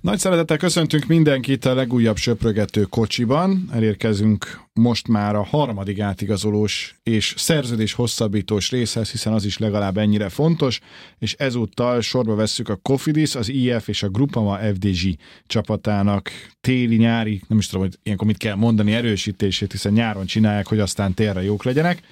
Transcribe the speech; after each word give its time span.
Nagy 0.00 0.18
szeretettel 0.18 0.56
köszöntünk 0.56 1.06
mindenkit 1.06 1.64
a 1.64 1.74
legújabb 1.74 2.16
söprögető 2.16 2.82
kocsiban. 2.82 3.68
Elérkezünk 3.72 4.60
most 4.72 5.08
már 5.08 5.34
a 5.34 5.42
harmadik 5.44 6.00
átigazolós 6.00 6.94
és 7.02 7.34
szerződés 7.36 7.92
hosszabbítós 7.92 8.70
részhez, 8.70 9.10
hiszen 9.10 9.32
az 9.32 9.44
is 9.44 9.58
legalább 9.58 9.96
ennyire 9.96 10.28
fontos, 10.28 10.80
és 11.18 11.34
ezúttal 11.38 12.00
sorba 12.00 12.34
vesszük 12.34 12.68
a 12.68 12.76
Cofidis, 12.76 13.34
az 13.34 13.48
IF 13.48 13.88
és 13.88 14.02
a 14.02 14.08
Grupama 14.08 14.56
FDG 14.56 15.16
csapatának 15.46 16.30
téli-nyári, 16.60 17.42
nem 17.48 17.58
is 17.58 17.66
tudom, 17.66 17.86
hogy 17.86 17.98
ilyenkor 18.02 18.26
mit 18.26 18.36
kell 18.36 18.54
mondani, 18.54 18.92
erősítését, 18.92 19.72
hiszen 19.72 19.92
nyáron 19.92 20.26
csinálják, 20.26 20.66
hogy 20.66 20.80
aztán 20.80 21.14
térre 21.14 21.42
jók 21.42 21.64
legyenek. 21.64 22.02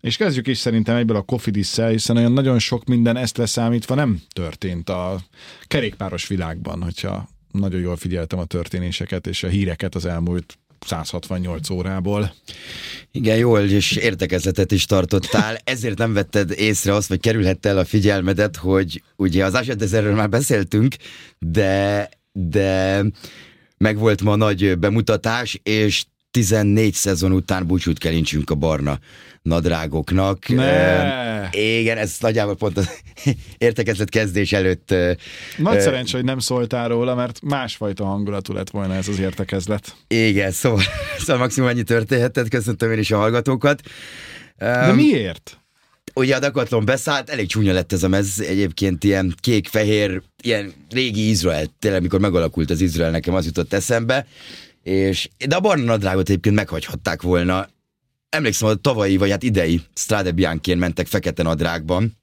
És 0.00 0.16
kezdjük 0.16 0.46
is 0.46 0.58
szerintem 0.58 0.96
egyből 0.96 1.16
a 1.16 1.22
Kofidisszel, 1.22 1.88
hiszen 1.88 2.16
olyan 2.16 2.32
nagyon 2.32 2.58
sok 2.58 2.84
minden 2.84 3.16
ezt 3.16 3.36
leszámítva 3.36 3.94
nem 3.94 4.20
történt 4.32 4.88
a 4.88 5.20
kerékpáros 5.66 6.26
világban, 6.26 6.82
hogyha 6.82 7.28
nagyon 7.52 7.80
jól 7.80 7.96
figyeltem 7.96 8.38
a 8.38 8.44
történéseket 8.44 9.26
és 9.26 9.42
a 9.42 9.48
híreket 9.48 9.94
az 9.94 10.04
elmúlt 10.04 10.58
168 10.86 11.70
órából. 11.70 12.34
Igen, 13.12 13.36
jól, 13.36 13.60
és 13.60 13.92
értekezletet 13.92 14.72
is 14.72 14.84
tartottál, 14.84 15.56
ezért 15.64 15.98
nem 15.98 16.12
vetted 16.12 16.50
észre 16.50 16.94
azt, 16.94 17.08
vagy 17.08 17.20
kerülhette 17.20 17.68
el 17.68 17.78
a 17.78 17.84
figyelmedet, 17.84 18.56
hogy 18.56 19.02
ugye 19.16 19.44
az 19.44 19.54
Asadezerről 19.54 20.14
már 20.14 20.28
beszéltünk, 20.28 20.94
de, 21.38 22.08
de 22.32 23.02
megvolt 23.76 24.22
ma 24.22 24.36
nagy 24.36 24.78
bemutatás, 24.78 25.60
és 25.62 26.04
14 26.30 26.94
szezon 26.94 27.32
után 27.32 27.66
búcsút 27.66 27.98
kelincsünk 27.98 28.50
a 28.50 28.54
barna 28.54 28.98
nadrágoknak. 29.42 30.48
Ne. 30.48 31.48
igen, 31.50 31.98
ez 31.98 32.16
nagyjából 32.20 32.56
pont 32.56 32.76
az 32.76 32.90
értekezlet 33.58 34.08
kezdés 34.08 34.52
előtt. 34.52 34.94
Nagy 35.56 35.80
szerencsé, 35.80 36.16
hogy 36.16 36.24
nem 36.24 36.38
szóltál 36.38 36.88
róla, 36.88 37.14
mert 37.14 37.40
másfajta 37.42 38.04
hangulatú 38.04 38.52
lett 38.52 38.70
volna 38.70 38.94
ez 38.94 39.08
az 39.08 39.18
értekezlet. 39.18 39.94
Igen, 40.08 40.50
szóval, 40.50 40.82
szóval 41.18 41.38
maximum 41.38 41.68
ennyi 41.68 41.82
történhetett, 41.82 42.48
köszöntöm 42.48 42.92
én 42.92 42.98
is 42.98 43.10
a 43.10 43.16
hallgatókat. 43.16 43.80
De 44.58 44.92
miért? 44.92 45.54
Ugye 46.14 46.36
a 46.36 46.38
Decathlon 46.38 46.84
beszállt, 46.84 47.30
elég 47.30 47.48
csúnya 47.48 47.72
lett 47.72 47.92
ez 47.92 48.02
a 48.02 48.08
mez, 48.08 48.40
egyébként 48.40 49.04
ilyen 49.04 49.34
kék-fehér, 49.40 50.22
ilyen 50.42 50.72
régi 50.90 51.28
Izrael, 51.28 51.66
tényleg 51.78 52.02
mikor 52.02 52.20
megalakult 52.20 52.70
az 52.70 52.80
Izrael, 52.80 53.10
nekem 53.10 53.34
az 53.34 53.44
jutott 53.44 53.72
eszembe, 53.72 54.26
és, 54.82 55.28
de 55.48 55.56
a 55.56 55.60
barna 55.60 55.84
nadrágot 55.84 56.28
egyébként 56.28 56.54
meghagyhatták 56.54 57.22
volna. 57.22 57.68
Emlékszem, 58.28 58.68
hogy 58.68 58.80
tavalyi, 58.80 59.16
vagy 59.16 59.30
hát 59.30 59.42
idei 59.42 59.80
Strade 59.94 60.30
Bianchén 60.30 60.78
mentek 60.78 61.06
fekete 61.06 61.42
nadrágban, 61.42 62.18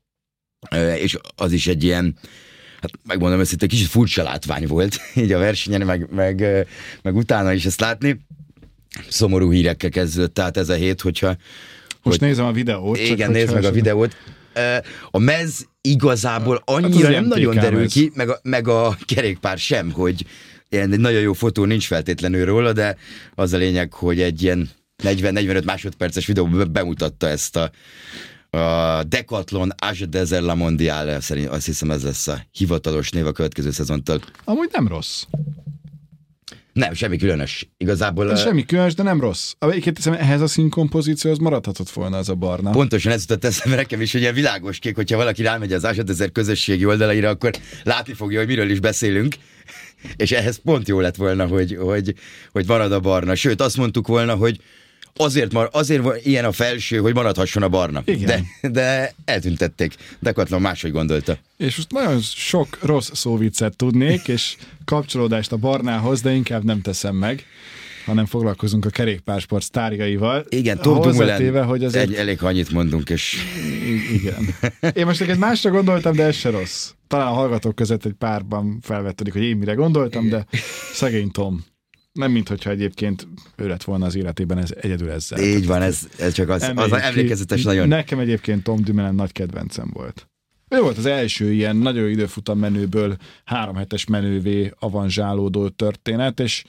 és 0.96 1.18
az 1.36 1.52
is 1.52 1.68
egy 1.68 1.84
ilyen, 1.84 2.18
hát 2.82 2.92
megmondom 3.04 3.40
őszintén, 3.40 3.68
kicsit 3.68 3.88
furcsa 3.88 4.24
látvány 4.24 4.68
volt, 4.68 5.00
így 5.16 5.32
a 5.32 5.40
versenyen, 5.40 5.82
meg, 5.82 6.08
meg, 6.12 6.68
meg 7.02 7.16
utána 7.16 7.54
is 7.54 7.66
ezt 7.66 7.80
látni. 7.80 8.26
Szomorú 9.10 9.52
hírekkel 9.52 9.90
kezdődött 9.90 10.34
tehát 10.34 10.58
ez 10.58 10.70
a 10.70 10.74
hét, 10.74 11.02
hogyha... 11.02 11.38
Most 12.04 12.20
hogy, 12.20 12.28
nézem 12.28 12.46
a 12.46 12.52
videót. 12.52 12.98
Igen, 12.98 13.32
nézd 13.32 13.54
meg 13.54 13.64
a 13.64 13.72
videót. 13.72 14.16
A 15.12 15.18
mez 15.18 15.68
igazából 15.82 16.62
annyira 16.66 17.06
hát 17.06 17.16
nem 17.16 17.26
nagyon 17.26 17.56
derül 17.56 17.90
ki, 17.90 18.12
meg 18.14 18.30
a, 18.30 18.40
meg 18.44 18.68
a 18.68 18.98
kerékpár 19.06 19.58
sem, 19.58 19.92
hogy 19.92 20.26
ilyen 20.70 20.92
egy 20.92 21.00
nagyon 21.00 21.22
jó 21.22 21.34
fotó 21.34 21.66
nincs 21.66 21.88
feltétlenül 21.88 22.46
róla, 22.46 22.74
de 22.74 22.98
az 23.36 23.54
a 23.54 23.58
lényeg, 23.58 23.94
hogy 23.94 24.22
egy 24.22 24.44
ilyen 24.44 24.70
40-45 25.04 25.66
másodperces 25.66 26.26
videóban 26.26 26.72
bemutatta 26.72 27.28
ezt 27.28 27.56
a, 27.56 27.72
a 28.58 29.04
Decathlon 29.04 29.74
Age 29.78 30.06
Desert 30.06 30.44
La 30.44 30.56
Mondiale, 30.56 31.20
szerint 31.20 31.48
azt 31.48 31.66
hiszem 31.66 31.92
ez 31.92 32.04
lesz 32.04 32.28
a 32.28 32.46
hivatalos 32.52 33.10
név 33.10 33.26
a 33.26 33.32
következő 33.32 33.72
szezontól. 33.72 34.22
Amúgy 34.44 34.70
nem 34.72 34.88
rossz. 34.88 35.24
Nem, 36.78 36.94
semmi 36.94 37.18
különös. 37.18 37.70
Igazából... 37.78 38.36
Semmi 38.36 38.66
különös, 38.66 38.94
de 38.94 39.04
nem 39.04 39.20
rossz. 39.20 39.54
Egyébként 39.60 39.96
hiszem, 39.98 40.14
ehhez 40.14 40.42
a 40.42 40.48
színkompozícióhoz 40.48 41.40
maradhatott 41.40 41.90
volna 41.90 42.18
az 42.18 42.30
a 42.30 42.36
barna. 42.36 42.72
Pontosan 42.72 43.12
ez 43.12 43.22
jutott 43.22 43.46
eszembe 43.46 43.76
nekem 43.76 44.02
is, 44.02 44.14
ilyen 44.14 44.34
világos 44.34 44.80
kék, 44.80 44.96
hogyha 44.96 45.18
valaki 45.18 45.42
rámegy 45.42 45.74
az 45.74 45.86
Ásad 45.86 46.10
ezer 46.10 46.32
közösségi 46.32 46.86
oldalaira, 46.86 47.30
akkor 47.30 47.52
látni 47.84 48.14
fogja, 48.14 48.38
hogy 48.38 48.48
miről 48.48 48.70
is 48.70 48.80
beszélünk. 48.80 49.36
És 50.16 50.32
ehhez 50.32 50.60
pont 50.64 50.88
jó 50.88 51.00
lett 51.00 51.16
volna, 51.16 51.46
hogy, 51.46 51.78
hogy, 51.80 52.14
hogy 52.52 52.68
marad 52.68 52.92
a 52.92 53.00
barna. 53.00 53.36
Sőt, 53.36 53.62
azt 53.62 53.78
mondtuk 53.78 54.08
volna, 54.08 54.36
hogy 54.36 54.60
azért, 55.16 55.54
mar, 55.54 55.70
azért 55.72 56.26
ilyen 56.26 56.46
a 56.46 56.52
felső, 56.52 56.98
hogy 56.98 57.14
maradhasson 57.14 57.64
a 57.64 57.70
barna. 57.70 58.02
Igen. 58.06 58.46
De, 58.62 58.70
de 58.70 59.14
eltüntették. 59.26 59.96
Decathlon 60.20 60.62
máshogy 60.62 60.92
gondolta. 60.92 61.38
És 61.58 61.76
most 61.76 61.92
nagyon 61.92 62.22
sok 62.22 62.78
rossz 62.82 63.10
szóviccet 63.14 63.76
tudnék, 63.76 64.28
és 64.28 64.56
kapcsolódást 64.86 65.52
a 65.52 65.58
barnához, 65.58 66.22
de 66.22 66.32
inkább 66.32 66.64
nem 66.64 66.82
teszem 66.82 67.16
meg 67.16 67.46
hanem 68.08 68.26
foglalkozunk 68.26 68.86
a 68.86 68.90
kerékpársport 68.90 69.64
sztárjaival. 69.64 70.46
Igen, 70.50 70.78
Tom 70.82 71.02
Dumoulin, 71.02 71.64
hogy 71.64 71.84
azért... 71.84 72.10
egy, 72.10 72.16
elég 72.16 72.44
annyit 72.44 72.72
mondunk, 72.72 73.10
és... 73.10 73.38
Igen. 74.14 74.56
Én 74.94 75.06
most 75.06 75.22
egy 75.22 75.38
másra 75.38 75.70
gondoltam, 75.70 76.16
de 76.16 76.24
ez 76.24 76.36
se 76.36 76.50
rossz. 76.50 76.92
Talán 77.08 77.28
a 77.28 77.34
hallgatók 77.34 77.76
között 77.76 78.06
egy 78.06 78.14
párban 78.14 78.80
felvetődik, 78.82 79.34
hogy 79.34 79.44
én 79.44 79.58
mire 79.58 79.74
gondoltam, 79.74 80.30
de 80.30 80.46
szegény 80.94 81.32
Tom. 81.32 81.66
Nem 82.12 82.32
mint 82.32 82.48
hogyha 82.48 82.70
egyébként 82.70 83.28
ő 83.56 83.68
lett 83.68 83.84
volna 83.84 84.06
az 84.06 84.16
életében 84.16 84.58
ez, 84.58 84.70
egyedül 84.82 85.10
ezzel. 85.10 85.40
Így 85.40 85.68
van, 85.68 85.82
ez, 85.82 86.00
ez 86.20 86.34
csak 86.34 86.50
az, 86.50 86.72
az 86.76 86.92
emlékezetes 86.94 87.64
nagyon. 87.64 87.88
Nekem 87.88 88.20
egyébként 88.20 88.64
Tom 88.64 88.84
Dumoulin 88.84 89.16
nagy 89.16 89.32
kedvencem 89.32 89.90
volt. 89.94 90.28
Ő 90.70 90.82
volt 90.82 90.98
az 90.98 91.06
első 91.06 91.52
ilyen 91.52 91.76
nagyon 91.76 92.10
időfutam 92.10 92.60
menőből 92.60 93.18
három 93.46 93.76
hetes 93.76 94.06
menővé 94.06 94.72
avanzsálódó 94.80 95.70
történet, 95.70 96.40
és, 96.40 96.64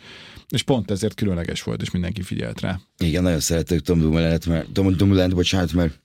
és 0.49 0.63
pont 0.63 0.91
ezért 0.91 1.15
különleges 1.15 1.63
volt, 1.63 1.83
és 1.83 1.91
mindenki 1.91 2.23
figyelt 2.23 2.61
rá. 2.61 2.81
Igen, 2.99 3.23
nagyon 3.23 3.41
szeretők 3.41 3.81
Tom 3.81 4.01
Dumoulin-t, 4.01 4.47
mert 4.47 4.73
Tom 4.73 4.97
Dumoulin, 4.97 5.29
bocsánat, 5.29 5.73
mert 5.73 6.01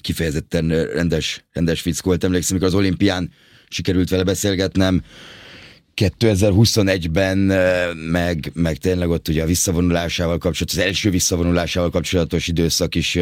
kifejezetten 0.00 0.68
rendes, 0.68 1.44
rendes 1.52 1.80
fickó 1.80 2.08
volt. 2.08 2.24
Emlékszem, 2.24 2.56
amikor 2.56 2.74
az 2.74 2.80
olimpián 2.80 3.30
sikerült 3.68 4.08
vele 4.08 4.22
beszélgetnem, 4.22 5.02
2021-ben, 5.96 7.38
meg, 7.96 8.50
meg 8.54 8.76
tényleg 8.76 9.08
ott 9.08 9.28
ugye 9.28 9.42
a 9.42 9.46
visszavonulásával 9.46 10.38
kapcsolatos, 10.38 10.78
az 10.78 10.84
első 10.84 11.10
visszavonulásával 11.10 11.90
kapcsolatos 11.90 12.48
időszak 12.48 12.94
is 12.94 13.18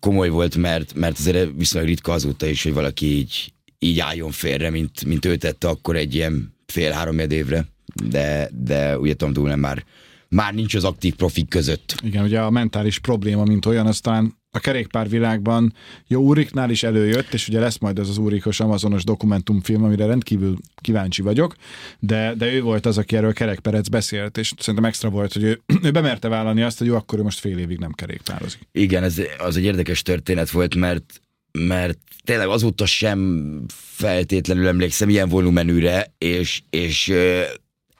komoly 0.00 0.28
volt, 0.28 0.56
mert, 0.56 0.94
mert 0.94 1.18
azért 1.18 1.50
viszonylag 1.56 1.88
ritka 1.88 2.12
azóta 2.12 2.46
is, 2.46 2.62
hogy 2.62 2.72
valaki 2.72 3.06
így, 3.06 3.52
így 3.78 3.98
álljon 3.98 4.30
félre, 4.30 4.70
mint, 4.70 5.04
mint 5.04 5.24
ő 5.24 5.36
tette 5.36 5.68
akkor 5.68 5.96
egy 5.96 6.14
ilyen 6.14 6.54
fél-három 6.66 7.18
évre, 7.18 7.66
de, 8.04 8.50
de 8.52 8.98
ugye 8.98 9.14
Tom 9.14 9.32
Dumoulin 9.32 9.58
már, 9.58 9.84
már 10.28 10.54
nincs 10.54 10.74
az 10.74 10.84
aktív 10.84 11.14
profik 11.14 11.48
között. 11.48 11.94
Igen, 12.02 12.24
ugye 12.24 12.40
a 12.40 12.50
mentális 12.50 12.98
probléma, 12.98 13.44
mint 13.44 13.66
olyan, 13.66 13.86
aztán 13.86 14.36
a 14.50 14.58
kerékpárvilágban 14.58 15.74
jó 16.06 16.22
Úriknál 16.22 16.70
is 16.70 16.82
előjött, 16.82 17.34
és 17.34 17.48
ugye 17.48 17.60
lesz 17.60 17.78
majd 17.78 17.98
ez 17.98 18.08
az 18.08 18.18
Úrikos 18.18 18.60
Amazonos 18.60 19.04
dokumentumfilm, 19.04 19.84
amire 19.84 20.06
rendkívül 20.06 20.56
kíváncsi 20.80 21.22
vagyok, 21.22 21.54
de, 21.98 22.34
de 22.34 22.52
ő 22.52 22.62
volt 22.62 22.86
az, 22.86 22.98
aki 22.98 23.16
erről 23.16 23.32
kerekperec 23.32 23.88
beszélt, 23.88 24.38
és 24.38 24.52
szerintem 24.58 24.84
extra 24.84 25.10
volt, 25.10 25.32
hogy 25.32 25.42
ő, 25.42 25.60
ő 25.86 25.90
bemerte 25.90 26.28
vállalni 26.28 26.62
azt, 26.62 26.78
hogy 26.78 26.86
jó, 26.86 26.94
akkor 26.94 27.18
ő 27.18 27.22
most 27.22 27.38
fél 27.38 27.58
évig 27.58 27.78
nem 27.78 27.92
kerékpározik. 27.92 28.60
Igen, 28.72 29.02
ez 29.02 29.20
az 29.38 29.56
egy 29.56 29.64
érdekes 29.64 30.02
történet 30.02 30.50
volt, 30.50 30.74
mert 30.74 31.20
mert 31.52 31.98
tényleg 32.24 32.48
azóta 32.48 32.86
sem 32.86 33.62
feltétlenül 33.76 34.66
emlékszem 34.66 35.08
ilyen 35.08 35.28
volumenűre, 35.28 36.14
és, 36.18 36.62
és 36.70 37.12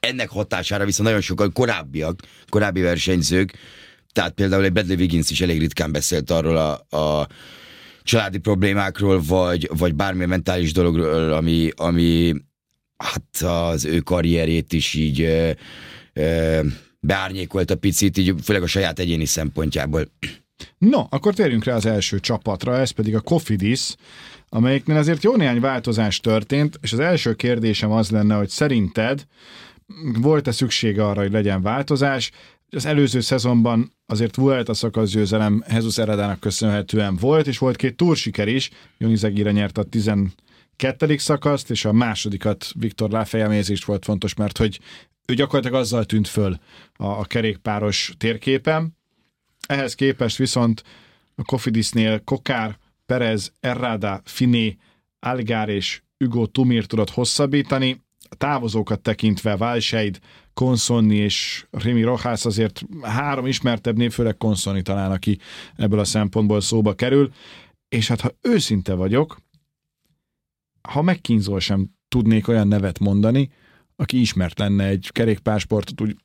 ennek 0.01 0.29
hatására 0.29 0.85
viszont 0.85 1.09
nagyon 1.09 1.23
sokan 1.23 1.53
korábbiak, 1.53 2.21
korábbi 2.49 2.81
versenyzők 2.81 3.59
tehát 4.19 4.33
például 4.33 4.65
egy 4.65 4.73
Bradley 4.73 4.97
Wiggins 4.97 5.31
is 5.31 5.41
elég 5.41 5.59
ritkán 5.59 5.93
beszélt 5.93 6.31
arról 6.31 6.57
a, 6.57 6.97
a 6.97 7.29
családi 8.03 8.39
problémákról, 8.39 9.23
vagy, 9.27 9.71
vagy 9.79 9.95
bármilyen 9.95 10.29
mentális 10.29 10.73
dologról, 10.73 11.33
ami, 11.33 11.71
ami 11.77 12.35
hát 12.97 13.37
az 13.43 13.85
ő 13.85 13.99
karrierét 13.99 14.73
is 14.73 14.95
így 14.95 15.21
ö, 15.21 15.51
ö, 16.13 16.61
beárnyékolt 17.01 17.71
a 17.71 17.77
picit, 17.77 18.19
így 18.19 18.35
főleg 18.43 18.63
a 18.63 18.67
saját 18.67 18.99
egyéni 18.99 19.25
szempontjából. 19.25 20.13
No, 20.79 21.05
akkor 21.11 21.35
térjünk 21.35 21.65
rá 21.65 21.75
az 21.75 21.87
első 21.87 22.21
csapatra, 22.21 22.77
ez 22.77 22.91
pedig 22.91 23.15
a 23.15 23.21
Cofidis, 23.21 23.95
amelyiknél 24.49 24.97
azért 24.97 25.23
jó 25.23 25.37
néhány 25.37 25.61
változás 25.61 26.21
történt, 26.21 26.79
és 26.83 26.93
az 26.93 26.99
első 26.99 27.35
kérdésem 27.35 27.91
az 27.91 28.11
lenne, 28.11 28.35
hogy 28.35 28.49
szerinted 28.49 29.27
volt-e 30.21 30.53
szükség 30.53 30.99
arra, 30.99 31.21
hogy 31.21 31.33
legyen 31.33 31.63
változás? 31.63 32.31
az 32.71 32.87
előző 32.87 33.21
szezonban 33.21 33.93
azért 34.07 34.37
Vuelta 34.37 34.75
szakasz 34.75 35.11
győzelem 35.11 35.65
Jesus 35.69 35.99
Eredának 35.99 36.41
köszönhetően 36.41 37.17
volt, 37.17 37.47
és 37.47 37.59
volt 37.59 37.77
két 37.77 37.97
túrsiker 37.97 38.49
is. 38.49 38.71
Joni 38.99 39.17
Zegire 39.17 39.51
nyert 39.51 39.79
a 39.79 39.83
12. 39.83 41.17
szakaszt, 41.17 41.71
és 41.71 41.85
a 41.85 41.93
másodikat 41.93 42.71
Viktor 42.79 43.11
Lafayette 43.11 43.75
volt 43.87 44.05
fontos, 44.05 44.35
mert 44.35 44.59
hogy 44.59 44.81
ő 45.27 45.35
gyakorlatilag 45.35 45.81
azzal 45.81 46.05
tűnt 46.05 46.29
föl 46.29 46.59
a, 46.97 47.07
a 47.07 47.25
kerékpáros 47.25 48.15
térképen. 48.19 48.97
Ehhez 49.67 49.95
képest 49.95 50.37
viszont 50.37 50.83
a 51.35 51.43
Kofidisnél 51.43 52.21
Kokár, 52.25 52.79
Perez, 53.07 53.53
Errada, 53.61 54.21
Finé, 54.25 54.77
Algár 55.21 55.69
és 55.69 56.03
Hugo 56.19 56.47
Tumir 56.47 56.87
tudott 56.87 57.11
hosszabbítani. 57.11 58.01
Távozókat 58.37 59.01
tekintve 59.01 59.57
Valseid, 59.57 60.19
Konszonni 60.55 61.17
és 61.17 61.67
Rimi 61.71 62.03
Rohász 62.03 62.45
azért 62.45 62.83
három 63.03 63.47
ismertebb 63.47 63.97
név, 63.97 64.13
főleg 64.13 64.37
Konszonni 64.37 64.83
talán, 64.83 65.11
aki 65.11 65.39
ebből 65.77 65.99
a 65.99 66.05
szempontból 66.05 66.61
szóba 66.61 66.95
kerül. 66.95 67.33
És 67.89 68.09
hát 68.09 68.21
ha 68.21 68.37
őszinte 68.41 68.95
vagyok, 68.95 69.39
ha 70.89 71.03
megkínzol 71.03 71.61
sem 71.61 71.91
tudnék 72.09 72.49
olyan 72.49 72.69
nevet 72.69 72.99
mondani, 72.99 73.51
aki 73.97 74.21
ismert 74.21 74.59
lenne 74.59 74.85
egy 74.85 75.11
kerékpársportot 75.13 76.01
úgy 76.01 76.17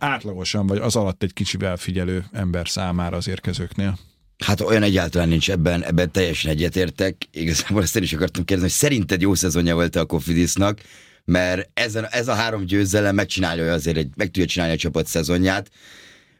átlagosan, 0.00 0.66
vagy 0.66 0.78
az 0.78 0.96
alatt 0.96 1.22
egy 1.22 1.32
kicsivel 1.32 1.76
figyelő 1.76 2.24
ember 2.32 2.68
számára 2.68 3.16
az 3.16 3.28
érkezőknél. 3.28 3.98
Hát 4.44 4.60
olyan 4.60 4.82
egyáltalán 4.82 5.28
nincs 5.28 5.50
ebben, 5.50 5.84
ebben 5.84 6.10
teljesen 6.10 6.50
egyetértek. 6.50 7.16
Igazából 7.30 7.82
ezt 7.82 7.96
én 7.96 8.02
is 8.02 8.12
akartam 8.12 8.44
kérdezni, 8.44 8.70
hogy 8.70 8.78
szerinted 8.78 9.20
jó 9.20 9.34
szezonja 9.34 9.74
volt 9.74 9.96
a 9.96 10.06
Kofidisnak, 10.06 10.80
mert 11.28 11.70
ez 11.74 11.94
a, 11.94 12.06
ez 12.10 12.28
a 12.28 12.34
három 12.34 12.64
győzelem 12.64 13.14
megcsinálja 13.14 13.72
azért, 13.72 13.96
egy, 13.96 14.10
meg 14.16 14.26
tudja 14.26 14.46
csinálni 14.46 14.74
a 14.74 14.78
csapat 14.78 15.06
szezonját, 15.06 15.70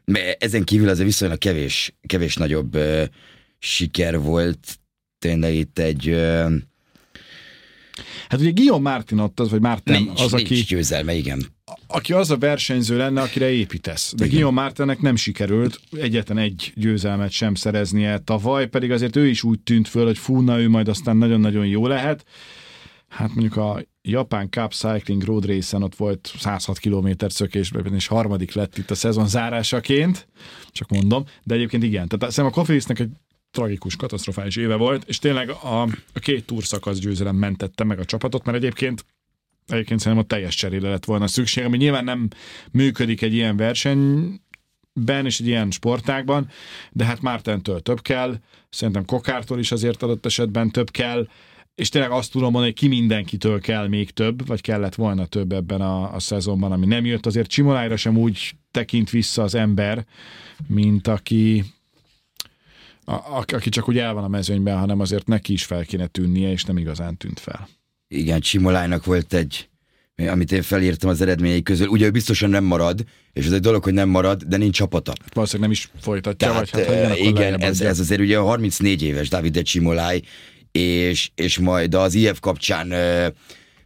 mert 0.05 0.43
ezen 0.43 0.63
kívül 0.63 0.89
azért 0.89 1.07
viszonylag 1.07 1.37
kevés, 1.37 1.95
kevés 2.07 2.35
nagyobb 2.35 2.75
uh, 2.75 3.03
siker 3.59 4.19
volt. 4.19 4.79
Tényleg 5.19 5.55
itt 5.55 5.79
egy 5.79 6.09
uh, 6.09 6.51
Hát 8.29 8.39
ugye 8.39 8.49
Guillaume 8.49 8.89
Martin 8.89 9.17
ott 9.17 9.39
az, 9.39 9.49
vagy 9.49 9.61
Martin 9.61 9.93
nincs, 9.93 10.21
az, 10.21 10.31
nincs 10.31 10.51
aki, 10.51 10.61
győzelme, 10.61 11.13
igen. 11.13 11.45
aki 11.87 12.13
az 12.13 12.31
a 12.31 12.37
versenyző 12.37 12.97
lenne, 12.97 13.21
akire 13.21 13.49
építesz. 13.49 14.13
De 14.15 14.27
Guillaume 14.27 14.61
Martinnek 14.61 15.01
nem 15.01 15.15
sikerült 15.15 15.79
egyetlen 15.91 16.37
egy 16.37 16.71
győzelmet 16.75 17.31
sem 17.31 17.55
szereznie 17.55 18.17
tavaly, 18.17 18.67
pedig 18.67 18.91
azért 18.91 19.15
ő 19.15 19.27
is 19.27 19.43
úgy 19.43 19.59
tűnt 19.59 19.87
föl, 19.87 20.05
hogy 20.05 20.17
fúna, 20.17 20.59
ő 20.59 20.69
majd 20.69 20.87
aztán 20.87 21.17
nagyon-nagyon 21.17 21.65
jó 21.65 21.87
lehet. 21.87 22.25
Hát 23.07 23.27
mondjuk 23.27 23.55
a 23.55 23.81
Japán 24.09 24.49
Cup 24.49 24.73
Cycling 24.73 25.23
Road 25.23 25.45
Race-en 25.45 25.83
ott 25.83 25.95
volt 25.95 26.33
106 26.37 26.79
km 26.79 27.09
szökésben, 27.27 27.93
és 27.93 28.07
harmadik 28.07 28.53
lett 28.53 28.77
itt 28.77 28.91
a 28.91 28.95
szezon 28.95 29.27
zárásaként, 29.27 30.27
csak 30.71 30.89
mondom, 30.89 31.23
de 31.43 31.53
egyébként 31.53 31.83
igen. 31.83 32.07
Tehát 32.07 32.33
szerintem 32.33 32.59
a 32.59 32.61
Kofidisnek 32.61 32.99
egy 32.99 33.11
tragikus, 33.51 33.95
katasztrofális 33.95 34.55
éve 34.55 34.75
volt, 34.75 35.03
és 35.07 35.19
tényleg 35.19 35.49
a, 35.49 35.81
a 36.13 36.19
két 36.19 36.45
túrszakasz 36.45 36.99
győzelem 36.99 37.35
mentette 37.35 37.83
meg 37.83 37.99
a 37.99 38.05
csapatot, 38.05 38.45
mert 38.45 38.57
egyébként 38.57 39.05
egyébként 39.67 39.99
szerintem 39.99 40.25
a 40.25 40.27
teljes 40.27 40.55
cserére 40.55 40.89
lett 40.89 41.05
volna 41.05 41.27
szükség, 41.27 41.63
ami 41.63 41.77
nyilván 41.77 42.03
nem 42.03 42.27
működik 42.71 43.21
egy 43.21 43.33
ilyen 43.33 43.57
versenyben 43.57 44.39
és 45.25 45.39
egy 45.39 45.47
ilyen 45.47 45.71
sportágban, 45.71 46.49
de 46.91 47.05
hát 47.05 47.21
Mártentől 47.21 47.79
több 47.79 48.01
kell, 48.01 48.35
szerintem 48.69 49.05
Kokártól 49.05 49.59
is 49.59 49.71
azért 49.71 50.03
adott 50.03 50.25
esetben 50.25 50.71
több 50.71 50.91
kell, 50.91 51.27
és 51.79 51.89
tényleg 51.89 52.11
azt 52.11 52.31
tudom 52.31 52.51
mondani, 52.51 52.71
hogy 52.71 52.81
ki 52.81 52.87
mindenkitől 52.87 53.59
kell 53.59 53.87
még 53.87 54.11
több, 54.11 54.47
vagy 54.47 54.61
kellett 54.61 54.95
volna 54.95 55.25
több 55.25 55.51
ebben 55.51 55.81
a, 55.81 56.13
a 56.13 56.19
szezonban, 56.19 56.71
ami 56.71 56.85
nem 56.85 57.05
jött. 57.05 57.25
Azért 57.25 57.49
Csimolájra 57.49 57.97
sem 57.97 58.17
úgy 58.17 58.55
tekint 58.71 59.09
vissza 59.09 59.43
az 59.43 59.55
ember, 59.55 60.05
mint 60.67 61.07
aki 61.07 61.63
a, 63.05 63.43
aki 63.47 63.69
csak 63.69 63.89
úgy 63.89 63.97
el 63.97 64.13
van 64.13 64.23
a 64.23 64.27
mezőnyben, 64.27 64.77
hanem 64.77 64.99
azért 64.99 65.27
neki 65.27 65.53
is 65.53 65.65
fel 65.65 65.85
kéne 65.85 66.07
tűnnie, 66.07 66.51
és 66.51 66.63
nem 66.63 66.77
igazán 66.77 67.17
tűnt 67.17 67.39
fel. 67.39 67.69
Igen, 68.07 68.39
Csimolájnak 68.39 69.05
volt 69.05 69.33
egy, 69.33 69.69
amit 70.15 70.51
én 70.51 70.61
felírtam 70.61 71.09
az 71.09 71.21
eredményei 71.21 71.63
közül. 71.63 71.87
Ugye 71.87 72.05
ő 72.05 72.11
biztosan 72.11 72.49
nem 72.49 72.63
marad, 72.63 73.03
és 73.33 73.45
ez 73.45 73.51
egy 73.51 73.61
dolog, 73.61 73.83
hogy 73.83 73.93
nem 73.93 74.09
marad, 74.09 74.43
de 74.43 74.57
nincs 74.57 74.75
csapata. 74.75 75.13
Valószínűleg 75.33 75.69
nem 75.69 75.79
is 75.79 75.91
folytatja, 76.01 76.47
Tehát, 76.47 76.71
vagy 76.71 76.87
hát, 76.87 77.07
hát, 77.07 77.17
igen, 77.17 77.61
ez, 77.61 77.81
ez 77.81 77.99
azért 77.99 78.21
ugye 78.21 78.37
a 78.37 78.43
34 78.43 79.03
éves 79.03 79.29
David 79.29 79.61
Csimolaj, 79.61 80.21
és, 80.71 81.29
és 81.35 81.57
majd 81.57 81.93
az 81.93 82.13
IF 82.13 82.39
kapcsán 82.39 82.89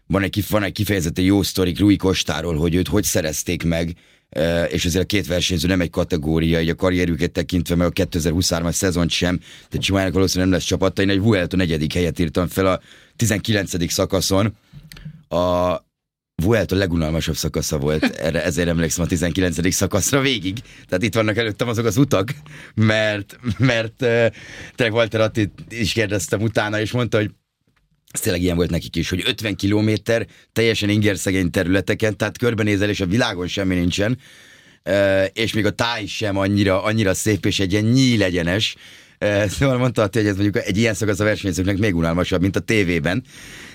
van 0.08 0.24
egy, 0.24 0.44
van 0.50 0.64
egy 0.64 0.72
kifejezetten 0.72 1.24
jó 1.24 1.44
sztorik 1.44 1.80
Rui 1.80 1.96
Kostáról, 1.96 2.56
hogy 2.56 2.76
őt 2.76 2.88
hogy 2.88 3.04
szerezték 3.04 3.64
meg, 3.64 3.96
és 4.70 4.86
azért 4.86 5.04
a 5.04 5.08
két 5.08 5.28
versenyző 5.28 5.68
nem 5.68 5.82
egy 5.82 5.90
kategória, 5.90 6.62
így 6.62 6.70
a 6.70 6.76
karrierüket 6.76 7.32
tekintve, 7.32 7.76
meg 7.76 7.88
a 7.88 7.92
2023-as 7.92 8.72
szezont 8.72 9.10
sem, 9.10 9.40
de 9.70 9.78
Csimájának 9.78 10.14
valószínűleg 10.14 10.50
nem 10.50 10.60
lesz 10.60 10.68
csapata. 10.68 11.02
Én 11.02 11.10
egy 11.10 11.22
Vuelto 11.22 11.58
negyedik 11.58 11.94
helyet 11.94 12.20
írtam 12.20 12.48
fel 12.48 12.66
a 12.66 12.80
19. 13.16 13.92
szakaszon. 13.92 14.56
A 15.28 15.76
Vuelto 16.36 16.76
legunalmasabb 16.76 17.36
szakasza 17.36 17.78
volt, 17.78 18.04
erre 18.04 18.44
ezért 18.44 18.68
emlékszem 18.68 19.04
a 19.04 19.08
19. 19.08 19.74
szakaszra 19.74 20.22
végig. 20.22 20.60
Tehát 20.88 21.04
itt 21.04 21.14
vannak 21.14 21.38
előttem 21.38 21.68
azok 21.68 21.86
az 21.86 21.98
utak, 21.98 22.34
mert, 22.76 23.40
mert 23.58 23.96
tényleg 24.76 24.94
Walter 24.94 25.22
Attit 25.22 25.52
is 25.70 25.94
kérdeztem 25.94 26.42
utána, 26.42 26.80
és 26.80 26.92
mondta, 26.92 27.18
hogy 27.18 27.32
ez 28.12 28.20
tényleg 28.20 28.42
ilyen 28.42 28.56
volt 28.56 28.70
nekik 28.70 28.96
is, 28.96 29.10
hogy 29.10 29.24
50 29.26 29.56
kilométer 29.56 30.28
teljesen 30.52 30.90
ingerszegény 30.90 31.50
területeken, 31.50 32.18
tehát 32.18 32.38
körbenézel, 32.38 32.90
és 32.90 33.00
a 33.00 33.06
világon 33.06 33.48
semmi 33.48 33.76
nincsen, 33.76 34.18
és 35.34 35.54
még 35.54 35.66
a 35.66 35.72
táj 35.72 36.06
sem 36.06 36.38
annyira, 36.38 36.84
annyira 36.84 37.14
szép, 37.14 37.46
és 37.46 37.60
egy 37.60 37.72
ilyen 37.72 37.86
nyílegyenes, 37.86 38.76
Szóval 39.48 39.78
mondta, 39.78 40.10
hogy 40.12 40.26
ez 40.26 40.36
mondjuk 40.36 40.66
egy 40.66 40.78
ilyen 40.78 40.94
szakasz 40.94 41.20
a 41.20 41.24
versenyzőknek 41.24 41.78
még 41.78 41.96
unalmasabb, 41.96 42.42
mint 42.42 42.56
a 42.56 42.60
tévében, 42.60 43.24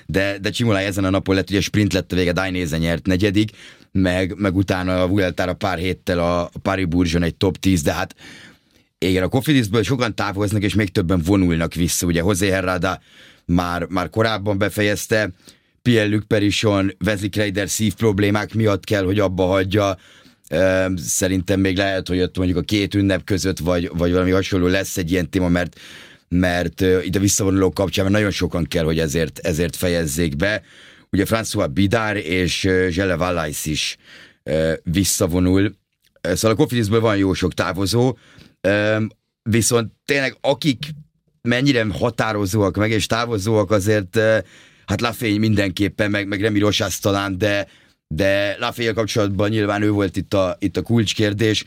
de, 0.06 0.38
de 0.38 0.50
Csimolá 0.50 0.80
ezen 0.80 1.04
a 1.04 1.10
napon 1.10 1.34
lett, 1.34 1.50
ugye 1.50 1.60
sprint 1.60 1.92
lett 1.92 2.12
a 2.12 2.16
vége, 2.16 2.32
Dainese 2.32 2.78
nyert 2.78 3.06
negyedik, 3.06 3.50
meg, 3.92 4.34
meg 4.36 4.56
utána 4.56 5.02
a 5.02 5.08
Vueltára 5.08 5.54
pár 5.54 5.78
héttel 5.78 6.18
a 6.18 6.50
Paris 6.62 6.86
Bourgeon 6.86 7.22
egy 7.22 7.34
top 7.34 7.56
10, 7.56 7.82
de 7.82 7.92
hát 7.92 8.14
igen, 8.98 9.22
a 9.22 9.28
Cofidisből 9.28 9.82
sokan 9.82 10.14
távoznak, 10.14 10.62
és 10.62 10.74
még 10.74 10.88
többen 10.88 11.20
vonulnak 11.24 11.74
vissza. 11.74 12.06
Ugye 12.06 12.20
José 12.20 12.48
Herrada 12.48 13.00
már, 13.44 13.86
már 13.88 14.10
korábban 14.10 14.58
befejezte, 14.58 15.30
Pierre 15.82 16.08
Luc 16.08 16.24
Perison, 16.26 16.96
Wesley 17.04 17.28
Kreider 17.28 17.68
szív 17.68 17.94
problémák 17.94 18.54
miatt 18.54 18.84
kell, 18.84 19.04
hogy 19.04 19.18
abba 19.18 19.44
hagyja. 19.44 19.96
Szerintem 20.96 21.60
még 21.60 21.76
lehet, 21.76 22.08
hogy 22.08 22.20
ott 22.20 22.36
mondjuk 22.36 22.58
a 22.58 22.62
két 22.62 22.94
ünnep 22.94 23.24
között, 23.24 23.58
vagy, 23.58 23.90
vagy 23.94 24.12
valami 24.12 24.30
hasonló 24.30 24.66
lesz 24.66 24.96
egy 24.96 25.10
ilyen 25.10 25.30
téma, 25.30 25.48
mert 25.48 25.80
mert 26.28 26.80
a 27.12 27.18
visszavonulók 27.18 27.74
kapcsán 27.74 28.04
mert 28.04 28.16
nagyon 28.16 28.30
sokan 28.30 28.64
kell, 28.64 28.84
hogy 28.84 28.98
ezért, 28.98 29.38
ezért 29.38 29.76
fejezzék 29.76 30.36
be. 30.36 30.62
Ugye 31.10 31.24
François 31.28 31.68
Bidár 31.72 32.16
és 32.16 32.68
Zsele 32.88 33.16
Valais 33.16 33.64
is 33.64 33.96
visszavonul. 34.82 35.74
Szóval 36.22 36.50
a 36.50 36.54
Kofidisből 36.54 37.00
van 37.00 37.16
jó 37.16 37.32
sok 37.32 37.54
távozó, 37.54 38.17
viszont 39.43 39.93
tényleg 40.05 40.36
akik 40.40 40.84
mennyire 41.43 41.86
határozóak 41.90 42.76
meg 42.76 42.90
és 42.90 43.06
távozóak 43.06 43.70
azért, 43.70 44.19
hát 44.86 45.00
Lafény 45.00 45.38
mindenképpen, 45.38 46.10
meg, 46.10 46.28
meg 46.28 46.40
Remi 46.40 46.58
Rosász 46.58 46.98
talán, 46.98 47.38
de, 47.38 47.69
de 48.08 48.56
Lafény 48.58 48.94
kapcsolatban 48.94 49.48
nyilván 49.48 49.82
ő 49.82 49.91
volt 49.91 50.17
itt 50.17 50.34
a, 50.34 50.56
itt 50.58 50.77
a 50.77 50.82
kulcskérdés. 50.82 51.65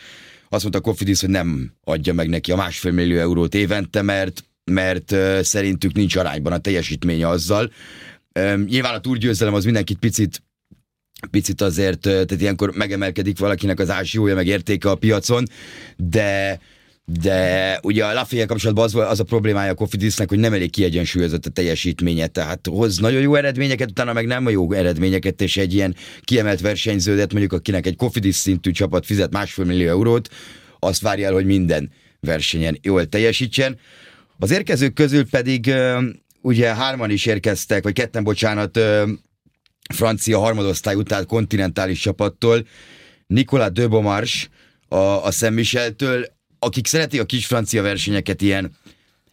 Azt 0.50 0.62
mondta 0.62 0.82
Kofidis, 0.82 1.22
hogy 1.22 1.30
nem 1.30 1.74
adja 1.84 2.14
meg 2.14 2.30
neki 2.30 2.52
a 2.52 2.56
másfél 2.56 2.92
millió 2.92 3.20
eurót 3.20 3.56
évente, 3.56 4.02
mert 4.02 4.44
mert 4.64 5.16
szerintük 5.46 5.94
nincs 5.94 6.16
arányban 6.16 6.54
a 6.54 6.58
teljesítménye 6.58 7.28
azzal. 7.28 7.72
Nyilván 8.66 8.94
a 8.94 9.00
túrgyőzelem 9.00 9.54
az 9.54 9.66
mindenkit 9.66 9.98
picit 9.98 10.44
picit 11.32 11.62
azért, 11.62 12.00
tehát 12.00 12.42
ilyenkor 12.42 12.76
megemelkedik 12.76 13.40
valakinek 13.40 13.80
az 13.80 13.90
ásjója, 13.90 14.36
meg 14.36 14.48
értéke 14.48 14.90
a 14.90 14.96
piacon, 14.96 15.44
de 15.98 16.60
de 17.06 17.80
ugye 17.84 18.06
a 18.06 18.14
Lafayette 18.14 18.48
kapcsolatban 18.48 18.84
az, 18.84 18.96
az 18.96 19.20
a 19.20 19.24
problémája 19.24 19.72
a 19.72 19.76
Kofidisnek, 19.76 20.30
hogy 20.30 20.40
nem 20.40 20.54
elég 20.54 20.72
kiegyensúlyozott 20.72 21.46
a 21.46 21.50
teljesítménye, 21.50 22.28
tehát 22.28 22.68
hoz 22.68 22.98
nagyon 22.98 23.22
jó 23.22 23.36
eredményeket, 23.36 23.90
utána 23.90 24.14
meg 24.14 24.26
nem 24.26 24.46
a 24.46 24.50
jó 24.50 24.72
eredményeket, 24.72 25.42
és 25.42 25.58
egy 25.58 25.74
ilyen 25.74 25.96
kiemelt 26.22 26.62
versenyződet, 26.62 27.32
mondjuk 27.32 27.54
akinek 27.54 27.86
egy 27.86 27.96
Kofidis 27.96 28.36
szintű 28.36 28.72
csapat 28.72 29.06
fizet 29.06 29.32
másfél 29.32 29.66
millió 29.66 29.90
eurót, 29.90 30.30
azt 30.80 31.02
várja 31.02 31.28
el, 31.28 31.34
hogy 31.34 31.46
minden 31.46 31.92
versenyen 32.20 32.78
jól 32.82 33.06
teljesítsen. 33.06 33.80
Az 34.40 34.52
érkezők 34.52 34.94
közül 34.94 35.30
pedig 35.30 35.74
ugye 36.42 36.76
hárman 36.76 37.10
is 37.10 37.26
érkeztek, 37.26 37.84
vagy 37.84 37.94
ketten, 37.94 38.24
bocsánat, 38.24 38.80
francia 39.94 40.40
harmadosztály 40.40 40.96
után 40.96 41.26
kontinentális 41.26 42.00
csapattól, 42.00 42.68
Nicolas 43.28 43.72
Beaumarche 43.72 44.48
a, 44.88 44.96
a 44.96 45.32
Saint 45.32 45.56
Micheltől, 45.56 46.26
akik 46.64 46.88
szeretik 46.88 47.22
a 47.22 47.26
kis 47.26 47.46
francia 47.46 47.82
versenyeket, 47.82 48.42
ilyen 48.42 48.72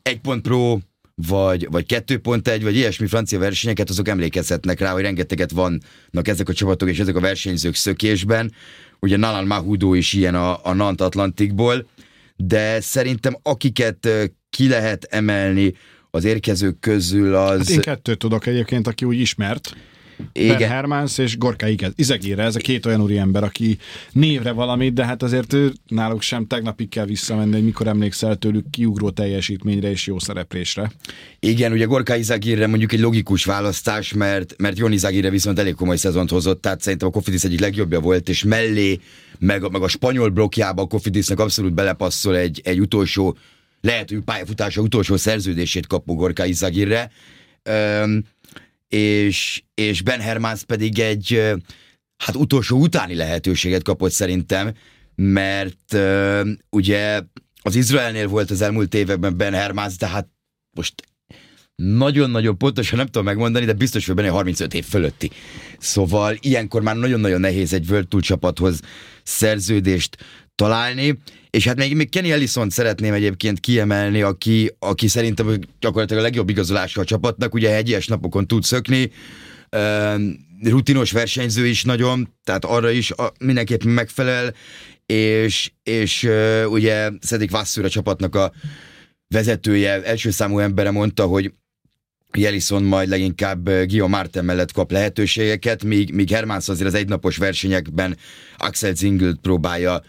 1 0.02 0.20
pont 0.20 0.42
pro, 0.42 0.78
vagy, 1.14 1.66
vagy 1.70 1.84
2.1, 1.88 2.60
vagy 2.62 2.76
ilyesmi 2.76 3.06
francia 3.06 3.38
versenyeket, 3.38 3.90
azok 3.90 4.08
emlékezhetnek 4.08 4.80
rá, 4.80 4.92
hogy 4.92 5.02
rengeteget 5.02 5.50
vannak 5.50 6.28
ezek 6.28 6.48
a 6.48 6.52
csapatok 6.52 6.88
és 6.88 6.98
ezek 6.98 7.16
a 7.16 7.20
versenyzők 7.20 7.74
szökésben. 7.74 8.52
Ugye 9.00 9.16
Nalan 9.16 9.46
Mahudó 9.46 9.94
is 9.94 10.12
ilyen 10.12 10.34
a, 10.34 10.64
a 10.64 10.72
Nant 10.72 11.00
Atlantikból, 11.00 11.88
de 12.36 12.80
szerintem 12.80 13.38
akiket 13.42 14.08
ki 14.50 14.68
lehet 14.68 15.04
emelni 15.04 15.74
az 16.10 16.24
érkezők 16.24 16.80
közül 16.80 17.34
az... 17.34 17.58
Hát 17.58 17.68
én 17.68 17.80
kettőt 17.80 18.18
tudok 18.18 18.46
egyébként, 18.46 18.86
aki 18.86 19.04
úgy 19.04 19.20
ismert. 19.20 19.76
Igen. 20.32 20.58
Ben 20.58 20.68
Hermans 20.68 21.18
és 21.18 21.38
Gorka 21.38 21.66
Izegére, 21.94 22.42
ez 22.42 22.56
a 22.56 22.58
két 22.58 22.86
olyan 22.86 23.00
úri 23.00 23.18
ember, 23.18 23.42
aki 23.42 23.78
névre 24.12 24.52
valamit, 24.52 24.92
de 24.92 25.04
hát 25.04 25.22
azért 25.22 25.52
ő, 25.52 25.72
náluk 25.88 26.22
sem 26.22 26.46
tegnapig 26.46 26.88
kell 26.88 27.04
visszamenni, 27.04 27.52
hogy 27.52 27.64
mikor 27.64 27.86
emlékszel 27.86 28.36
tőlük 28.36 28.70
kiugró 28.70 29.10
teljesítményre 29.10 29.90
és 29.90 30.06
jó 30.06 30.18
szereplésre. 30.18 30.92
Igen, 31.40 31.72
ugye 31.72 31.84
Gorka 31.84 32.16
Izagirre 32.16 32.66
mondjuk 32.66 32.92
egy 32.92 33.00
logikus 33.00 33.44
választás, 33.44 34.12
mert, 34.12 34.54
mert 34.58 34.78
Jon 34.78 34.92
Izagirre 34.92 35.30
viszont 35.30 35.58
elég 35.58 35.74
komoly 35.74 35.96
szezont 35.96 36.30
hozott, 36.30 36.62
tehát 36.62 36.80
szerintem 36.80 37.08
a 37.08 37.10
Kofidis 37.10 37.44
egyik 37.44 37.60
legjobbja 37.60 38.00
volt, 38.00 38.28
és 38.28 38.42
mellé, 38.42 39.00
meg, 39.38 39.70
meg 39.70 39.82
a 39.82 39.88
spanyol 39.88 40.28
blokkjába 40.28 40.82
a 40.82 40.86
Kofidisnek 40.86 41.40
abszolút 41.40 41.74
belepasszol 41.74 42.36
egy, 42.36 42.60
egy 42.64 42.80
utolsó, 42.80 43.36
lehet, 43.80 44.08
hogy 44.08 44.20
pályafutása 44.20 44.80
utolsó 44.80 45.16
szerződését 45.16 45.86
kap 45.86 46.06
Gorka 46.06 46.44
Izagirre. 46.44 47.10
És, 48.88 49.62
és 49.74 50.02
Ben 50.02 50.20
Hermans 50.20 50.64
pedig 50.64 50.98
egy 50.98 51.54
hát 52.24 52.36
utolsó 52.36 52.80
utáni 52.80 53.14
lehetőséget 53.14 53.82
kapott 53.82 54.10
szerintem, 54.10 54.74
mert 55.14 55.96
ugye 56.70 57.22
az 57.62 57.74
Izraelnél 57.74 58.28
volt 58.28 58.50
az 58.50 58.60
elmúlt 58.60 58.94
években 58.94 59.36
Ben 59.36 59.54
Hermans, 59.54 59.96
de 59.96 60.06
hát 60.06 60.28
most 60.76 60.94
nagyon-nagyon 61.82 62.58
pontosan 62.58 62.98
nem 62.98 63.06
tudom 63.06 63.24
megmondani, 63.24 63.64
de 63.64 63.72
biztos, 63.72 64.06
hogy 64.06 64.14
benne 64.14 64.28
35 64.28 64.74
év 64.74 64.84
fölötti. 64.84 65.30
Szóval 65.78 66.36
ilyenkor 66.40 66.82
már 66.82 66.96
nagyon-nagyon 66.96 67.40
nehéz 67.40 67.72
egy 67.72 67.90
World 67.90 68.08
Tour 68.08 68.22
csapathoz 68.22 68.80
szerződést 69.22 70.16
találni, 70.58 71.18
és 71.50 71.66
hát 71.66 71.76
még, 71.76 71.94
még 71.96 72.08
Kenny 72.08 72.30
ellison 72.30 72.70
szeretném 72.70 73.12
egyébként 73.12 73.60
kiemelni, 73.60 74.22
aki, 74.22 74.70
aki 74.78 75.08
szerintem 75.08 75.58
gyakorlatilag 75.80 76.22
a 76.22 76.26
legjobb 76.26 76.48
igazolása 76.48 77.00
a 77.00 77.04
csapatnak, 77.04 77.54
ugye 77.54 77.70
hegyes 77.70 78.06
napokon 78.06 78.46
tud 78.46 78.62
szökni, 78.62 79.10
rutinos 80.62 81.12
versenyző 81.12 81.66
is 81.66 81.84
nagyon, 81.84 82.34
tehát 82.44 82.64
arra 82.64 82.90
is 82.90 83.12
mindenképpen 83.38 83.88
megfelel, 83.88 84.54
és, 85.06 85.70
és 85.82 86.28
ugye 86.66 87.10
Szedik 87.20 87.50
Vasszúr 87.50 87.84
a 87.84 87.88
csapatnak 87.88 88.34
a 88.34 88.52
vezetője, 89.28 90.02
első 90.02 90.30
számú 90.30 90.58
embere 90.58 90.90
mondta, 90.90 91.24
hogy 91.24 91.52
Jelison 92.36 92.82
majd 92.82 93.08
leginkább 93.08 93.64
Guillaume 93.64 94.16
Martin 94.16 94.44
mellett 94.44 94.72
kap 94.72 94.90
lehetőségeket, 94.90 95.84
míg, 95.84 96.14
míg 96.14 96.30
Hermans 96.30 96.68
azért 96.68 96.88
az 96.88 96.94
egynapos 96.94 97.36
versenyekben 97.36 98.16
Axel 98.56 98.94
Zingelt 98.94 99.38
próbálja 99.40 100.02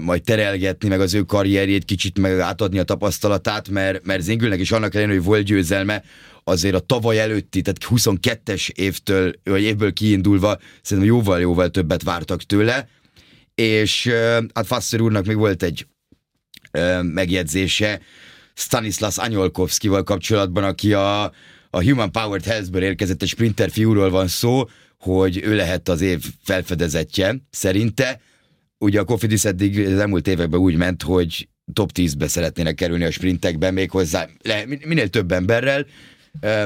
majd 0.00 0.22
terelgetni, 0.22 0.88
meg 0.88 1.00
az 1.00 1.14
ő 1.14 1.22
karrierjét 1.22 1.84
kicsit 1.84 2.18
meg 2.18 2.38
átadni 2.38 2.78
a 2.78 2.82
tapasztalatát, 2.82 3.68
mert, 3.68 4.04
mert 4.04 4.22
Zingülnek 4.22 4.60
is 4.60 4.72
annak 4.72 4.94
ellenére, 4.94 5.16
hogy 5.16 5.26
volt 5.26 5.44
győzelme, 5.44 6.02
azért 6.44 6.74
a 6.74 6.78
tavaly 6.78 7.20
előtti, 7.20 7.62
tehát 7.62 7.86
22-es 7.88 8.70
évtől, 8.70 9.32
vagy 9.44 9.62
évből 9.62 9.92
kiindulva 9.92 10.58
szerintem 10.82 11.14
jóval-jóval 11.14 11.70
többet 11.70 12.02
vártak 12.02 12.42
tőle, 12.42 12.88
és 13.54 14.10
hát 14.54 14.66
Fasser 14.66 15.00
úrnak 15.00 15.26
még 15.26 15.36
volt 15.36 15.62
egy 15.62 15.86
megjegyzése 17.02 18.00
Stanislas 18.54 19.18
Anyolkovskival 19.18 20.02
kapcsolatban, 20.02 20.64
aki 20.64 20.92
a, 20.92 21.22
a 21.70 21.82
Human 21.82 22.12
Powered 22.12 22.44
Health-ből 22.44 22.82
érkezett 22.82 23.22
egy 23.22 23.28
sprinter 23.28 23.70
fiúról 23.70 24.10
van 24.10 24.28
szó, 24.28 24.68
hogy 24.98 25.40
ő 25.44 25.56
lehet 25.56 25.88
az 25.88 26.00
év 26.00 26.24
felfedezetje 26.44 27.36
szerinte, 27.50 28.20
ugye 28.80 29.00
a 29.00 29.04
Kofidis 29.04 29.44
eddig 29.44 29.86
az 29.86 29.98
elmúlt 29.98 30.26
években 30.26 30.60
úgy 30.60 30.76
ment, 30.76 31.02
hogy 31.02 31.48
top 31.72 31.90
10-be 31.94 32.28
szeretnének 32.28 32.74
kerülni 32.74 33.04
a 33.04 33.10
sprintekben, 33.10 33.74
méghozzá 33.74 34.28
le, 34.42 34.64
minél 34.84 35.08
több 35.08 35.32
emberrel, 35.32 35.86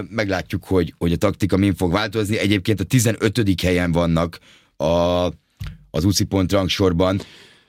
meglátjuk, 0.09 0.65
hogy, 0.65 0.95
hogy 0.99 1.13
a 1.13 1.17
taktika 1.17 1.57
min 1.57 1.75
fog 1.75 1.93
változni. 1.93 2.39
Egyébként 2.39 2.81
a 2.81 2.85
15. 2.85 3.61
helyen 3.63 3.93
vannak 3.93 4.39
a, 4.77 4.85
az 5.91 6.05
UCI 6.05 6.25
pont 6.25 6.53
rangsorban, 6.53 7.21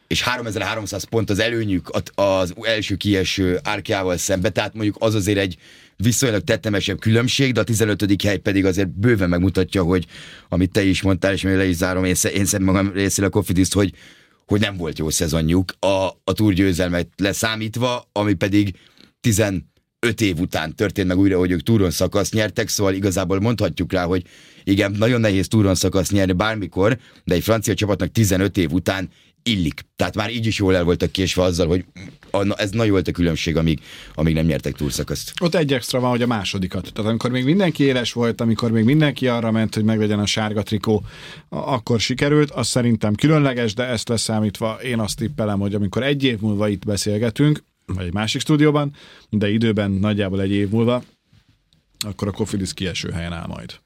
és 0.07 0.21
3300 0.21 1.03
pont 1.03 1.29
az 1.29 1.39
előnyük 1.39 1.89
az 2.15 2.53
első 2.61 2.95
kieső 2.95 3.59
árkjával 3.63 4.17
szembe, 4.17 4.49
tehát 4.49 4.73
mondjuk 4.73 4.95
az 4.99 5.15
azért 5.15 5.37
egy 5.37 5.57
viszonylag 5.97 6.41
tettemesebb 6.41 6.99
különbség, 6.99 7.53
de 7.53 7.59
a 7.59 7.63
15. 7.63 8.21
hely 8.23 8.37
pedig 8.37 8.65
azért 8.65 8.89
bőven 8.89 9.29
megmutatja, 9.29 9.83
hogy 9.83 10.05
amit 10.49 10.71
te 10.71 10.83
is 10.83 11.01
mondtál, 11.01 11.33
és 11.33 11.41
még 11.41 11.55
le 11.55 11.65
is 11.65 11.75
zárom 11.75 12.03
én, 12.03 12.15
én 12.33 12.45
magam 12.59 12.91
részéről 12.93 13.29
a 13.29 13.33
Kofidiszt, 13.33 13.73
hogy 13.73 13.93
hogy 14.45 14.59
nem 14.59 14.77
volt 14.77 14.97
jó 14.99 15.09
szezonjuk 15.09 15.71
a, 15.79 16.07
a 16.23 16.33
túrgyőzelmet 16.33 17.07
leszámítva, 17.15 18.09
ami 18.11 18.33
pedig 18.33 18.75
15 19.21 19.63
év 20.19 20.39
után 20.39 20.75
történt 20.75 21.07
meg 21.07 21.17
újra, 21.17 21.37
hogy 21.37 21.51
ők 21.51 21.63
túron 21.63 21.91
szakasz 21.91 22.31
nyertek, 22.31 22.67
szóval 22.67 22.93
igazából 22.93 23.39
mondhatjuk 23.39 23.91
rá, 23.91 24.03
hogy 24.03 24.23
igen, 24.63 24.91
nagyon 24.91 25.19
nehéz 25.19 25.47
túron 25.47 25.75
szakasz 25.75 26.09
nyerni 26.11 26.33
bármikor, 26.33 26.97
de 27.23 27.33
egy 27.33 27.43
francia 27.43 27.73
csapatnak 27.73 28.11
15 28.11 28.57
év 28.57 28.71
után 28.71 29.09
illik. 29.49 29.81
Tehát 29.95 30.15
már 30.15 30.31
így 30.31 30.45
is 30.45 30.57
jól 30.57 30.75
el 30.75 30.83
voltak 30.83 31.11
késve 31.11 31.41
azzal, 31.41 31.67
hogy 31.67 31.85
ez 32.55 32.69
nagy 32.69 32.89
volt 32.89 33.07
a 33.07 33.11
különbség, 33.11 33.57
amíg, 33.57 33.79
amíg 34.13 34.33
nem 34.33 34.45
nyertek 34.45 34.75
túlszakaszt. 34.75 35.33
Ott 35.41 35.55
egy 35.55 35.73
extra 35.73 35.99
van, 35.99 36.09
hogy 36.09 36.21
a 36.21 36.27
másodikat. 36.27 36.91
Tehát 36.93 37.09
amikor 37.09 37.31
még 37.31 37.43
mindenki 37.43 37.83
éles 37.83 38.13
volt, 38.13 38.41
amikor 38.41 38.71
még 38.71 38.83
mindenki 38.83 39.27
arra 39.27 39.51
ment, 39.51 39.75
hogy 39.75 39.83
megvegyen 39.83 40.19
a 40.19 40.25
sárga 40.25 40.63
trikó, 40.63 41.03
akkor 41.49 41.99
sikerült. 41.99 42.51
Az 42.51 42.67
szerintem 42.67 43.15
különleges, 43.15 43.73
de 43.73 43.83
ezt 43.83 44.09
leszámítva 44.09 44.79
én 44.83 44.99
azt 44.99 45.17
tippelem, 45.17 45.59
hogy 45.59 45.73
amikor 45.73 46.03
egy 46.03 46.23
év 46.23 46.39
múlva 46.39 46.67
itt 46.67 46.85
beszélgetünk, 46.85 47.63
vagy 47.85 48.05
egy 48.05 48.13
másik 48.13 48.41
stúdióban, 48.41 48.95
de 49.29 49.49
időben 49.49 49.91
nagyjából 49.91 50.41
egy 50.41 50.51
év 50.51 50.69
múlva, 50.69 51.03
akkor 51.99 52.27
a 52.27 52.31
Kofidis 52.31 52.73
kieső 52.73 53.11
helyen 53.11 53.33
áll 53.33 53.47
majd 53.47 53.84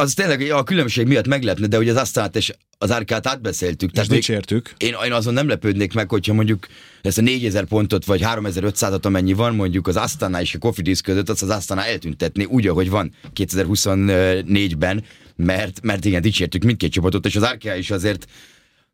az 0.00 0.14
tényleg 0.14 0.50
a 0.50 0.62
különbség 0.62 1.06
miatt 1.06 1.26
meglepne, 1.26 1.66
de 1.66 1.78
ugye 1.78 1.90
az 1.90 1.96
Asztánát 1.96 2.36
és 2.36 2.52
az 2.78 2.90
Árkát 2.90 3.26
átbeszéltük. 3.26 3.90
Tehát 3.90 4.08
dicsértük. 4.08 4.72
Én, 4.76 4.94
én 5.04 5.12
azon 5.12 5.34
nem 5.34 5.48
lepődnék 5.48 5.92
meg, 5.92 6.08
hogyha 6.08 6.32
mondjuk 6.32 6.66
ezt 7.02 7.18
a 7.18 7.22
4000 7.22 7.64
pontot 7.64 8.04
vagy 8.04 8.20
3500-at, 8.24 9.02
amennyi 9.02 9.32
van 9.32 9.54
mondjuk 9.54 9.86
az 9.86 9.96
Asztana 9.96 10.40
és 10.40 10.54
a 10.54 10.58
Kofidis 10.58 11.00
között, 11.00 11.28
azt 11.28 11.42
az 11.42 11.48
Asztana 11.48 11.84
eltüntetni 11.84 12.44
úgy, 12.44 12.66
ahogy 12.66 12.90
van 12.90 13.12
2024-ben, 13.34 15.04
mert, 15.36 15.80
mert 15.82 16.04
igen, 16.04 16.22
dicsértük 16.22 16.62
mindkét 16.62 16.92
csapatot, 16.92 17.26
és 17.26 17.36
az 17.36 17.44
Árká 17.44 17.76
is 17.76 17.90
azért 17.90 18.26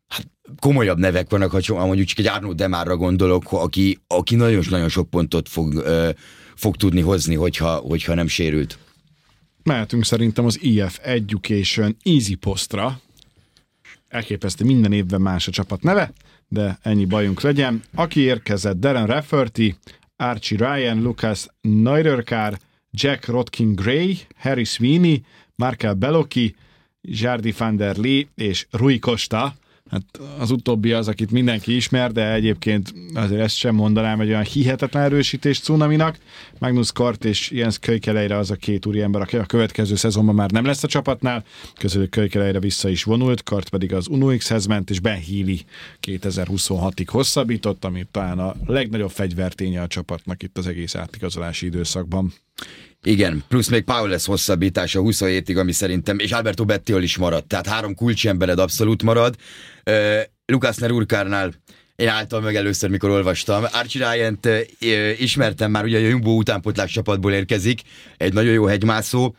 hát, 0.07 0.27
komolyabb 0.59 0.97
nevek 0.97 1.29
vannak, 1.29 1.51
ha 1.51 1.85
mondjuk 1.85 2.07
csak 2.07 2.19
egy 2.19 2.27
Arno 2.27 2.53
Demárra 2.53 2.95
gondolok, 2.95 3.43
aki, 3.49 3.99
aki 4.07 4.35
nagyon-nagyon 4.35 4.89
sok 4.89 5.09
pontot 5.09 5.49
fog, 5.49 5.73
ö, 5.73 6.09
fog 6.55 6.75
tudni 6.75 7.01
hozni, 7.01 7.35
hogyha, 7.35 7.75
hogyha 7.75 8.13
nem 8.13 8.27
sérült 8.27 8.77
mehetünk 9.67 10.05
szerintem 10.05 10.45
az 10.45 10.61
IF 10.61 10.99
Education 11.03 11.97
Easy 12.03 12.35
Postra. 12.35 12.99
Elképesztő, 14.07 14.65
minden 14.65 14.91
évben 14.91 15.21
más 15.21 15.47
a 15.47 15.51
csapat 15.51 15.81
neve, 15.81 16.13
de 16.47 16.77
ennyi 16.81 17.05
bajunk 17.05 17.41
legyen. 17.41 17.83
Aki 17.95 18.19
érkezett, 18.19 18.79
Darren 18.79 19.05
Rafferty, 19.05 19.75
Archie 20.15 20.57
Ryan, 20.57 21.01
Lucas 21.01 21.47
Neurerkár, 21.61 22.59
Jack 22.91 23.25
Rodkin 23.25 23.75
Gray, 23.75 24.17
Harry 24.37 24.63
Sweeney, 24.63 25.21
Markel 25.55 25.93
Beloki, 25.93 26.55
Jardi 27.01 27.53
van 27.57 27.75
der 27.75 27.95
Lee 27.95 28.27
és 28.35 28.67
Rui 28.71 28.99
Costa 28.99 29.55
Hát 29.89 30.03
az 30.39 30.51
utóbbi 30.51 30.91
az, 30.91 31.07
akit 31.07 31.31
mindenki 31.31 31.75
ismer, 31.75 32.11
de 32.11 32.33
egyébként 32.33 32.93
azért 33.13 33.41
ezt 33.41 33.55
sem 33.55 33.75
mondanám 33.75 34.19
egy 34.19 34.27
olyan 34.27 34.43
hihetetlen 34.43 35.03
erősítés 35.03 35.59
Cunaminak. 35.59 36.17
Magnus 36.59 36.91
Kart 36.91 37.25
és 37.25 37.51
Jens 37.51 37.79
Kölykeleire 37.79 38.37
az 38.37 38.51
a 38.51 38.55
két 38.55 38.85
úriember, 38.85 39.21
aki 39.21 39.37
a 39.37 39.45
következő 39.45 39.95
szezonban 39.95 40.35
már 40.35 40.51
nem 40.51 40.65
lesz 40.65 40.83
a 40.83 40.87
csapatnál. 40.87 41.43
Közülük 41.77 42.09
Kölykeleire 42.09 42.59
vissza 42.59 42.89
is 42.89 43.03
vonult, 43.03 43.43
Kart 43.43 43.69
pedig 43.69 43.93
az 43.93 44.07
UNOX-hez 44.07 44.65
ment, 44.65 44.89
és 44.89 44.99
Ben 44.99 45.21
Healy 45.21 45.59
2026-ig 46.07 47.07
hosszabbított, 47.07 47.85
ami 47.85 48.05
talán 48.11 48.39
a 48.39 48.55
legnagyobb 48.65 49.11
fegyverténye 49.11 49.81
a 49.81 49.87
csapatnak 49.87 50.43
itt 50.43 50.57
az 50.57 50.67
egész 50.67 50.95
átigazolási 50.95 51.65
időszakban. 51.65 52.33
Igen, 53.07 53.43
plusz 53.47 53.67
még 53.67 53.83
Paules 53.83 54.25
hosszabbítása 54.25 55.01
27-ig, 55.03 55.59
ami 55.59 55.71
szerintem, 55.71 56.19
és 56.19 56.31
Alberto 56.31 56.65
Bettiol 56.65 57.03
is 57.03 57.17
maradt, 57.17 57.47
tehát 57.47 57.67
három 57.67 57.95
kulcsembered 57.95 58.59
abszolút 58.59 59.03
marad. 59.03 59.35
Uh, 60.51 60.61
Nerurkárnál 60.77 61.53
én 61.95 62.07
álltam 62.07 62.43
meg 62.43 62.55
először, 62.55 62.89
mikor 62.89 63.09
olvastam. 63.09 63.63
Archie 63.71 64.11
ryan 64.11 64.39
ismertem 65.17 65.71
már, 65.71 65.83
ugye 65.83 65.97
a 65.97 66.07
Jumbo 66.07 66.31
utánpotlás 66.31 66.91
csapatból 66.91 67.33
érkezik, 67.33 67.81
egy 68.17 68.33
nagyon 68.33 68.53
jó 68.53 68.65
hegymászó, 68.65 69.35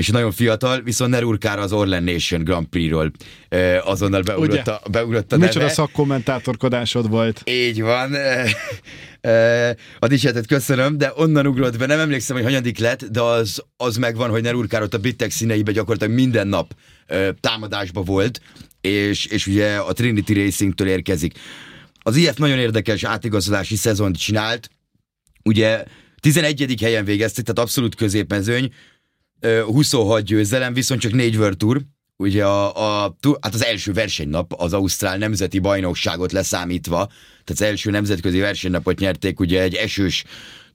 és 0.00 0.08
nagyon 0.08 0.32
fiatal, 0.32 0.80
viszont 0.82 1.10
Nerurkár 1.10 1.58
az 1.58 1.72
Orlen 1.72 2.02
Nation 2.02 2.44
Grand 2.44 2.66
Prix-ról 2.66 3.10
uh, 3.50 3.76
azonnal 3.84 4.22
beugrott 4.22 4.66
a, 4.66 4.82
beugrott 4.90 5.32
a 5.32 5.36
neve. 5.36 5.46
Micsoda 5.46 5.68
szakkommentátorkodásod 5.68 7.08
volt. 7.08 7.42
Így 7.44 7.80
van. 7.80 8.14
a 9.98 10.06
dicséretet 10.06 10.46
köszönöm, 10.46 10.98
de 10.98 11.12
onnan 11.16 11.46
ugrott 11.46 11.78
be, 11.78 11.86
nem 11.86 11.98
emlékszem, 11.98 12.36
hogy 12.36 12.44
hanyadik 12.44 12.78
lett, 12.78 13.04
de 13.04 13.20
az, 13.20 13.64
az 13.76 13.96
megvan, 13.96 14.30
hogy 14.30 14.42
Nerurkár 14.42 14.82
ott 14.82 14.94
a 14.94 14.98
Bittek 14.98 15.30
színeibe 15.30 15.72
gyakorlatilag 15.72 16.14
minden 16.14 16.48
nap 16.48 16.74
támadásba 17.40 18.02
volt, 18.02 18.40
és, 18.80 19.26
és 19.26 19.46
ugye 19.46 19.76
a 19.76 19.92
Trinity 19.92 20.32
Racing-től 20.32 20.88
érkezik. 20.88 21.38
Az 22.02 22.16
IF 22.16 22.36
nagyon 22.36 22.58
érdekes 22.58 23.04
átigazolási 23.04 23.76
szezont 23.76 24.18
csinált, 24.18 24.70
ugye 25.42 25.84
11. 26.20 26.74
helyen 26.80 27.04
végeztek, 27.04 27.44
tehát 27.44 27.58
abszolút 27.58 27.94
középmezőny, 27.94 28.72
26 29.66 30.22
győzelem, 30.22 30.72
viszont 30.72 31.00
csak 31.00 31.12
4 31.12 31.36
World 31.36 31.56
Tour, 31.56 31.80
ugye 32.16 32.44
a, 32.44 33.04
a, 33.04 33.16
hát 33.40 33.54
az 33.54 33.64
első 33.64 33.92
versenynap 33.92 34.52
az 34.56 34.72
Ausztrál 34.72 35.16
Nemzeti 35.16 35.58
Bajnokságot 35.58 36.32
leszámítva, 36.32 37.06
tehát 37.06 37.50
az 37.50 37.62
első 37.62 37.90
nemzetközi 37.90 38.38
versenynapot 38.38 38.98
nyerték 38.98 39.40
ugye 39.40 39.62
egy 39.62 39.74
esős 39.74 40.24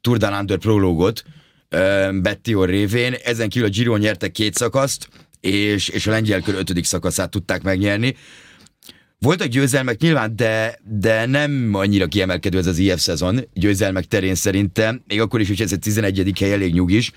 Tour 0.01 0.17
Down 0.17 0.33
Under 0.33 0.57
prológot 0.57 1.23
Bettior 2.21 2.69
révén, 2.69 3.15
ezen 3.23 3.49
kívül 3.49 3.67
a 3.67 3.71
Giro 3.71 3.97
nyertek 3.97 4.31
két 4.31 4.55
szakaszt, 4.55 5.09
és, 5.39 5.87
és 5.87 6.07
a 6.07 6.11
lengyel 6.11 6.41
kör 6.41 6.55
ötödik 6.55 6.85
szakaszát 6.85 7.29
tudták 7.29 7.63
megnyerni. 7.63 8.15
Voltak 9.19 9.47
győzelmek 9.47 10.01
nyilván, 10.01 10.35
de, 10.35 10.79
de 10.83 11.25
nem 11.25 11.69
annyira 11.73 12.07
kiemelkedő 12.07 12.57
ez 12.57 12.67
az 12.67 12.77
IF 12.77 12.99
szezon 12.99 13.47
győzelmek 13.53 14.05
terén 14.05 14.35
szerintem, 14.35 15.03
még 15.07 15.21
akkor 15.21 15.39
is, 15.39 15.47
hogy 15.47 15.61
ez 15.61 15.71
egy 15.71 15.79
11. 15.79 16.31
hely 16.39 16.53
elég 16.53 16.73
nyugis. 16.73 17.11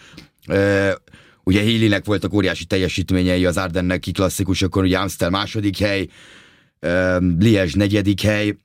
Ugye 1.48 1.62
Healy-nek 1.62 2.04
voltak 2.04 2.32
óriási 2.32 2.64
teljesítményei 2.64 3.46
az 3.46 3.56
Ardenneki 3.56 4.12
klasszikusokon, 4.12 4.84
ugye 4.84 4.98
Amstel 4.98 5.30
második 5.30 5.78
hely, 5.78 6.08
Liège 7.38 7.70
negyedik 7.74 8.20
hely, 8.20 8.56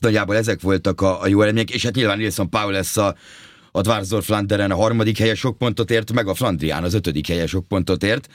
nagyjából 0.00 0.36
ezek 0.36 0.60
voltak 0.60 1.00
a, 1.00 1.22
a 1.22 1.26
jó 1.26 1.42
eredmények, 1.42 1.70
és 1.70 1.84
hát 1.84 1.94
nyilván 1.94 2.18
Nilsson 2.18 2.50
Paul 2.50 2.72
lesz 2.72 2.96
a, 2.96 3.16
a 3.72 3.80
Dwarsdorf 3.80 4.24
Flanderen 4.24 4.70
a 4.70 4.76
harmadik 4.76 5.18
helyes 5.18 5.38
sok 5.38 5.58
pontot 5.58 5.90
ért, 5.90 6.12
meg 6.12 6.28
a 6.28 6.34
Flandrián 6.34 6.84
az 6.84 6.94
ötödik 6.94 7.26
helyes 7.26 7.50
sok 7.50 7.68
pontot 7.68 8.02
ért. 8.02 8.28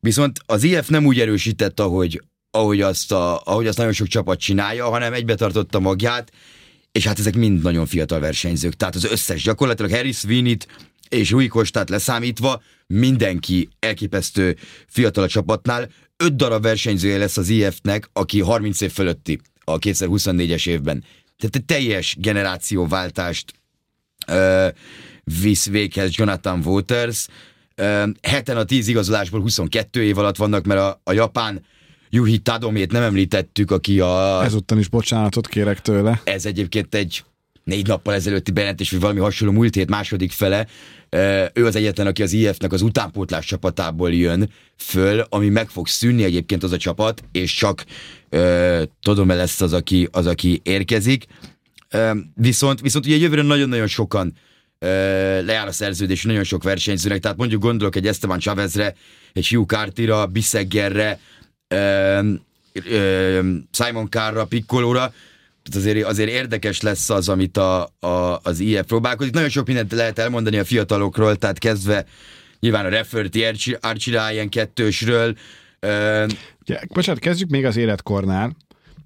Viszont 0.00 0.38
az 0.46 0.62
IF 0.62 0.88
nem 0.88 1.06
úgy 1.06 1.20
erősített, 1.20 1.80
ahogy, 1.80 2.22
ahogy, 2.50 2.80
azt 2.80 3.12
a, 3.12 3.40
ahogy 3.44 3.66
azt 3.66 3.78
nagyon 3.78 3.92
sok 3.92 4.06
csapat 4.06 4.38
csinálja, 4.38 4.88
hanem 4.88 5.12
egybe 5.12 5.34
tartotta 5.34 5.80
magját, 5.80 6.32
és 6.92 7.06
hát 7.06 7.18
ezek 7.18 7.34
mind 7.34 7.62
nagyon 7.62 7.86
fiatal 7.86 8.20
versenyzők. 8.20 8.74
Tehát 8.74 8.94
az 8.94 9.04
összes 9.04 9.42
gyakorlatilag 9.42 9.90
Harris 9.90 10.24
Winit 10.24 10.66
és 11.12 11.30
Rui 11.30 11.48
Kostát 11.48 11.88
leszámítva 11.88 12.62
mindenki 12.86 13.68
elképesztő 13.78 14.56
fiatal 14.86 15.24
a 15.24 15.28
csapatnál. 15.28 15.88
Öt 16.16 16.36
darab 16.36 16.62
versenyzője 16.62 17.18
lesz 17.18 17.36
az 17.36 17.48
IF-nek, 17.48 18.08
aki 18.12 18.40
30 18.40 18.80
év 18.80 18.92
fölötti 18.92 19.40
a 19.64 19.78
2024-es 19.78 20.68
évben. 20.68 21.04
Tehát 21.38 21.56
egy 21.56 21.64
teljes 21.64 22.16
generációváltást 22.18 23.52
uh, 24.28 24.66
visz 25.40 25.68
véghez 25.68 26.16
Jonathan 26.16 26.62
Waters. 26.64 27.26
Uh, 27.76 28.08
heten 28.22 28.56
a 28.56 28.64
10 28.64 28.88
igazolásból 28.88 29.40
22 29.40 30.02
év 30.02 30.18
alatt 30.18 30.36
vannak, 30.36 30.64
mert 30.64 30.80
a, 30.80 31.00
a 31.04 31.12
japán 31.12 31.64
Yuhi 32.10 32.38
Tadomét 32.38 32.92
nem 32.92 33.02
említettük, 33.02 33.70
aki 33.70 34.00
a... 34.00 34.44
Ezúttal 34.44 34.78
is 34.78 34.88
bocsánatot 34.88 35.48
kérek 35.48 35.80
tőle. 35.80 36.20
Ez 36.24 36.46
egyébként 36.46 36.94
egy 36.94 37.24
négy 37.64 37.86
nappal 37.86 38.14
ezelőtti 38.14 38.50
bejelentés, 38.50 38.90
vagy 38.90 39.00
valami 39.00 39.20
hasonló 39.20 39.54
múlt 39.54 39.74
hét 39.74 39.90
második 39.90 40.32
fele, 40.32 40.66
ő 41.52 41.66
az 41.66 41.76
egyetlen, 41.76 42.06
aki 42.06 42.22
az 42.22 42.32
IF-nek 42.32 42.72
az 42.72 42.82
utánpótlás 42.82 43.46
csapatából 43.46 44.12
jön 44.12 44.50
föl, 44.76 45.20
ami 45.28 45.48
meg 45.48 45.68
fog 45.68 45.86
szűnni 45.86 46.24
egyébként 46.24 46.62
az 46.62 46.72
a 46.72 46.76
csapat, 46.76 47.24
és 47.32 47.54
csak 47.54 47.84
tudom 49.02 49.28
lesz 49.28 49.60
az, 49.60 49.72
aki, 49.72 50.08
az, 50.12 50.26
aki 50.26 50.60
érkezik. 50.62 51.24
Viszont, 52.34 52.80
viszont 52.80 53.06
ugye 53.06 53.16
jövőre 53.16 53.42
nagyon-nagyon 53.42 53.86
sokan 53.86 54.32
lejár 54.78 55.66
a 55.66 55.72
szerződés 55.72 56.22
nagyon 56.22 56.44
sok 56.44 56.62
versenyzőnek, 56.62 57.20
tehát 57.20 57.36
mondjuk 57.36 57.62
gondolok 57.62 57.96
egy 57.96 58.06
Esteban 58.06 58.38
Chavezre, 58.38 58.94
egy 59.32 59.48
Hugh 59.48 59.66
Cartira, 59.66 60.26
Bisseggerre, 60.26 61.18
Simon 63.70 64.08
Carra, 64.10 64.44
Piccolóra, 64.44 65.12
tehát 65.62 65.88
azért, 65.88 66.06
azért 66.06 66.30
érdekes 66.30 66.80
lesz 66.80 67.10
az, 67.10 67.28
amit 67.28 67.56
a, 67.56 67.82
a, 68.00 68.40
az 68.42 68.60
IF 68.60 68.82
próbálkozik. 68.86 69.32
Nagyon 69.32 69.48
sok 69.48 69.66
mindent 69.66 69.92
lehet 69.92 70.18
elmondani 70.18 70.58
a 70.58 70.64
fiatalokról, 70.64 71.36
tehát 71.36 71.58
kezdve 71.58 72.04
nyilván 72.60 72.84
a 72.84 72.88
Rafferty 72.88 73.38
Archie 73.80 74.28
Ryan 74.28 74.48
kettősről. 74.48 75.36
Uh, 75.86 76.26
Ugye, 76.62 76.80
bocsánat, 76.88 77.20
kezdjük 77.20 77.50
még 77.50 77.64
az 77.64 77.76
életkornál, 77.76 78.56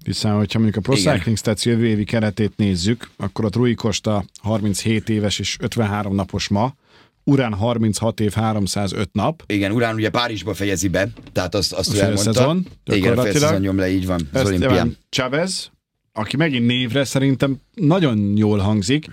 hiszen 0.05 0.35
hogyha 0.35 0.59
mondjuk 0.59 0.85
a 0.85 0.89
Pro 0.89 0.95
Cycling 0.95 1.37
Stats 1.37 1.65
jövő 1.65 1.87
évi 1.87 2.03
keretét 2.03 2.53
nézzük, 2.55 3.09
akkor 3.17 3.45
a 3.45 3.49
Rui 3.51 3.73
Costa 3.73 4.25
37 4.41 5.09
éves 5.09 5.39
és 5.39 5.57
53 5.59 6.15
napos 6.15 6.47
ma, 6.47 6.75
Urán 7.23 7.53
36 7.53 8.19
év 8.19 8.33
305 8.33 9.09
nap. 9.13 9.43
Igen, 9.47 9.71
Urán 9.71 9.95
ugye 9.95 10.09
Párizsba 10.09 10.53
fejezi 10.53 10.87
be, 10.87 11.07
tehát 11.31 11.55
azt, 11.55 11.73
azt 11.73 11.95
ő 11.95 11.99
elmondta. 11.99 12.33
Szezon, 12.33 12.67
Igen, 12.85 13.17
a 13.17 13.21
fél 13.21 13.31
szezon 13.31 13.59
nyom 13.59 13.77
le, 13.77 13.89
így 13.89 14.05
van, 14.05 14.29
az 14.33 14.45
olimpián. 14.45 14.97
Chavez, 15.09 15.71
aki 16.17 16.37
megint 16.37 16.65
névre 16.65 17.03
szerintem 17.03 17.57
nagyon 17.73 18.37
jól 18.37 18.57
hangzik, 18.57 19.05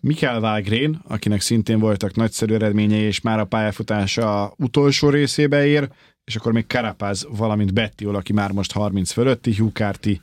Mikael 0.00 0.40
Wagrén, 0.40 1.00
akinek 1.08 1.40
szintén 1.40 1.78
voltak 1.78 2.14
nagyszerű 2.14 2.54
eredményei, 2.54 3.02
és 3.02 3.20
már 3.20 3.38
a 3.38 3.44
pályafutása 3.44 4.54
utolsó 4.56 5.08
részébe 5.08 5.66
ér, 5.66 5.88
és 6.24 6.36
akkor 6.36 6.52
még 6.52 6.66
Karapáz, 6.66 7.26
valamint 7.30 7.74
Bettiol, 7.74 8.14
aki 8.14 8.32
már 8.32 8.50
most 8.52 8.72
30 8.72 9.12
fölötti, 9.12 9.54
Hugh 9.56 9.72
Carty 9.72 10.20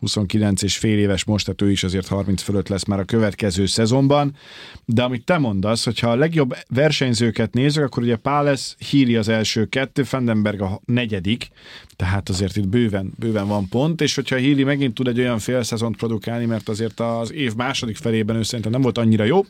29 0.00 0.62
és 0.62 0.76
fél 0.78 0.98
éves 0.98 1.24
most, 1.24 1.44
tehát 1.44 1.62
ő 1.62 1.70
is 1.70 1.84
azért 1.84 2.06
30 2.06 2.42
fölött 2.42 2.68
lesz 2.68 2.84
már 2.84 2.98
a 2.98 3.04
következő 3.04 3.66
szezonban. 3.66 4.36
De 4.84 5.02
amit 5.02 5.24
te 5.24 5.38
mondasz, 5.38 5.84
hogyha 5.84 6.10
a 6.10 6.16
legjobb 6.16 6.56
versenyzőket 6.68 7.54
nézzük, 7.54 7.84
akkor 7.84 8.02
ugye 8.02 8.16
Páles, 8.16 8.74
Híri 8.90 9.16
az 9.16 9.28
első 9.28 9.66
kettő, 9.66 10.02
Fendenberg 10.02 10.60
a 10.60 10.80
negyedik, 10.84 11.48
tehát 11.96 12.28
azért 12.28 12.56
itt 12.56 12.68
bőven, 12.68 13.12
bőven 13.18 13.46
van 13.46 13.68
pont, 13.68 14.00
és 14.00 14.14
hogyha 14.14 14.36
Híri 14.36 14.64
megint 14.64 14.94
tud 14.94 15.08
egy 15.08 15.18
olyan 15.18 15.38
fél 15.38 15.62
szezont 15.62 15.96
produkálni, 15.96 16.44
mert 16.44 16.68
azért 16.68 17.00
az 17.00 17.32
év 17.32 17.54
második 17.54 17.96
felében 17.96 18.36
ő 18.36 18.42
szerintem 18.42 18.72
nem 18.72 18.80
volt 18.80 18.98
annyira 18.98 19.24
jó, 19.24 19.44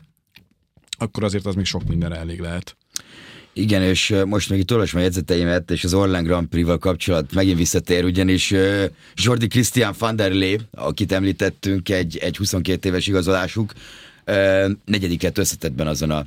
akkor 0.97 1.23
azért 1.23 1.45
az 1.45 1.55
még 1.55 1.65
sok 1.65 1.83
mindenre 1.87 2.15
elég 2.15 2.39
lehet. 2.39 2.75
Igen, 3.53 3.81
és 3.81 4.15
most 4.25 4.49
még 4.49 4.59
itt 4.59 4.71
olvasom 4.71 4.99
a 4.99 5.03
jegyzeteimet, 5.03 5.71
és 5.71 5.83
az 5.83 5.93
Orlán 5.93 6.23
Grand 6.23 6.47
Prix-val 6.47 6.77
kapcsolat 6.77 7.33
megint 7.33 7.57
visszatér, 7.57 8.03
ugyanis 8.03 8.53
Jordi 9.15 9.47
Christian 9.47 9.93
van 9.99 10.15
der 10.15 10.31
Lee, 10.31 10.57
akit 10.71 11.11
említettünk, 11.11 11.89
egy, 11.89 12.17
egy 12.17 12.37
22 12.37 12.89
éves 12.89 13.07
igazolásuk, 13.07 13.73
negyediket 14.85 15.37
összetettben 15.37 15.87
azon 15.87 16.11
a, 16.11 16.25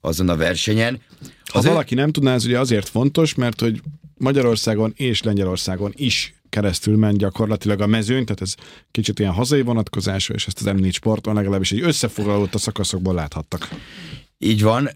azon 0.00 0.28
a 0.28 0.36
versenyen. 0.36 1.00
Ha 1.44 1.58
azért... 1.58 1.72
valaki 1.72 1.94
nem 1.94 2.10
tudná, 2.10 2.34
ez 2.34 2.44
ugye 2.44 2.58
azért 2.58 2.88
fontos, 2.88 3.34
mert 3.34 3.60
hogy 3.60 3.80
Magyarországon 4.16 4.92
és 4.96 5.22
Lengyelországon 5.22 5.92
is 5.96 6.34
keresztül 6.48 6.96
ment 6.96 7.18
gyakorlatilag 7.18 7.80
a 7.80 7.86
mezőn, 7.86 8.24
tehát 8.24 8.40
ez 8.40 8.54
kicsit 8.90 9.18
ilyen 9.18 9.32
hazai 9.32 9.62
vonatkozású, 9.62 10.34
és 10.34 10.46
ezt 10.46 10.60
az 10.60 10.74
M4 10.76 10.92
sporton 10.92 11.34
legalábbis 11.34 11.72
egy 11.72 11.80
összefoglalót 11.80 12.54
a 12.54 12.58
szakaszokból 12.58 13.14
láthattak. 13.14 13.68
Így 14.44 14.62
van. 14.62 14.90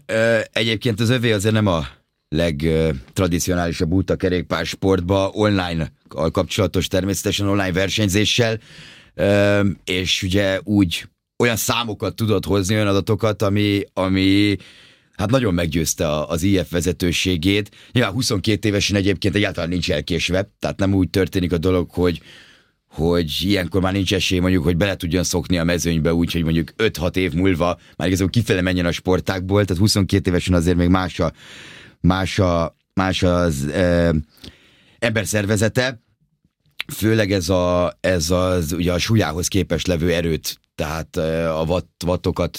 Egyébként 0.51 0.99
az 0.99 1.09
övé 1.09 1.31
azért 1.31 1.53
nem 1.53 1.67
a 1.67 1.87
legtradicionálisabb 2.27 3.91
út 3.91 4.09
a 4.09 4.15
kerékpársportba, 4.15 5.29
online 5.33 5.91
kapcsolatos 6.07 6.87
természetesen 6.87 7.47
online 7.47 7.71
versenyzéssel, 7.71 8.59
és 9.83 10.23
ugye 10.23 10.59
úgy 10.63 11.07
olyan 11.43 11.55
számokat 11.55 12.15
tudott 12.15 12.45
hozni, 12.45 12.75
olyan 12.75 12.87
adatokat, 12.87 13.41
ami, 13.41 13.83
ami 13.93 14.55
hát 15.15 15.29
nagyon 15.29 15.53
meggyőzte 15.53 16.23
az 16.23 16.43
IF 16.43 16.69
vezetőségét. 16.69 17.71
Nyilván 17.91 18.13
22 18.13 18.67
évesen 18.67 18.95
egyébként 18.95 19.35
egyáltalán 19.35 19.69
nincs 19.69 19.91
elkésve, 19.91 20.51
tehát 20.59 20.79
nem 20.79 20.93
úgy 20.93 21.09
történik 21.09 21.51
a 21.51 21.57
dolog, 21.57 21.89
hogy 21.91 22.21
hogy 22.89 23.37
ilyenkor 23.41 23.81
már 23.81 23.93
nincs 23.93 24.13
esély 24.13 24.39
mondjuk, 24.39 24.63
hogy 24.63 24.77
bele 24.77 24.95
tudjon 24.95 25.23
szokni 25.23 25.57
a 25.57 25.63
mezőnybe 25.63 26.13
úgy, 26.13 26.31
hogy 26.31 26.43
mondjuk 26.43 26.73
5-6 26.77 27.15
év 27.15 27.33
múlva 27.33 27.79
már 27.95 28.07
igazából 28.07 28.31
kifele 28.31 28.61
menjen 28.61 28.85
a 28.85 28.91
sportákból, 28.91 29.65
tehát 29.65 29.81
22 29.81 30.29
évesen 30.29 30.53
azért 30.53 30.77
még 30.77 30.87
más, 30.87 31.19
a, 31.19 31.31
más, 32.01 32.39
a, 32.39 32.75
más 32.93 33.23
az 33.23 33.67
e, 33.67 34.13
ember 34.99 35.25
szervezete, 35.25 36.01
főleg 36.93 37.31
ez, 37.31 37.49
a, 37.49 37.97
ez 38.01 38.29
az, 38.29 38.73
ugye 38.73 38.93
a 38.93 38.97
súlyához 38.97 39.47
képes 39.47 39.85
levő 39.85 40.13
erőt, 40.13 40.59
tehát 40.75 41.17
a 41.47 41.63
watt, 41.67 42.03
wattokat 42.05 42.57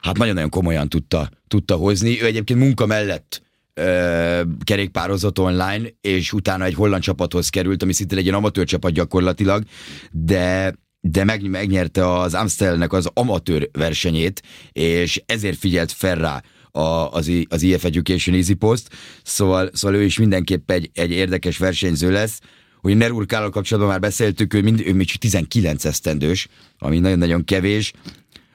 hát 0.00 0.18
nagyon-nagyon 0.18 0.50
komolyan 0.50 0.88
tudta, 0.88 1.28
tudta 1.48 1.76
hozni. 1.76 2.22
Ő 2.22 2.24
egyébként 2.24 2.58
munka 2.58 2.86
mellett 2.86 3.42
ö, 3.74 4.42
kerékpározott 4.64 5.38
online, 5.38 5.88
és 6.00 6.32
utána 6.32 6.64
egy 6.64 6.74
holland 6.74 7.02
csapathoz 7.02 7.48
került, 7.48 7.82
ami 7.82 7.92
szinte 7.92 8.16
egy 8.16 8.28
amatőr 8.28 8.66
csapat 8.66 8.92
gyakorlatilag, 8.92 9.62
de 10.10 10.74
de 11.06 11.24
meg, 11.24 11.50
megnyerte 11.50 12.12
az 12.12 12.34
Amstelnek 12.34 12.92
az 12.92 13.10
amatőr 13.14 13.68
versenyét, 13.72 14.42
és 14.72 15.22
ezért 15.26 15.58
figyelt 15.58 15.92
fel 15.92 16.16
rá 16.16 16.42
a, 16.70 17.10
az, 17.12 17.30
az 17.48 17.62
IF 17.62 17.84
Education 17.84 18.34
Easy 18.36 18.54
Post, 18.54 18.88
szóval, 19.22 19.70
szóval 19.72 19.98
ő 19.98 20.02
is 20.02 20.18
mindenképp 20.18 20.70
egy, 20.70 20.90
egy 20.94 21.10
érdekes 21.10 21.58
versenyző 21.58 22.10
lesz. 22.10 22.40
Hogy 22.80 22.96
Nerurkállal 22.96 23.50
kapcsolatban 23.50 23.92
már 23.92 24.00
beszéltük, 24.00 24.54
ő, 24.54 24.62
mind, 24.62 24.82
ő 24.86 24.94
még 24.94 25.16
19 25.16 25.84
esztendős, 25.84 26.48
ami 26.78 26.98
nagyon-nagyon 26.98 27.44
kevés. 27.44 27.92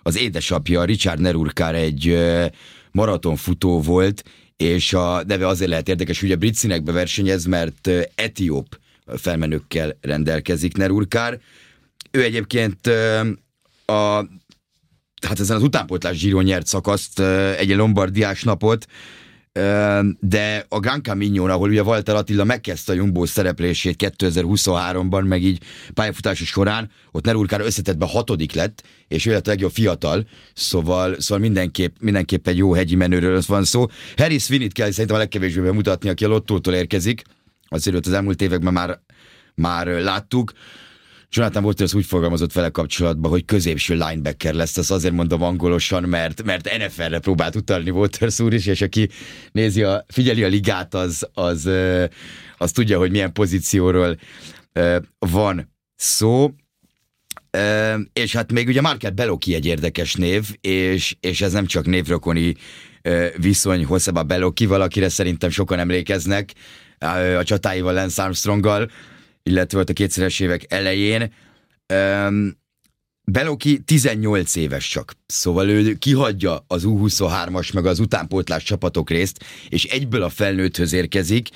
Az 0.04 0.18
édesapja, 0.18 0.84
Richard 0.84 1.20
Nerurkár 1.20 1.76
egy 1.76 2.18
maratonfutó 2.92 3.82
volt, 3.82 4.24
és 4.64 4.94
a 4.94 5.24
neve 5.24 5.48
azért 5.48 5.70
lehet 5.70 5.90
érdekes, 5.90 6.20
hogy 6.20 6.32
a 6.32 6.36
brit 6.36 6.56
színekbe 6.56 6.92
versenyez, 6.92 7.46
mert 7.46 7.90
etióp 8.16 8.80
felmenőkkel 9.18 9.98
rendelkezik 10.02 10.78
Nerurkár. 10.78 11.40
Ő 12.12 12.24
egyébként 12.24 12.88
a 13.86 14.26
hát 15.28 15.40
ezen 15.40 15.56
az 15.56 15.64
utánpótlás 15.64 16.20
Giro 16.20 16.42
nyert 16.42 16.68
szakaszt, 16.68 17.20
egy 17.58 17.76
Lombardiás 17.76 18.44
napot, 18.44 18.88
de 20.20 20.66
a 20.70 20.80
Gran 20.80 21.02
Camino, 21.04 21.48
ahol 21.48 21.70
ugye 21.70 21.84
Walter 21.84 22.16
Attila 22.16 22.44
megkezdte 22.44 22.92
a 22.92 22.96
Jumbo 22.96 23.26
szereplését 23.26 24.14
2023-ban, 24.18 25.28
meg 25.28 25.44
így 25.44 25.64
pályafutása 25.94 26.46
során, 26.46 26.92
ott 27.12 27.26
Nerurkára 27.26 27.66
összetettben 27.66 28.08
hatodik 28.08 28.54
lett, 28.54 28.84
és 29.08 29.26
ő 29.26 29.32
lett 29.32 29.48
a 29.48 29.50
legjobb 29.50 29.72
fiatal, 29.72 30.28
szóval, 30.54 31.20
szóval 31.20 31.44
mindenképp, 31.44 31.96
mindenképp 32.00 32.48
egy 32.48 32.58
jó 32.58 32.74
hegyi 32.74 32.96
menőről 32.96 33.42
van 33.48 33.64
szó. 33.64 33.86
Harry 34.18 34.38
Svinit 34.38 34.74
kell 34.74 34.92
szerintem 34.92 35.16
a 35.16 35.20
legkevésbé 35.20 35.62
bemutatni, 35.62 36.10
aki 36.10 36.26
a 36.26 36.28
Lottótól 36.28 36.74
érkezik, 36.74 37.22
azért 37.68 37.96
őt 37.96 38.08
az 38.08 38.14
elmúlt 38.14 38.42
években 38.42 38.74
már, 38.74 39.00
már 39.56 39.88
láttuk. 39.88 40.52
Jonathan 41.32 41.64
Waters 41.64 41.94
úgy 41.94 42.06
fogalmazott 42.06 42.54
vele 42.54 42.70
kapcsolatban, 42.70 43.32
hogy 43.32 43.46
középső 43.46 43.94
linebacker 43.94 44.54
lesz, 44.54 44.78
ezt 44.78 44.92
azért 44.92 45.14
mondom 45.14 45.42
angolosan, 45.42 46.04
mert, 46.04 46.44
mert 46.44 46.78
NFL-re 46.78 47.20
próbált 47.20 47.56
utalni 47.56 47.90
Waters 47.90 48.40
úr 48.40 48.54
is, 48.54 48.66
és 48.66 48.82
aki 48.82 49.10
nézi 49.52 49.84
a, 49.84 50.06
figyeli 50.08 50.44
a 50.44 50.48
ligát, 50.48 50.94
az, 50.94 51.28
az, 51.34 51.70
az 52.58 52.72
tudja, 52.72 52.98
hogy 52.98 53.12
milyen 53.12 53.34
pozícióról 53.34 54.18
van 55.20 55.74
szó. 55.96 56.54
És 58.14 58.36
hát 58.36 58.52
még 58.52 58.68
ugye 58.68 58.82
Market 58.82 59.16
Beloki 59.16 59.54
egy 59.54 59.66
érdekes 59.66 60.14
név, 60.14 60.56
és, 60.62 61.16
és 61.20 61.42
ez 61.42 61.52
nem 61.52 61.66
csak 61.66 61.86
névrokoni 61.86 62.56
viszony 63.38 63.86
Hosszaba 63.86 64.24
Beloki, 64.24 64.66
valakire 64.66 65.10
szerintem 65.10 65.50
sokan 65.50 65.80
emlékeznek 65.80 66.54
a 67.38 67.44
csatáival 67.44 67.94
Lance 67.94 68.24
Armstronggal, 68.24 68.90
illetve 69.44 69.78
volt 69.78 69.90
a 69.90 69.94
kétszeres 69.94 70.40
évek 70.40 70.66
elején. 70.68 71.34
Um, 71.94 72.58
Beloki 73.24 73.80
18 73.80 74.56
éves 74.56 74.90
csak, 74.90 75.14
szóval 75.26 75.70
ő 75.70 75.94
kihagyja 75.94 76.64
az 76.68 76.84
U23-as 76.86 77.74
meg 77.74 77.86
az 77.86 78.00
utánpótlás 78.00 78.64
csapatok 78.64 79.10
részt, 79.10 79.44
és 79.70 79.84
egyből 79.84 80.24
a 80.24 80.30
felnőtthöz 80.30 80.94
érkezik, 80.94 81.50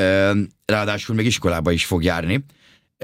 um, 0.00 0.48
ráadásul 0.64 1.14
még 1.14 1.26
iskolába 1.26 1.72
is 1.72 1.84
fog 1.84 2.02
járni. 2.02 2.44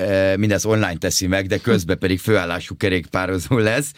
Uh, 0.00 0.36
mindezt 0.36 0.64
online 0.64 0.96
teszi 0.96 1.26
meg, 1.26 1.46
de 1.46 1.58
közben 1.58 1.98
pedig 1.98 2.18
főállású 2.18 2.76
kerékpározó 2.76 3.58
lesz. 3.58 3.92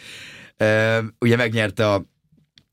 Uh, 0.59 1.05
ugye 1.19 1.35
megnyerte 1.35 1.91
a 1.91 2.05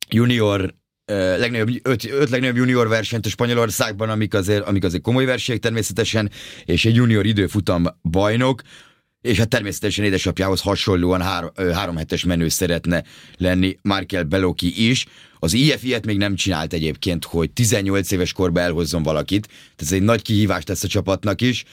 junior 0.09 0.75
legnagyobb, 1.15 1.69
öt, 1.83 2.05
öt 2.05 2.31
legnagyobb 2.31 2.57
junior 2.57 2.89
versenyt 2.89 3.27
a 3.27 3.29
Spanyolországban, 3.29 4.09
amik 4.09 4.35
azért, 4.35 4.67
amik 4.67 4.85
azért 4.85 5.03
komoly 5.03 5.25
versenyek 5.25 5.61
természetesen, 5.61 6.31
és 6.65 6.85
egy 6.85 6.95
junior 6.95 7.27
időfutam 7.27 7.87
bajnok, 8.03 8.63
és 9.21 9.39
hát 9.39 9.49
természetesen 9.49 10.05
édesapjához 10.05 10.61
hasonlóan 10.61 11.23
három, 11.23 11.51
három 11.73 11.97
hetes 11.97 12.25
menő 12.25 12.49
szeretne 12.49 13.05
lenni 13.37 13.79
Markel 13.83 14.25
Beloki 14.25 14.89
is. 14.89 15.07
Az 15.39 15.53
IF 15.53 15.85
ilyet 15.85 16.07
még 16.07 16.17
nem 16.17 16.35
csinált 16.35 16.73
egyébként, 16.73 17.25
hogy 17.25 17.51
18 17.51 18.11
éves 18.11 18.33
korba 18.33 18.61
elhozzon 18.61 19.03
valakit, 19.03 19.47
tehát 19.47 19.77
ez 19.77 19.93
egy 19.93 20.03
nagy 20.03 20.23
kihívás 20.23 20.65
tesz 20.65 20.85
a 20.85 20.89
csapatnak 20.89 21.41
is, 21.41 21.65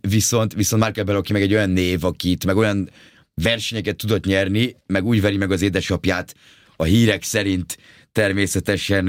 viszont, 0.00 0.54
viszont 0.54 0.82
Markel 0.82 1.04
Beloki 1.04 1.32
meg 1.32 1.42
egy 1.42 1.54
olyan 1.54 1.70
név, 1.70 2.04
akit, 2.04 2.44
meg 2.44 2.56
olyan 2.56 2.90
versenyeket 3.34 3.96
tudott 3.96 4.24
nyerni, 4.24 4.76
meg 4.86 5.04
úgy 5.04 5.20
veri 5.20 5.36
meg 5.36 5.50
az 5.50 5.62
édesapját 5.62 6.34
a 6.76 6.84
hírek 6.84 7.22
szerint 7.22 7.78
természetesen 8.14 9.08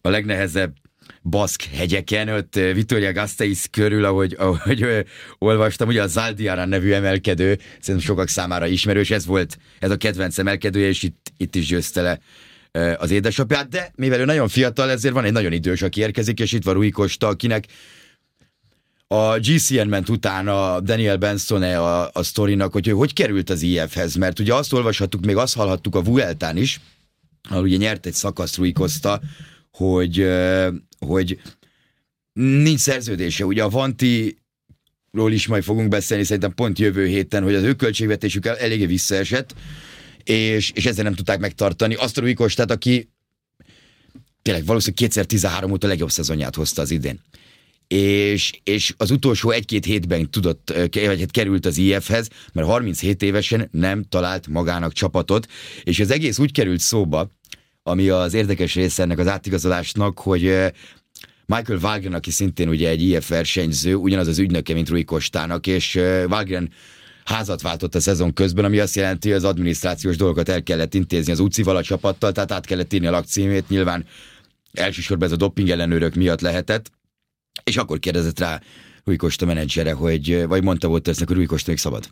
a 0.00 0.08
legnehezebb 0.08 0.74
baszk 1.22 1.62
hegyeken, 1.62 2.28
ott 2.28 2.54
Vitoria 2.54 3.12
Gasteiz 3.12 3.66
körül, 3.70 4.04
ahogy, 4.04 4.36
ahogy 4.38 4.86
olvastam, 5.38 5.88
ugye 5.88 6.02
a 6.02 6.06
Zaldiara 6.06 6.64
nevű 6.64 6.92
emelkedő, 6.92 7.58
szerintem 7.80 8.08
sokak 8.08 8.28
számára 8.28 8.66
ismerős, 8.66 9.10
ez 9.10 9.26
volt 9.26 9.58
ez 9.78 9.90
a 9.90 9.96
kedvenc 9.96 10.38
emelkedője, 10.38 10.88
és 10.88 11.02
itt, 11.02 11.32
itt 11.36 11.54
is 11.54 11.66
győzte 11.66 12.02
le 12.02 12.18
az 12.96 13.10
édesapját, 13.10 13.68
de 13.68 13.92
mivel 13.96 14.20
ő 14.20 14.24
nagyon 14.24 14.48
fiatal, 14.48 14.90
ezért 14.90 15.14
van 15.14 15.24
egy 15.24 15.32
nagyon 15.32 15.52
idős, 15.52 15.82
aki 15.82 16.00
érkezik, 16.00 16.40
és 16.40 16.52
itt 16.52 16.64
van 16.64 16.74
Rui 16.74 16.90
Costa, 16.90 17.26
akinek 17.26 17.64
a 19.06 19.38
GCN 19.38 19.88
ment 19.88 20.08
utána 20.08 20.80
Daniel 20.80 21.16
Benson 21.16 21.62
-e 21.62 21.80
a, 21.80 22.10
a 22.12 22.22
sztorinak, 22.22 22.72
hogy 22.72 22.88
ő 22.88 22.92
hogy 22.92 23.12
került 23.12 23.50
az 23.50 23.62
IF-hez, 23.62 24.14
mert 24.14 24.38
ugye 24.38 24.54
azt 24.54 24.72
olvashattuk, 24.72 25.24
még 25.24 25.36
azt 25.36 25.56
hallhattuk 25.56 25.94
a 25.94 26.02
Vueltán 26.02 26.56
is, 26.56 26.80
ahol 27.48 27.62
ugye 27.62 27.76
nyert 27.76 28.06
egy 28.06 28.14
szakaszt 28.14 28.56
Rui 28.56 28.72
Costa, 28.72 29.20
hogy, 29.70 30.28
hogy 30.98 31.40
nincs 32.32 32.80
szerződése. 32.80 33.44
Ugye 33.44 33.62
a 33.62 33.68
Vanti 33.68 34.38
ról 35.12 35.32
is 35.32 35.46
majd 35.46 35.62
fogunk 35.62 35.88
beszélni, 35.88 36.24
szerintem 36.24 36.54
pont 36.54 36.78
jövő 36.78 37.06
héten, 37.06 37.42
hogy 37.42 37.54
az 37.54 37.62
ő 37.62 37.74
költségvetésük 37.74 38.46
eléggé 38.46 38.86
visszaesett, 38.86 39.54
és, 40.24 40.70
és 40.70 40.86
ezzel 40.86 41.04
nem 41.04 41.14
tudták 41.14 41.38
megtartani. 41.38 41.94
Azt 41.94 42.18
a 42.18 42.20
Rui 42.20 42.36
aki 42.70 43.10
tényleg 44.42 44.64
valószínűleg 44.64 44.98
2013 44.98 45.70
óta 45.70 45.86
a 45.86 45.90
legjobb 45.90 46.10
szezonját 46.10 46.54
hozta 46.54 46.82
az 46.82 46.90
idén. 46.90 47.20
És, 47.88 48.52
és 48.64 48.94
az 48.96 49.10
utolsó 49.10 49.50
egy-két 49.50 49.84
hétben 49.84 50.30
tudott, 50.30 50.72
vagy 50.92 51.20
hát 51.20 51.30
került 51.30 51.66
az 51.66 51.78
IF-hez, 51.78 52.28
mert 52.52 52.66
37 52.66 53.22
évesen 53.22 53.68
nem 53.72 54.04
talált 54.08 54.46
magának 54.46 54.92
csapatot, 54.92 55.46
és 55.82 56.00
az 56.00 56.10
egész 56.10 56.38
úgy 56.38 56.52
került 56.52 56.80
szóba, 56.80 57.30
ami 57.82 58.08
az 58.08 58.34
érdekes 58.34 58.74
része 58.74 59.02
ennek 59.02 59.18
az 59.18 59.26
átigazolásnak, 59.26 60.18
hogy 60.18 60.42
Michael 61.46 61.78
Wagner, 61.82 62.14
aki 62.14 62.30
szintén 62.30 62.68
ugye 62.68 62.88
egy 62.88 63.02
IF 63.02 63.28
versenyző, 63.28 63.94
ugyanaz 63.94 64.26
az 64.26 64.38
ügynöke, 64.38 64.74
mint 64.74 64.88
Rui 64.88 65.04
Kostának, 65.04 65.66
és 65.66 65.94
Wagner 66.28 66.68
házat 67.24 67.62
váltott 67.62 67.94
a 67.94 68.00
szezon 68.00 68.32
közben, 68.32 68.64
ami 68.64 68.78
azt 68.78 68.96
jelenti, 68.96 69.28
hogy 69.28 69.36
az 69.36 69.44
adminisztrációs 69.44 70.16
dolgokat 70.16 70.48
el 70.48 70.62
kellett 70.62 70.94
intézni 70.94 71.32
az 71.32 71.38
UCI-val 71.38 71.76
a 71.76 71.82
csapattal, 71.82 72.32
tehát 72.32 72.52
át 72.52 72.66
kellett 72.66 72.92
írni 72.92 73.06
a 73.06 73.10
lakcímét, 73.10 73.68
nyilván 73.68 74.04
elsősorban 74.72 75.26
ez 75.26 75.32
a 75.32 75.36
doping 75.36 75.68
ellenőrök 75.70 76.14
miatt 76.14 76.40
lehetett, 76.40 76.90
és 77.64 77.76
akkor 77.76 77.98
kérdezett 77.98 78.38
rá 78.38 78.60
Rui 79.04 79.16
Kosta 79.16 79.46
menedzsere, 79.46 79.92
hogy, 79.92 80.46
vagy 80.46 80.62
mondta 80.62 80.88
volt 80.88 81.08
ezt, 81.08 81.18
hogy 81.18 81.36
Rui 81.36 81.46
Kosta 81.46 81.70
még 81.70 81.78
szabad 81.78 82.08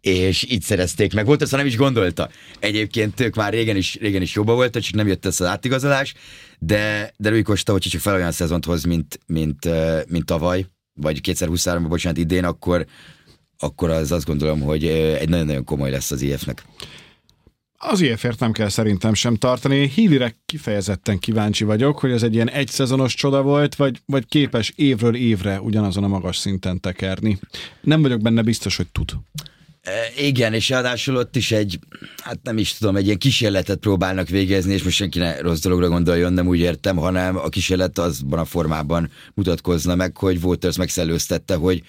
és 0.00 0.46
így 0.50 0.62
szerezték 0.62 1.14
meg. 1.14 1.26
Volt, 1.26 1.42
azt 1.42 1.52
nem 1.52 1.66
is 1.66 1.76
gondolta. 1.76 2.30
Egyébként 2.58 3.20
ők 3.20 3.34
már 3.34 3.52
régen 3.52 3.76
is, 3.76 3.94
régen 4.00 4.22
is 4.22 4.34
jobban 4.34 4.54
voltak, 4.54 4.82
csak 4.82 4.94
nem 4.94 5.06
jött 5.06 5.26
ez 5.26 5.40
az 5.40 5.46
átigazolás, 5.46 6.14
de, 6.58 7.12
de 7.16 7.28
Rui 7.28 7.42
Costa, 7.42 7.72
hogy 7.72 7.80
csak 7.80 8.00
fel 8.00 8.14
olyan 8.14 8.32
szezont 8.32 8.64
hoz, 8.64 8.84
mint, 8.84 9.20
mint, 9.26 9.68
mint 10.08 10.24
tavaly, 10.24 10.66
vagy 10.94 11.20
2023-ban, 11.22 11.86
bocsánat, 11.88 12.18
idén, 12.18 12.44
akkor, 12.44 12.86
akkor 13.58 13.90
az 13.90 14.12
azt 14.12 14.26
gondolom, 14.26 14.60
hogy 14.60 14.86
egy 14.86 15.28
nagyon-nagyon 15.28 15.64
komoly 15.64 15.90
lesz 15.90 16.10
az 16.10 16.22
IF-nek. 16.22 16.64
Az 17.82 18.00
IF-ért 18.00 18.40
nem 18.40 18.52
kell 18.52 18.68
szerintem 18.68 19.14
sem 19.14 19.34
tartani. 19.34 19.88
Hílire 19.88 20.36
kifejezetten 20.46 21.18
kíváncsi 21.18 21.64
vagyok, 21.64 21.98
hogy 21.98 22.10
ez 22.10 22.22
egy 22.22 22.34
ilyen 22.34 22.50
egyszezonos 22.50 23.14
csoda 23.14 23.42
volt, 23.42 23.74
vagy, 23.74 24.00
vagy 24.06 24.26
képes 24.26 24.72
évről 24.76 25.14
évre 25.14 25.60
ugyanazon 25.60 26.04
a 26.04 26.08
magas 26.08 26.36
szinten 26.36 26.80
tekerni. 26.80 27.38
Nem 27.80 28.02
vagyok 28.02 28.20
benne 28.20 28.42
biztos, 28.42 28.76
hogy 28.76 28.86
tud. 28.86 29.10
E, 29.82 29.92
igen, 30.16 30.54
és 30.54 30.68
ráadásul 30.68 31.16
ott 31.16 31.36
is 31.36 31.52
egy, 31.52 31.78
hát 32.22 32.38
nem 32.42 32.58
is 32.58 32.74
tudom, 32.74 32.96
egy 32.96 33.04
ilyen 33.04 33.18
kísérletet 33.18 33.78
próbálnak 33.78 34.28
végezni, 34.28 34.72
és 34.72 34.82
most 34.82 34.96
senki 34.96 35.18
ne 35.18 35.40
rossz 35.40 35.60
dologra 35.60 35.88
gondoljon, 35.88 36.32
nem 36.32 36.46
úgy 36.46 36.58
értem, 36.58 36.96
hanem 36.96 37.36
a 37.36 37.48
kísérlet 37.48 37.98
azban 37.98 38.38
a 38.38 38.44
formában 38.44 39.10
mutatkozna 39.34 39.94
meg, 39.94 40.16
hogy 40.16 40.38
Waters 40.42 40.76
megszellőztette, 40.76 41.54
hogy 41.54 41.82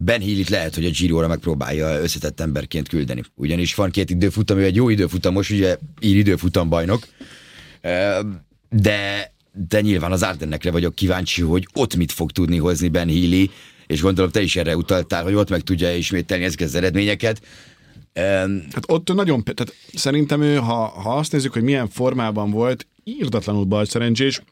Ben 0.00 0.20
Hill 0.20 0.44
lehet, 0.48 0.74
hogy 0.74 0.84
a 0.84 0.90
Giro-ra 0.90 1.28
megpróbálja 1.28 2.00
összetett 2.00 2.40
emberként 2.40 2.88
küldeni. 2.88 3.22
Ugyanis 3.34 3.74
van 3.74 3.90
két 3.90 4.10
időfutam, 4.10 4.58
ő 4.58 4.64
egy 4.64 4.76
jó 4.76 4.88
időfutamos, 4.88 5.50
ugye 5.50 5.76
ír 6.00 6.16
időfutam 6.16 6.68
bajnok, 6.68 7.06
de, 8.70 9.32
de 9.68 9.80
nyilván 9.80 10.12
az 10.12 10.22
Ardennekre 10.22 10.70
vagyok 10.70 10.94
kíváncsi, 10.94 11.42
hogy 11.42 11.66
ott 11.74 11.96
mit 11.96 12.12
fog 12.12 12.30
tudni 12.30 12.56
hozni 12.56 12.88
Ben 12.88 13.08
Healy, 13.08 13.50
és 13.86 14.00
gondolom 14.00 14.30
te 14.30 14.40
is 14.40 14.56
erre 14.56 14.76
utaltál, 14.76 15.22
hogy 15.22 15.34
ott 15.34 15.50
meg 15.50 15.60
tudja 15.60 15.96
ismételni 15.96 16.44
ezeket 16.44 16.66
az 16.66 16.74
eredményeket. 16.74 17.42
Hát 18.72 18.84
ott 18.86 19.14
nagyon, 19.14 19.44
tehát 19.44 19.74
szerintem 19.94 20.42
ő, 20.42 20.56
ha, 20.56 20.86
ha 20.86 21.16
azt 21.16 21.32
nézzük, 21.32 21.52
hogy 21.52 21.62
milyen 21.62 21.88
formában 21.88 22.50
volt, 22.50 22.86
írdatlanul 23.04 23.64
bal 23.64 23.84
szerencsés, 23.84 24.42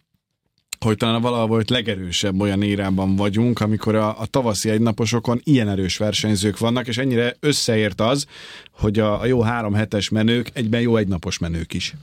hogy 0.80 0.96
talán 0.96 1.20
valahol 1.20 1.46
volt 1.46 1.70
legerősebb 1.70 2.40
olyan 2.40 2.62
érában 2.62 3.16
vagyunk, 3.16 3.60
amikor 3.60 3.94
a, 3.94 4.20
a 4.20 4.26
tavaszi 4.26 4.70
egynaposokon 4.70 5.40
ilyen 5.44 5.68
erős 5.68 5.96
versenyzők 5.96 6.58
vannak, 6.58 6.86
és 6.86 6.98
ennyire 6.98 7.36
összeért 7.40 8.00
az, 8.00 8.26
hogy 8.70 8.98
a, 8.98 9.20
a 9.20 9.26
jó 9.26 9.40
három 9.40 9.74
hetes 9.74 10.08
menők 10.08 10.50
egyben 10.52 10.80
jó 10.80 10.96
egynapos 10.96 11.38
menők 11.38 11.74
is. 11.74 11.94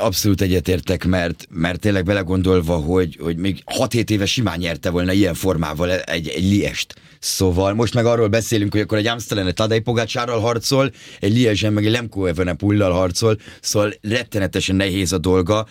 Abszolút 0.00 0.40
egyetértek, 0.40 1.04
mert, 1.04 1.46
mert 1.50 1.80
tényleg 1.80 2.04
belegondolva, 2.04 2.76
hogy, 2.76 3.18
hogy 3.20 3.36
még 3.36 3.62
6-7 3.78 4.10
éve 4.10 4.26
simán 4.26 4.58
nyerte 4.58 4.90
volna 4.90 5.12
ilyen 5.12 5.34
formával 5.34 5.90
egy, 5.90 6.28
egy 6.28 6.44
liest. 6.44 6.94
Szóval 7.18 7.74
most 7.74 7.94
meg 7.94 8.06
arról 8.06 8.28
beszélünk, 8.28 8.72
hogy 8.72 8.80
akkor 8.80 8.98
egy 8.98 9.06
Amsterdam 9.06 9.50
Tadej 9.50 9.80
Pogácsárral 9.80 10.40
harcol, 10.40 10.92
egy 11.20 11.32
Liesen 11.32 11.72
meg 11.72 11.86
egy 11.86 11.92
Lemko 11.92 12.24
Evenepullal 12.24 12.92
harcol, 12.92 13.38
szóval 13.60 13.94
rettenetesen 14.00 14.76
nehéz 14.76 15.12
a 15.12 15.18
dolga. 15.18 15.66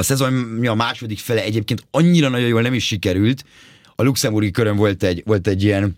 A 0.00 0.02
szezon 0.02 0.66
a 0.66 0.74
második 0.74 1.18
fele 1.18 1.42
egyébként 1.42 1.86
annyira 1.90 2.28
nagyon 2.28 2.48
jól 2.48 2.62
nem 2.62 2.74
is 2.74 2.86
sikerült. 2.86 3.44
A 3.94 4.02
luxemburgi 4.02 4.50
körön 4.50 4.76
volt 4.76 5.02
egy, 5.02 5.22
volt 5.26 5.46
egy 5.46 5.62
ilyen, 5.62 5.96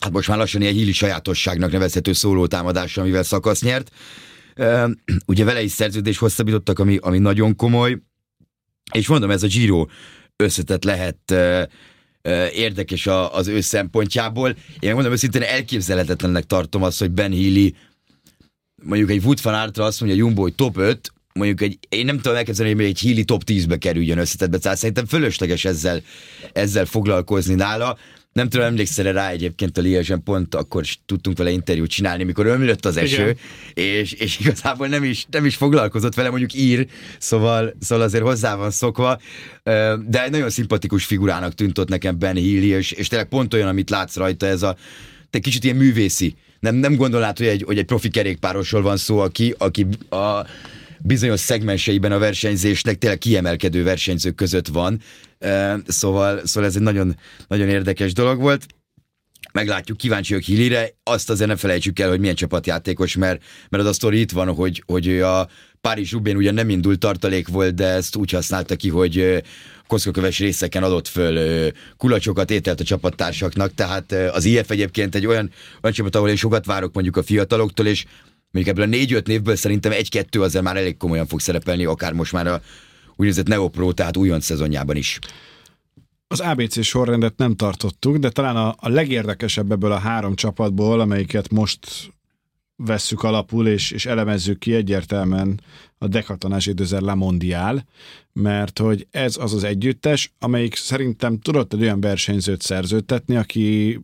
hát 0.00 0.12
most 0.12 0.28
már 0.28 0.38
lassan 0.38 0.60
ilyen 0.60 0.72
híli 0.72 0.92
sajátosságnak 0.92 1.72
nevezhető 1.72 2.12
szólótámadás, 2.12 2.96
amivel 2.96 3.22
szakasz 3.22 3.62
nyert 3.62 3.90
ugye 5.26 5.44
vele 5.44 5.62
is 5.62 5.70
szerződés 5.70 6.18
hosszabbítottak, 6.18 6.78
ami, 6.78 6.96
ami 7.00 7.18
nagyon 7.18 7.56
komoly, 7.56 7.98
és 8.92 9.08
mondom, 9.08 9.30
ez 9.30 9.42
a 9.42 9.46
Giro 9.46 9.86
összetett 10.36 10.84
lehet 10.84 11.34
érdekes 12.52 13.06
az 13.30 13.46
ő 13.46 13.60
szempontjából. 13.60 14.56
Én 14.78 14.94
mondom 14.94 15.12
őszintén 15.12 15.42
elképzelhetetlennek 15.42 16.44
tartom 16.44 16.82
azt, 16.82 16.98
hogy 16.98 17.10
Ben 17.10 17.32
Healy 17.32 17.74
mondjuk 18.82 19.10
egy 19.10 19.24
Wood 19.24 19.42
van 19.42 19.54
Artra 19.54 19.84
azt 19.84 20.00
mondja 20.00 20.18
Jumbo, 20.18 20.42
hogy 20.42 20.54
top 20.54 20.76
5, 20.76 21.12
mondjuk 21.34 21.60
egy, 21.60 21.78
én 21.88 22.04
nem 22.04 22.16
tudom 22.16 22.36
elképzelni, 22.36 22.72
hogy 22.72 22.80
még 22.80 22.90
egy 22.90 23.00
Healy 23.00 23.22
top 23.22 23.42
10-be 23.46 23.76
kerüljön 23.76 24.18
összetettbe, 24.18 24.58
tehát 24.58 24.78
szerintem 24.78 25.06
fölösleges 25.06 25.64
ezzel, 25.64 26.02
ezzel 26.52 26.84
foglalkozni 26.84 27.54
nála. 27.54 27.98
Nem 28.32 28.48
tudom, 28.48 28.66
emlékszel 28.66 29.12
rá 29.12 29.30
egyébként 29.30 29.78
a 29.78 29.80
Liège-en 29.80 30.22
pont 30.22 30.54
akkor 30.54 30.82
is 30.82 31.00
tudtunk 31.06 31.38
vele 31.38 31.50
interjút 31.50 31.90
csinálni, 31.90 32.24
mikor 32.24 32.46
ömlött 32.46 32.84
az 32.84 32.96
eső, 32.96 33.36
és, 33.74 34.12
és 34.12 34.38
igazából 34.40 34.86
nem 34.86 35.04
is, 35.04 35.26
nem 35.30 35.44
is 35.44 35.56
foglalkozott 35.56 36.14
vele, 36.14 36.28
mondjuk 36.28 36.54
ír, 36.54 36.86
szóval, 37.18 37.74
szóval 37.80 38.04
azért 38.04 38.22
hozzá 38.22 38.56
van 38.56 38.70
szokva, 38.70 39.20
de 40.06 40.24
egy 40.24 40.30
nagyon 40.30 40.50
szimpatikus 40.50 41.04
figurának 41.04 41.54
tűnt 41.54 41.78
ott 41.78 41.88
nekem 41.88 42.18
Ben 42.18 42.34
Healy, 42.34 42.66
és, 42.66 42.92
és 42.92 43.08
tényleg 43.08 43.28
pont 43.28 43.54
olyan, 43.54 43.68
amit 43.68 43.90
látsz 43.90 44.16
rajta, 44.16 44.46
ez 44.46 44.62
a 44.62 44.76
te 45.30 45.38
kicsit 45.38 45.64
ilyen 45.64 45.76
művészi. 45.76 46.34
Nem, 46.60 46.74
nem 46.74 46.96
gondolnád, 46.96 47.38
hogy 47.38 47.46
egy, 47.46 47.62
hogy 47.66 47.78
egy 47.78 47.84
profi 47.84 48.08
kerékpárosról 48.08 48.82
van 48.82 48.96
szó, 48.96 49.18
aki, 49.18 49.54
aki 49.58 49.86
a, 50.08 50.46
bizonyos 51.00 51.40
szegmenseiben 51.40 52.12
a 52.12 52.18
versenyzésnek 52.18 52.98
tényleg 52.98 53.18
kiemelkedő 53.18 53.82
versenyzők 53.82 54.34
között 54.34 54.66
van. 54.66 55.00
Szóval, 55.86 56.40
szóval 56.44 56.68
ez 56.68 56.76
egy 56.76 56.82
nagyon, 56.82 57.16
nagyon 57.48 57.68
érdekes 57.68 58.12
dolog 58.12 58.40
volt. 58.40 58.66
Meglátjuk, 59.52 59.98
kíváncsi 59.98 60.32
vagyok 60.32 60.48
Hillire, 60.48 60.88
azt 61.02 61.30
azért 61.30 61.48
ne 61.48 61.56
felejtsük 61.56 61.98
el, 61.98 62.08
hogy 62.08 62.20
milyen 62.20 62.34
csapatjátékos, 62.34 63.16
mert, 63.16 63.42
mert 63.68 63.82
az 63.82 63.88
a 63.88 63.92
sztori 63.92 64.20
itt 64.20 64.30
van, 64.30 64.54
hogy, 64.54 64.82
hogy 64.86 65.20
a 65.20 65.48
Párizs 65.80 66.12
Rubén 66.12 66.36
ugyan 66.36 66.54
nem 66.54 66.70
indult 66.70 66.98
tartalék 66.98 67.48
volt, 67.48 67.74
de 67.74 67.86
ezt 67.86 68.16
úgy 68.16 68.30
használta 68.30 68.76
ki, 68.76 68.88
hogy 68.88 69.42
koszkoköves 69.86 70.38
részeken 70.38 70.82
adott 70.82 71.08
föl 71.08 71.70
kulacsokat, 71.96 72.50
ételt 72.50 72.80
a 72.80 72.84
csapattársaknak, 72.84 73.74
tehát 73.74 74.12
az 74.12 74.44
IF 74.44 74.70
egyébként 74.70 75.14
egy 75.14 75.26
olyan, 75.26 75.50
olyan 75.82 75.94
csapat, 75.94 76.16
ahol 76.16 76.28
én 76.28 76.36
sokat 76.36 76.64
várok 76.64 76.94
mondjuk 76.94 77.16
a 77.16 77.22
fiataloktól, 77.22 77.86
és 77.86 78.04
mondjuk 78.50 78.76
ebből 78.76 78.88
a 78.92 78.96
négy-öt 78.96 79.26
névből 79.26 79.56
szerintem 79.56 79.92
egy-kettő 79.92 80.42
azért 80.42 80.64
már 80.64 80.76
elég 80.76 80.96
komolyan 80.96 81.26
fog 81.26 81.40
szerepelni, 81.40 81.84
akár 81.84 82.12
most 82.12 82.32
már 82.32 82.46
a 82.46 82.60
úgynevezett 83.10 83.46
Neopro, 83.46 83.92
tehát 83.92 84.16
újonc 84.16 84.44
szezonjában 84.44 84.96
is. 84.96 85.18
Az 86.26 86.40
ABC 86.40 86.84
sorrendet 86.84 87.36
nem 87.36 87.54
tartottuk, 87.54 88.16
de 88.16 88.30
talán 88.30 88.56
a, 88.56 88.74
a 88.78 88.88
legérdekesebb 88.88 89.72
ebből 89.72 89.92
a 89.92 89.98
három 89.98 90.34
csapatból, 90.34 91.00
amelyiket 91.00 91.50
most 91.50 92.12
vesszük 92.76 93.22
alapul, 93.22 93.68
és, 93.68 93.90
és 93.90 94.06
elemezzük 94.06 94.58
ki 94.58 94.74
egyértelműen 94.74 95.60
a 95.98 96.06
Dekatonás 96.06 96.66
időzer 96.66 97.00
La 97.00 97.14
Mondial, 97.14 97.84
mert 98.32 98.78
hogy 98.78 99.06
ez 99.10 99.36
az 99.36 99.54
az 99.54 99.64
együttes, 99.64 100.32
amelyik 100.38 100.74
szerintem 100.74 101.38
tudott 101.38 101.72
egy 101.72 101.82
olyan 101.82 102.00
versenyzőt 102.00 102.62
szerződtetni, 102.62 103.36
aki 103.36 104.00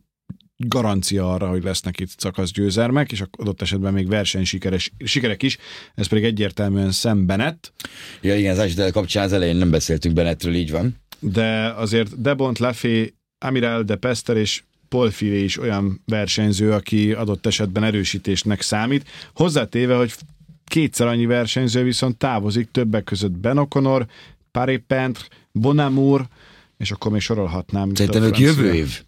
garancia 0.57 1.33
arra, 1.33 1.49
hogy 1.49 1.63
lesznek 1.63 2.01
itt 2.01 2.11
szakaszgyőzelmek, 2.17 3.13
és 3.13 3.23
adott 3.31 3.63
esetben 3.63 3.93
még 3.93 4.09
versenysikeres 4.09 4.93
sikerek 5.05 5.43
is, 5.43 5.59
ez 5.95 6.07
pedig 6.07 6.25
egyértelműen 6.25 6.91
szembenet. 6.91 7.73
Ja 8.21 8.37
igen, 8.37 8.59
az 8.59 8.75
de 8.75 8.91
kapcsán 8.91 9.25
az 9.25 9.33
elején 9.33 9.57
nem 9.57 9.71
beszéltünk 9.71 10.15
Bennettről, 10.15 10.55
így 10.55 10.71
van. 10.71 10.97
De 11.19 11.73
azért 11.77 12.21
Debont, 12.21 12.59
Lafay, 12.59 13.15
Amiral 13.39 13.83
de 13.83 13.97
Pester 13.97 14.37
és 14.37 14.63
Paul 14.89 15.11
Fili 15.11 15.43
is 15.43 15.59
olyan 15.59 16.03
versenyző, 16.07 16.73
aki 16.73 17.13
adott 17.13 17.47
esetben 17.47 17.85
erősítésnek 17.85 18.61
számít. 18.61 19.09
Hozzátéve, 19.35 19.95
hogy 19.95 20.15
kétszer 20.67 21.07
annyi 21.07 21.27
versenyző 21.27 21.83
viszont 21.83 22.17
távozik, 22.17 22.71
többek 22.71 23.05
között 23.05 23.31
Ben 23.31 23.57
O'Connor, 23.59 24.07
Paré 24.51 24.77
Pentre, 24.77 25.25
Bonamour, 25.53 26.27
és 26.77 26.91
akkor 26.91 27.11
még 27.13 27.21
sorolhatnám. 27.21 27.95
Szerintem 27.95 28.23
ők 28.23 28.39
jövő 28.39 28.75
év 28.75 29.03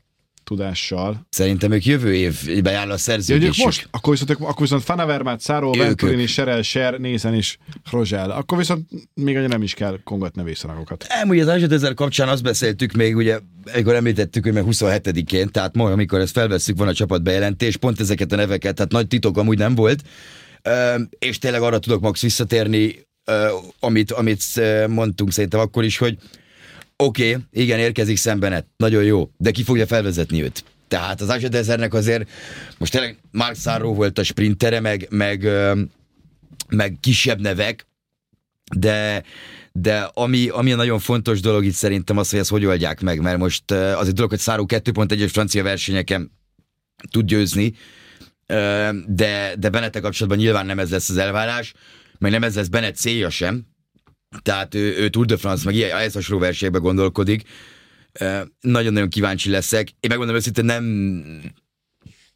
tudással. 0.46 1.26
Szerintem 1.30 1.72
ők 1.72 1.85
jövő 1.85 2.14
évben 2.14 2.74
áll 2.74 2.90
a 2.90 2.96
szerződésük. 2.96 3.56
Ja, 3.56 3.64
most? 3.64 3.88
Akkor 3.90 4.12
viszont, 4.12 4.30
akkor 4.30 4.61
viszont 4.61 4.82
Fanavermát, 4.82 5.40
Száró, 5.40 5.72
Venturini, 5.72 6.26
Serel, 6.26 6.62
Ser, 6.62 6.98
Nészen 6.98 7.35
és 7.35 7.56
Rozsel. 7.90 8.30
Akkor 8.30 8.59
viszont 8.59 8.88
még 9.14 9.37
annyira 9.37 9.52
nem 9.52 9.62
is 9.62 9.74
kell 9.74 9.98
kongatni 10.04 10.42
vészanagokat. 10.42 11.06
Nem, 11.09 11.28
ugye 11.28 11.42
az 11.42 11.48
Ázsad 11.48 11.72
ezer 11.72 11.94
kapcsán 11.94 12.28
azt 12.28 12.42
beszéltük 12.42 12.92
még, 12.92 13.16
ugye, 13.16 13.38
amikor 13.74 13.94
említettük, 13.94 14.44
hogy 14.44 14.52
meg 14.52 14.64
27-én, 14.66 15.50
tehát 15.50 15.74
ma, 15.74 15.90
amikor 15.90 16.20
ezt 16.20 16.32
felvesszük, 16.32 16.78
van 16.78 16.88
a 16.88 16.94
csapat 16.94 17.22
bejelentés, 17.22 17.76
pont 17.76 18.00
ezeket 18.00 18.32
a 18.32 18.37
neveket, 18.37 18.74
tehát 18.74 18.92
nagy 18.92 19.06
titok 19.06 19.37
amúgy 19.37 19.59
nem 19.59 19.74
volt, 19.74 20.02
és 21.18 21.38
tényleg 21.38 21.62
arra 21.62 21.78
tudok 21.78 22.00
max 22.00 22.22
visszatérni, 22.22 23.06
amit, 23.80 24.12
amit 24.12 24.42
mondtunk 24.88 25.32
szerintem 25.32 25.61
akkor 25.61 25.85
is, 25.85 25.98
hogy 25.98 26.18
Oké, 26.96 27.37
igen, 27.52 27.78
érkezik 27.78 28.16
szembenet, 28.16 28.66
nagyon 28.76 29.04
jó, 29.04 29.30
de 29.37 29.50
ki 29.50 29.62
fogja 29.62 29.87
felvezetni 29.87 30.42
őt? 30.42 30.64
Tehát 30.88 31.20
az 31.20 31.30
Ásad 31.30 31.54
Ezernek 31.54 31.94
azért, 31.94 32.30
most 32.78 32.92
tényleg 32.92 33.18
Mark 33.30 33.56
Sarro 33.56 33.94
volt 33.94 34.18
a 34.18 34.22
sprintere, 34.22 34.80
meg, 34.80 35.06
meg, 35.11 35.48
meg 36.68 36.96
kisebb 37.00 37.40
nevek, 37.40 37.87
de, 38.76 39.22
de 39.72 40.11
ami, 40.14 40.48
ami 40.48 40.72
a 40.72 40.76
nagyon 40.76 40.98
fontos 40.98 41.40
dolog 41.40 41.64
itt 41.64 41.72
szerintem 41.72 42.16
az, 42.16 42.30
hogy 42.30 42.38
ezt 42.38 42.50
hogy 42.50 42.64
oldják 42.64 43.00
meg, 43.00 43.20
mert 43.20 43.38
most 43.38 43.70
az 43.70 44.09
egy 44.09 44.14
dolog, 44.14 44.30
hogy 44.30 44.38
Száró 44.38 44.66
2.1-es 44.68 45.28
francia 45.32 45.62
versenyeken 45.62 46.30
tud 47.11 47.26
győzni, 47.26 47.74
de, 49.06 49.54
de 49.59 49.68
Bennete 49.70 50.00
kapcsolatban 50.00 50.40
nyilván 50.42 50.66
nem 50.66 50.78
ez 50.78 50.90
lesz 50.90 51.09
az 51.09 51.16
elvárás, 51.16 51.74
meg 52.18 52.30
nem 52.30 52.42
ez 52.42 52.54
lesz 52.54 52.68
Bennett 52.68 52.96
célja 52.96 53.30
sem, 53.30 53.66
tehát 54.42 54.75
ő, 54.75 54.96
ő 54.96 55.09
Tour 55.09 55.27
de 55.27 55.37
France, 55.37 55.64
meg 55.64 55.75
ilyen, 55.75 55.99
ez 55.99 56.12
hasonló 56.12 56.40
versenyben 56.40 56.83
gondolkodik. 56.83 57.42
Nagyon-nagyon 58.61 59.09
kíváncsi 59.09 59.51
leszek. 59.51 59.88
Én 59.88 60.09
megmondom 60.09 60.37
őszintén, 60.37 60.64
nem, 60.64 60.85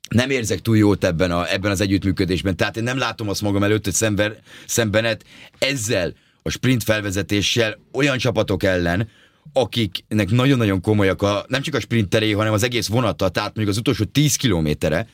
nem 0.09 0.31
érzek 0.31 0.61
túl 0.61 0.77
jót 0.77 1.05
ebben, 1.05 1.31
a, 1.31 1.53
ebben 1.53 1.71
az 1.71 1.81
együttműködésben. 1.81 2.57
Tehát 2.57 2.77
én 2.77 2.83
nem 2.83 2.99
látom 2.99 3.29
azt 3.29 3.43
magam 3.43 3.63
előtt, 3.63 3.85
hogy 3.85 3.93
szemben, 3.93 4.37
szembenet 4.67 5.25
ezzel 5.59 6.15
a 6.43 6.51
sprint 6.51 6.83
felvezetéssel 6.85 7.79
olyan 7.93 8.19
csapatok 8.19 8.63
ellen, 8.63 9.09
akiknek 9.53 10.31
nagyon-nagyon 10.31 10.81
komolyak 10.81 11.23
a, 11.23 11.45
nem 11.49 11.63
csak 11.63 11.75
a 11.75 11.81
sprinteré, 11.81 12.31
hanem 12.31 12.53
az 12.53 12.63
egész 12.63 12.87
vonata, 12.87 13.29
tehát 13.29 13.55
mondjuk 13.55 13.69
az 13.69 13.81
utolsó 13.81 14.05
10 14.05 14.37
kilométerre, 14.37 15.09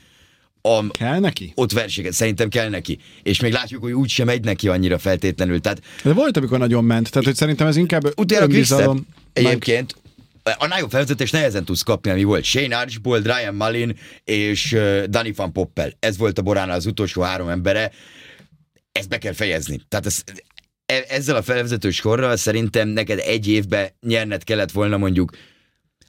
a, 0.66 0.87
kell 0.90 1.18
neki? 1.18 1.52
Ott 1.55 1.72
verséget, 1.72 2.12
szerintem 2.12 2.48
kell 2.48 2.68
neki. 2.68 2.98
És 3.22 3.40
még 3.40 3.52
látjuk, 3.52 3.83
hogy 3.83 3.92
úgy 3.92 4.09
sem 4.09 4.26
megy 4.26 4.44
neki 4.44 4.68
annyira 4.68 4.98
feltétlenül. 4.98 5.61
Tehát, 5.61 5.83
De 6.02 6.12
volt, 6.12 6.37
amikor 6.37 6.59
nagyon 6.59 6.85
ment, 6.85 7.11
tehát 7.11 7.26
hogy 7.26 7.37
szerintem 7.37 7.66
ez 7.66 7.76
inkább 7.76 8.20
Utána 8.20 8.42
önbizalom. 8.42 9.07
Egyébként 9.33 9.94
a 10.59 10.66
nagyobb 10.66 10.90
felvezetés 10.90 11.31
nehezen 11.31 11.64
tudsz 11.64 11.83
kapni, 11.83 12.11
ami 12.11 12.24
volt 12.24 12.44
Shane 12.44 12.76
Archbold, 12.76 13.24
Ryan 13.24 13.55
Malin 13.55 13.96
és 14.24 14.72
uh, 14.72 15.02
Danny 15.02 15.33
Van 15.37 15.52
Poppel. 15.52 15.92
Ez 15.98 16.16
volt 16.16 16.38
a 16.38 16.42
Boránál 16.42 16.76
az 16.76 16.87
utolsó 16.87 17.22
három 17.22 17.48
embere. 17.48 17.90
Ezt 18.92 19.09
be 19.09 19.18
kell 19.18 19.33
fejezni. 19.33 19.81
Tehát 19.88 20.07
ez, 20.07 20.22
e, 20.87 21.05
ezzel 21.09 21.37
a 21.37 21.42
felvezető 21.42 21.90
sorral 21.90 22.37
szerintem 22.37 22.88
neked 22.88 23.18
egy 23.18 23.48
évben 23.48 23.88
nyerned 24.00 24.44
kellett 24.44 24.70
volna 24.70 24.96
mondjuk 24.96 25.31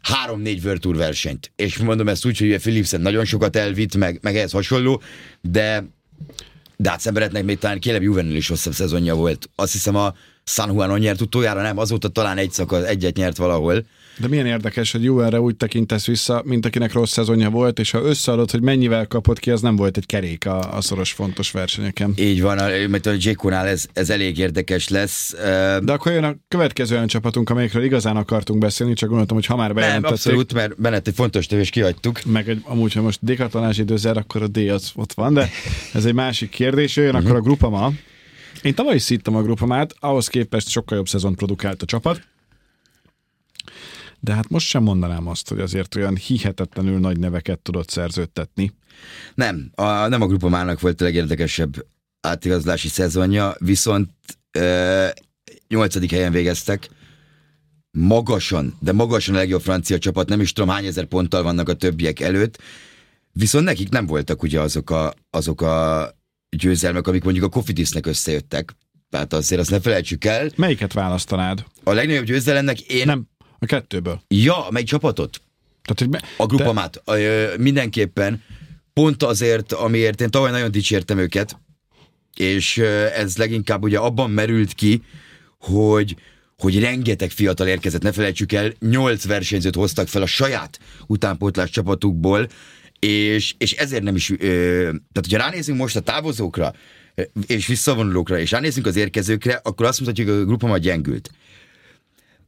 három-négy 0.01 0.63
World 0.63 0.81
Tour 0.81 0.95
versenyt. 0.95 1.51
És 1.55 1.77
mondom 1.77 2.07
ezt 2.07 2.25
úgy, 2.25 2.37
hogy 2.37 2.53
a 2.53 2.59
Philipsen 2.59 3.01
nagyon 3.01 3.25
sokat 3.25 3.55
elvitt, 3.55 3.95
meg, 3.95 4.19
meg 4.21 4.35
ehhez 4.35 4.51
hasonló, 4.51 5.01
de 5.41 5.83
de 6.79 6.89
hát 6.89 6.99
Szemberetnek 6.99 7.43
még 7.43 7.57
talán 7.57 7.79
Kéleb 7.79 8.01
Juvenil 8.01 8.35
is 8.35 8.47
hosszabb 8.47 8.73
szezonja 8.73 9.15
volt. 9.15 9.49
Azt 9.55 9.71
hiszem 9.71 9.95
a 9.95 10.13
San 10.43 10.71
Juanon 10.71 10.99
nyert 10.99 11.21
utoljára, 11.21 11.61
nem, 11.61 11.77
azóta 11.77 12.07
talán 12.07 12.37
egy 12.37 12.51
szakasz, 12.51 12.83
egyet 12.85 13.15
nyert 13.15 13.37
valahol. 13.37 13.85
De 14.19 14.27
milyen 14.27 14.45
érdekes, 14.45 14.91
hogy 14.91 15.03
Juvenre 15.03 15.39
úgy 15.39 15.55
tekintesz 15.55 16.05
vissza, 16.05 16.41
mint 16.45 16.65
akinek 16.65 16.93
rossz 16.93 17.11
szezonja 17.11 17.49
volt, 17.49 17.79
és 17.79 17.91
ha 17.91 18.01
összeadod, 18.01 18.51
hogy 18.51 18.61
mennyivel 18.61 19.07
kapott 19.07 19.39
ki, 19.39 19.51
az 19.51 19.61
nem 19.61 19.75
volt 19.75 19.97
egy 19.97 20.05
kerék 20.05 20.45
a, 20.45 20.75
a 20.75 20.81
szoros 20.81 21.11
fontos 21.11 21.51
versenyeken. 21.51 22.13
Így 22.15 22.41
van, 22.41 22.57
mert 22.89 23.05
a 23.05 23.13
Jékonál 23.19 23.67
ez, 23.67 23.85
ez 23.93 24.09
elég 24.09 24.37
érdekes 24.37 24.87
lesz. 24.87 25.35
De 25.83 25.91
akkor 25.91 26.11
jön 26.11 26.23
a 26.23 26.35
következő 26.47 26.95
olyan 26.95 27.07
csapatunk, 27.07 27.49
amelyikről 27.49 27.83
igazán 27.83 28.17
akartunk 28.17 28.59
beszélni, 28.59 28.93
csak 28.93 29.09
gondoltam, 29.09 29.35
hogy 29.35 29.45
ha 29.45 29.55
már 29.55 29.73
bejelentették. 29.73 30.25
Nem, 30.25 30.33
abszolút, 30.33 30.53
mert 30.53 30.81
Bennett 30.81 31.07
egy 31.07 31.15
fontos 31.15 31.45
tevés 31.45 31.69
kihagytuk. 31.69 32.23
Meg 32.25 32.49
egy, 32.49 32.61
amúgy, 32.63 32.93
ha 32.93 33.01
most 33.01 33.19
dékatonás 33.21 33.77
időzer, 33.77 34.17
akkor 34.17 34.41
a 34.41 34.47
D 34.47 34.57
az 34.57 34.91
ott 34.95 35.13
van, 35.13 35.33
de 35.33 35.49
ez 35.93 36.05
egy 36.05 36.13
másik 36.13 36.49
kérdés. 36.49 36.95
Jön 36.95 37.07
uh-huh. 37.07 37.23
akkor 37.23 37.35
a 37.35 37.41
Grupama. 37.41 37.91
Én 38.61 38.75
tavaly 38.75 38.95
is 38.95 39.01
szittem 39.01 39.35
a 39.35 39.41
Grupamát, 39.41 39.95
ahhoz 39.99 40.27
képest 40.27 40.69
sokkal 40.69 40.97
jobb 40.97 41.07
szezon 41.07 41.35
produkált 41.35 41.81
a 41.81 41.85
csapat 41.85 42.21
de 44.19 44.33
hát 44.33 44.49
most 44.49 44.67
sem 44.67 44.83
mondanám 44.83 45.27
azt, 45.27 45.49
hogy 45.49 45.59
azért 45.59 45.95
olyan 45.95 46.15
hihetetlenül 46.15 46.99
nagy 46.99 47.19
neveket 47.19 47.59
tudott 47.59 47.89
szerződtetni. 47.89 48.73
Nem, 49.35 49.71
a, 49.75 50.07
nem 50.07 50.21
a 50.21 50.27
grupomának 50.27 50.79
volt 50.79 51.01
a 51.01 51.03
legérdekesebb 51.03 51.85
átigazlási 52.21 52.87
szezonja, 52.87 53.55
viszont 53.59 54.09
e, 54.51 55.13
nyolcadik 55.67 56.11
helyen 56.11 56.31
végeztek, 56.31 56.89
magasan, 57.91 58.77
de 58.79 58.91
magasan 58.91 59.35
a 59.35 59.37
legjobb 59.37 59.61
francia 59.61 59.97
csapat, 59.97 60.29
nem 60.29 60.41
is 60.41 60.53
tudom 60.53 60.69
hány 60.69 60.85
ezer 60.85 61.05
ponttal 61.05 61.43
vannak 61.43 61.69
a 61.69 61.73
többiek 61.73 62.19
előtt, 62.19 62.61
viszont 63.31 63.65
nekik 63.65 63.89
nem 63.89 64.05
voltak 64.05 64.43
ugye 64.43 64.59
azok 64.59 64.89
a, 64.89 65.13
azok 65.29 65.61
a 65.61 66.09
győzelmek, 66.49 67.07
amik 67.07 67.23
mondjuk 67.23 67.45
a 67.45 67.49
Kofidisnek 67.49 68.05
összejöttek. 68.05 68.75
Tehát 69.09 69.33
azért 69.33 69.61
azt 69.61 69.69
ne 69.69 69.79
felejtsük 69.79 70.25
el. 70.25 70.49
Melyiket 70.55 70.93
választanád? 70.93 71.65
A 71.83 71.91
legnagyobb 71.91 72.25
győzelemnek 72.25 72.81
én... 72.81 73.05
Nem, 73.05 73.27
a 73.59 73.65
kettőből. 73.65 74.21
Ja, 74.27 74.67
mely 74.69 74.83
csapatot? 74.83 75.41
Tehát, 75.81 75.99
hogy 75.99 76.09
me- 76.09 76.23
A 76.37 76.45
grupamát. 76.45 77.01
Te... 77.05 77.53
Mindenképpen. 77.57 78.43
Pont 78.93 79.23
azért, 79.23 79.73
amiért 79.73 80.21
én 80.21 80.29
tavaly 80.29 80.51
nagyon 80.51 80.71
dicsértem 80.71 81.17
őket, 81.17 81.59
és 82.35 82.77
ez 83.15 83.37
leginkább 83.37 83.83
ugye 83.83 83.97
abban 83.97 84.31
merült 84.31 84.73
ki, 84.73 85.03
hogy 85.59 86.15
hogy 86.57 86.79
rengeteg 86.79 87.29
fiatal 87.29 87.67
érkezett, 87.67 88.01
ne 88.01 88.11
felejtsük 88.11 88.51
el, 88.51 88.73
nyolc 88.79 89.25
versenyzőt 89.25 89.75
hoztak 89.75 90.07
fel 90.07 90.21
a 90.21 90.25
saját 90.25 90.79
utánpótlás 91.07 91.69
csapatukból, 91.69 92.47
és, 92.99 93.55
és 93.57 93.73
ezért 93.73 94.03
nem 94.03 94.15
is, 94.15 94.29
ö, 94.29 94.37
tehát 94.83 95.27
hogyha 95.29 95.37
ránézünk 95.37 95.77
most 95.77 95.95
a 95.95 95.99
távozókra, 95.99 96.73
és 97.47 97.67
visszavonulókra, 97.67 98.39
és 98.39 98.51
ránézünk 98.51 98.85
az 98.85 98.95
érkezőkre, 98.95 99.59
akkor 99.63 99.85
azt 99.85 99.99
mondhatjuk, 100.01 100.29
hogy 100.29 100.41
a 100.41 100.45
grupa 100.45 100.77
gyengült. 100.77 101.31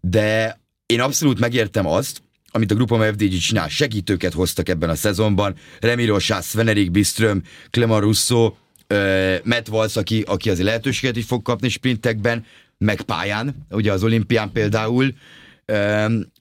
De 0.02 0.59
én 0.90 1.02
abszolút 1.02 1.40
megértem 1.40 1.88
azt, 1.88 2.22
amit 2.52 2.72
a 2.72 2.76
Grupa 2.76 3.04
FDG 3.04 3.38
csinál, 3.38 3.68
segítőket 3.68 4.34
hoztak 4.34 4.70
ebben 4.70 4.90
a 4.90 4.96
szezonban, 4.96 5.56
Remi 5.80 6.06
Rossá, 6.06 6.42
Sven-Erik 6.42 6.92
Biström, 6.92 7.44
Clement 7.70 8.02
Russo, 8.02 8.54
Matt 9.44 9.70
Walsh, 9.70 9.98
aki, 9.98 10.24
aki 10.28 10.50
azért 10.50 10.66
lehetőséget 10.66 11.16
is 11.16 11.26
fog 11.26 11.42
kapni 11.42 11.70
sprintekben, 11.70 12.46
meg 12.78 13.02
pályán, 13.02 13.66
ugye 13.70 13.92
az 13.92 14.04
olimpián 14.04 14.52
például, 14.52 15.14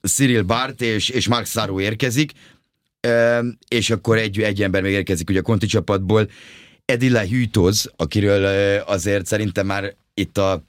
Cyril 0.01 0.43
Bart 0.43 0.81
és, 0.81 1.09
és 1.09 1.27
Mark 1.27 1.45
Száró 1.45 1.79
érkezik, 1.79 2.31
és 3.67 3.89
akkor 3.89 4.17
egy, 4.17 4.41
egy 4.41 4.63
ember 4.63 4.81
még 4.81 4.91
érkezik 4.91 5.29
ugye 5.29 5.39
a 5.39 5.43
Conti 5.43 5.65
csapatból, 5.65 6.29
Edilla 6.85 7.21
Hűtoz, 7.21 7.91
akiről 7.95 8.45
azért 8.85 9.25
szerintem 9.25 9.65
már 9.65 9.95
itt 10.13 10.37
a 10.37 10.63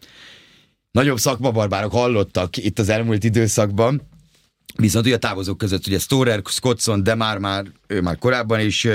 nagyobb 0.90 1.18
szakmabarbárok 1.18 1.92
hallottak 1.92 2.56
itt 2.56 2.78
az 2.78 2.88
elmúlt 2.88 3.24
időszakban, 3.24 4.08
Viszont 4.76 5.06
ugye 5.06 5.14
a 5.14 5.18
távozók 5.18 5.58
között 5.58 5.86
ugye 5.86 5.98
Storer, 5.98 6.40
Scottson, 6.44 7.02
Demar 7.02 7.38
már, 7.38 7.66
ő 7.86 8.00
már 8.00 8.18
korábban 8.18 8.60
is, 8.60 8.86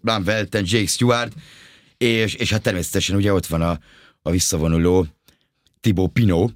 Bram 0.00 0.22
Welten, 0.26 0.64
Jake 0.66 0.86
Stewart, 0.86 1.32
és, 1.96 2.34
és 2.34 2.50
hát 2.50 2.62
természetesen 2.62 3.16
ugye 3.16 3.32
ott 3.32 3.46
van 3.46 3.62
a, 3.62 3.78
a 4.22 4.30
visszavonuló 4.30 5.06
Thibaut 5.80 6.12
Pinot, 6.12 6.54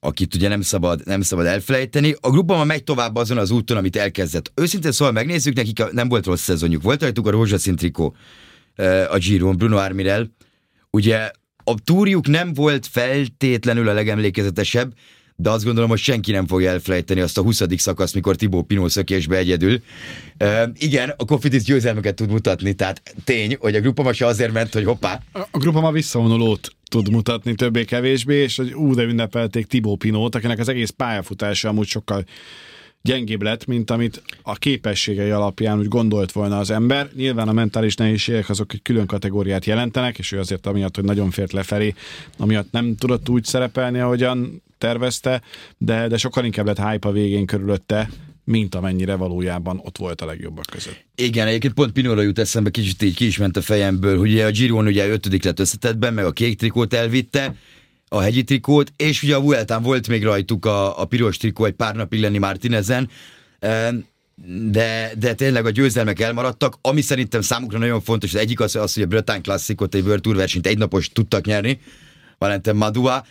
akit 0.00 0.34
ugye 0.34 0.48
nem 0.48 0.60
szabad, 0.60 1.06
nem 1.06 1.20
szabad 1.20 1.46
elfelejteni. 1.46 2.14
A 2.20 2.30
grupban 2.30 2.66
megy 2.66 2.84
tovább 2.84 3.16
azon 3.16 3.38
az 3.38 3.50
úton, 3.50 3.76
amit 3.76 3.96
elkezdett. 3.96 4.52
Őszintén 4.54 4.92
szóval 4.92 5.12
megnézzük, 5.12 5.54
nekik 5.54 5.92
nem 5.92 6.08
volt 6.08 6.26
rossz 6.26 6.42
szezonjuk. 6.42 6.82
Volt 6.82 7.02
rajtuk 7.02 7.26
a 7.26 7.30
rózsaszín 7.30 7.76
trikó 7.76 8.16
a 9.10 9.18
Giron, 9.18 9.56
Bruno 9.56 9.76
Armirel. 9.76 10.30
Ugye 10.90 11.30
a 11.68 11.74
túrjuk 11.84 12.26
nem 12.28 12.54
volt 12.54 12.86
feltétlenül 12.86 13.88
a 13.88 13.92
legemlékezetesebb, 13.92 14.92
de 15.36 15.50
azt 15.50 15.64
gondolom, 15.64 15.88
hogy 15.88 15.98
senki 15.98 16.32
nem 16.32 16.46
fogja 16.46 16.70
elfelejteni 16.70 17.20
azt 17.20 17.38
a 17.38 17.42
20. 17.42 17.62
szakaszt, 17.76 18.14
mikor 18.14 18.36
Tibó 18.36 18.62
Pinó 18.62 18.88
szökésbe 18.88 19.36
egyedül. 19.36 19.82
Uh, 20.40 20.62
igen, 20.74 21.14
a 21.16 21.24
Kofidis 21.24 21.62
győzelmeket 21.62 22.14
tud 22.14 22.30
mutatni, 22.30 22.72
tehát 22.72 23.02
tény, 23.24 23.56
hogy 23.60 23.74
a 23.74 23.80
grupa 23.80 24.12
se 24.12 24.26
azért 24.26 24.52
ment, 24.52 24.72
hogy 24.72 24.84
hoppá. 24.84 25.22
A, 25.32 25.38
a 25.38 25.58
grupa 25.58 25.80
ma 25.80 25.92
visszavonulót 25.92 26.70
tud 26.90 27.10
mutatni 27.10 27.54
többé-kevésbé, 27.54 28.42
és 28.42 28.56
hogy 28.56 28.72
ú, 28.74 28.94
de 28.94 29.02
ünnepelték 29.02 29.66
Tibó 29.66 29.96
Pinót, 29.96 30.34
akinek 30.34 30.58
az 30.58 30.68
egész 30.68 30.90
pályafutása 30.90 31.68
amúgy 31.68 31.86
sokkal 31.86 32.24
gyengébb 33.02 33.42
lett, 33.42 33.66
mint 33.66 33.90
amit 33.90 34.22
a 34.42 34.54
képességei 34.54 35.30
alapján 35.30 35.78
úgy 35.78 35.88
gondolt 35.88 36.32
volna 36.32 36.58
az 36.58 36.70
ember. 36.70 37.10
Nyilván 37.14 37.48
a 37.48 37.52
mentális 37.52 37.94
nehézségek 37.94 38.48
azok 38.48 38.72
egy 38.72 38.82
külön 38.82 39.06
kategóriát 39.06 39.64
jelentenek, 39.64 40.18
és 40.18 40.32
ő 40.32 40.38
azért 40.38 40.66
amiatt, 40.66 40.94
hogy 40.94 41.04
nagyon 41.04 41.30
fért 41.30 41.52
lefelé, 41.52 41.94
amiatt 42.36 42.70
nem 42.70 42.96
tudott 42.96 43.28
úgy 43.28 43.44
szerepelni, 43.44 43.98
ahogyan 43.98 44.62
tervezte, 44.78 45.42
de, 45.78 46.08
de 46.08 46.16
sokkal 46.16 46.44
inkább 46.44 46.66
lett 46.66 46.88
hype 46.90 47.08
a 47.08 47.12
végén 47.12 47.46
körülötte, 47.46 48.10
mint 48.44 48.74
amennyire 48.74 49.14
valójában 49.14 49.80
ott 49.84 49.98
volt 49.98 50.20
a 50.20 50.26
legjobbak 50.26 50.64
között. 50.70 51.04
Igen, 51.14 51.46
egyébként 51.46 51.74
pont 51.74 51.92
Pinóra 51.92 52.22
jut 52.22 52.38
eszembe, 52.38 52.70
kicsit 52.70 53.02
így 53.02 53.14
ki 53.14 53.26
is 53.26 53.38
ment 53.38 53.56
a 53.56 53.62
fejemből, 53.62 54.18
hogy 54.18 54.30
ugye 54.30 54.46
a 54.46 54.50
Giron 54.50 54.86
ugye 54.86 55.08
ötödik 55.08 55.44
lett 55.44 55.60
összetettben, 55.60 56.14
meg 56.14 56.24
a 56.24 56.32
kék 56.32 56.58
trikót 56.58 56.94
elvitte, 56.94 57.54
a 58.08 58.20
hegyi 58.20 58.44
trikót, 58.44 58.92
és 58.96 59.22
ugye 59.22 59.34
a 59.34 59.40
Vueltán 59.40 59.82
volt 59.82 60.08
még 60.08 60.24
rajtuk 60.24 60.66
a, 60.66 61.00
a 61.00 61.04
piros 61.04 61.36
trikó 61.36 61.64
egy 61.64 61.72
pár 61.72 61.94
napig 61.94 62.20
lenni 62.20 62.38
Martinezen, 62.38 63.10
de, 64.70 65.12
de 65.18 65.34
tényleg 65.34 65.66
a 65.66 65.70
győzelmek 65.70 66.20
elmaradtak, 66.20 66.74
ami 66.80 67.00
szerintem 67.00 67.40
számukra 67.40 67.78
nagyon 67.78 68.00
fontos, 68.00 68.34
az 68.34 68.40
egyik 68.40 68.60
az, 68.60 68.76
az 68.76 68.94
hogy 68.94 69.02
a 69.02 69.06
Bretagne 69.06 69.42
Classicot, 69.42 69.94
egy 69.94 70.04
World 70.04 70.20
Tour 70.20 70.36
versenyt 70.36 70.66
egynapos 70.66 71.08
tudtak 71.08 71.44
nyerni, 71.44 71.80
Valentin 72.38 72.74
Madua, 72.74 73.26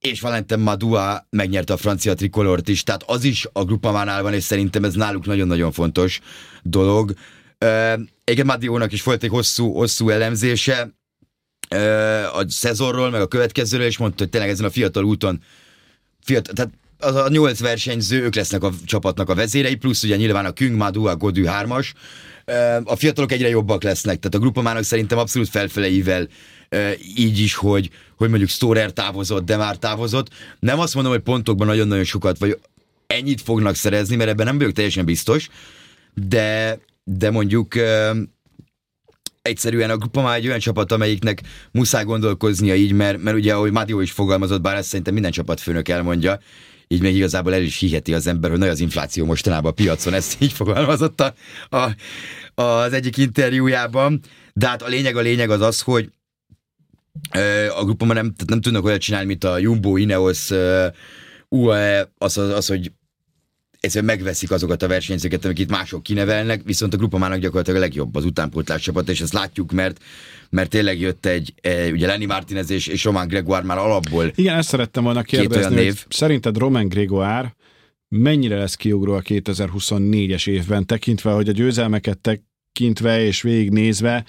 és 0.00 0.20
Valentin 0.20 0.58
Madua 0.58 1.26
megnyerte 1.30 1.72
a 1.72 1.76
francia 1.76 2.14
trikolort 2.14 2.68
is, 2.68 2.82
tehát 2.82 3.02
az 3.06 3.24
is 3.24 3.46
a 3.52 3.64
grupamánál 3.64 4.22
van, 4.22 4.34
és 4.34 4.42
szerintem 4.42 4.84
ez 4.84 4.94
náluk 4.94 5.26
nagyon-nagyon 5.26 5.72
fontos 5.72 6.20
dolog. 6.62 7.14
Igen, 8.24 8.46
Madiónak 8.46 8.92
is 8.92 9.02
volt 9.02 9.22
egy 9.22 9.30
hosszú, 9.30 9.72
hosszú 9.72 10.08
elemzése, 10.08 10.99
a 12.32 12.44
szezonról, 12.48 13.10
meg 13.10 13.20
a 13.20 13.26
következőről, 13.26 13.86
és 13.86 13.98
mondta, 13.98 14.22
hogy 14.22 14.30
tényleg 14.30 14.50
ezen 14.50 14.66
a 14.66 14.70
fiatal 14.70 15.04
úton, 15.04 15.42
fiatal, 16.22 16.54
tehát 16.54 16.72
az 16.98 17.14
a 17.14 17.28
nyolc 17.28 17.60
versenyző, 17.60 18.22
ők 18.22 18.34
lesznek 18.34 18.62
a 18.62 18.72
csapatnak 18.84 19.28
a 19.28 19.34
vezérei, 19.34 19.74
plusz 19.74 20.02
ugye 20.02 20.16
nyilván 20.16 20.44
a 20.44 20.52
Küng, 20.52 20.76
Madu, 20.76 21.04
a 21.04 21.16
Godű 21.16 21.44
hármas. 21.44 21.92
A 22.84 22.96
fiatalok 22.96 23.32
egyre 23.32 23.48
jobbak 23.48 23.82
lesznek, 23.82 24.18
tehát 24.18 24.34
a 24.34 24.38
grupamának 24.38 24.82
szerintem 24.82 25.18
abszolút 25.18 25.48
felfeleivel 25.48 26.28
így 27.16 27.38
is, 27.38 27.54
hogy, 27.54 27.90
hogy 28.16 28.28
mondjuk 28.28 28.50
Storer 28.50 28.90
távozott, 28.90 29.44
de 29.44 29.56
már 29.56 29.76
távozott. 29.76 30.28
Nem 30.58 30.78
azt 30.78 30.94
mondom, 30.94 31.12
hogy 31.12 31.22
pontokban 31.22 31.66
nagyon-nagyon 31.66 32.04
sokat, 32.04 32.38
vagy 32.38 32.58
ennyit 33.06 33.40
fognak 33.40 33.74
szerezni, 33.74 34.16
mert 34.16 34.30
ebben 34.30 34.46
nem 34.46 34.58
vagyok 34.58 34.72
teljesen 34.72 35.04
biztos, 35.04 35.48
de, 36.14 36.78
de 37.04 37.30
mondjuk 37.30 37.74
egyszerűen 39.42 39.90
a 39.90 39.96
grupa 39.96 40.22
már 40.22 40.36
egy 40.36 40.46
olyan 40.46 40.58
csapat, 40.58 40.92
amelyiknek 40.92 41.42
muszáj 41.72 42.04
gondolkoznia 42.04 42.74
így, 42.74 42.92
mert, 42.92 43.22
mert 43.22 43.36
ugye, 43.36 43.54
ahogy 43.54 43.72
Mádió 43.72 44.00
is 44.00 44.10
fogalmazott, 44.10 44.60
bár 44.60 44.76
ezt 44.76 44.88
szerintem 44.88 45.12
minden 45.12 45.32
csapatfőnök 45.32 45.88
elmondja, 45.88 46.38
így 46.88 47.00
még 47.00 47.16
igazából 47.16 47.54
el 47.54 47.62
is 47.62 47.78
hiheti 47.78 48.14
az 48.14 48.26
ember, 48.26 48.50
hogy 48.50 48.58
nagy 48.58 48.68
az 48.68 48.80
infláció 48.80 49.24
mostanában 49.24 49.70
a 49.70 49.74
piacon, 49.74 50.14
ezt 50.14 50.36
így 50.40 50.52
fogalmazott 50.52 51.20
a, 51.20 51.34
a, 51.76 51.94
az 52.62 52.92
egyik 52.92 53.16
interjújában, 53.16 54.20
de 54.52 54.66
hát 54.66 54.82
a 54.82 54.88
lényeg 54.88 55.16
a 55.16 55.20
lényeg 55.20 55.50
az 55.50 55.60
az, 55.60 55.80
hogy 55.80 56.10
a 57.76 57.84
grupában 57.84 58.16
nem, 58.16 58.32
nem 58.46 58.60
tudnak 58.60 58.84
olyat 58.84 59.00
csinálni, 59.00 59.26
mint 59.26 59.44
a 59.44 59.58
Jumbo, 59.58 59.96
Ineos, 59.96 60.50
UAE, 61.48 62.12
az, 62.18 62.38
az, 62.38 62.50
az, 62.50 62.66
hogy 62.66 62.92
egyszerűen 63.80 64.16
megveszik 64.16 64.50
azokat 64.50 64.82
a 64.82 64.88
versenyzőket, 64.88 65.44
amiket 65.44 65.70
mások 65.70 66.02
kinevelnek, 66.02 66.62
viszont 66.64 66.94
a 66.94 66.96
grupamának 66.96 67.38
gyakorlatilag 67.38 67.78
a 67.78 67.82
legjobb 67.82 68.14
az 68.14 68.24
utánpótlás 68.24 68.82
csapat, 68.82 69.08
és 69.08 69.20
ezt 69.20 69.32
látjuk, 69.32 69.72
mert 69.72 70.00
mert 70.50 70.70
tényleg 70.70 71.00
jött 71.00 71.26
egy, 71.26 71.54
egy 71.60 71.92
ugye 71.92 72.06
Lenny 72.06 72.26
Martinez 72.26 72.70
és, 72.70 72.86
és 72.86 73.04
Roman 73.04 73.28
Gregoire 73.28 73.64
már 73.64 73.78
alapból. 73.78 74.32
Igen, 74.34 74.56
ezt 74.56 74.68
szerettem 74.68 75.04
volna 75.04 75.22
kérdezni, 75.22 75.74
név. 75.74 76.04
szerinted 76.08 76.56
Roman 76.56 76.88
Gregoire 76.88 77.54
mennyire 78.08 78.56
lesz 78.56 78.74
kiugró 78.74 79.14
a 79.14 79.20
2024-es 79.20 80.48
évben, 80.48 80.86
tekintve, 80.86 81.30
hogy 81.30 81.48
a 81.48 81.52
győzelmeket 81.52 82.18
tekintve 82.72 83.24
és 83.24 83.42
végignézve 83.42 84.24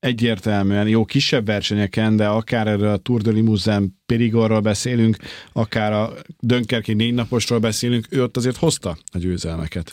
egyértelműen 0.00 0.88
jó 0.88 1.04
kisebb 1.04 1.46
versenyeken, 1.46 2.16
de 2.16 2.26
akár 2.26 2.66
erről 2.66 2.92
a 2.92 2.96
Tour 2.96 3.20
de 3.20 3.30
Limousin 3.30 3.96
Perigorról 4.06 4.60
beszélünk, 4.60 5.16
akár 5.52 5.92
a 5.92 6.12
Dönkerki 6.40 6.92
négy 6.92 7.14
naposról 7.14 7.58
beszélünk, 7.58 8.06
ő 8.10 8.22
ott 8.22 8.36
azért 8.36 8.56
hozta 8.56 8.98
a 9.12 9.18
győzelmeket. 9.18 9.90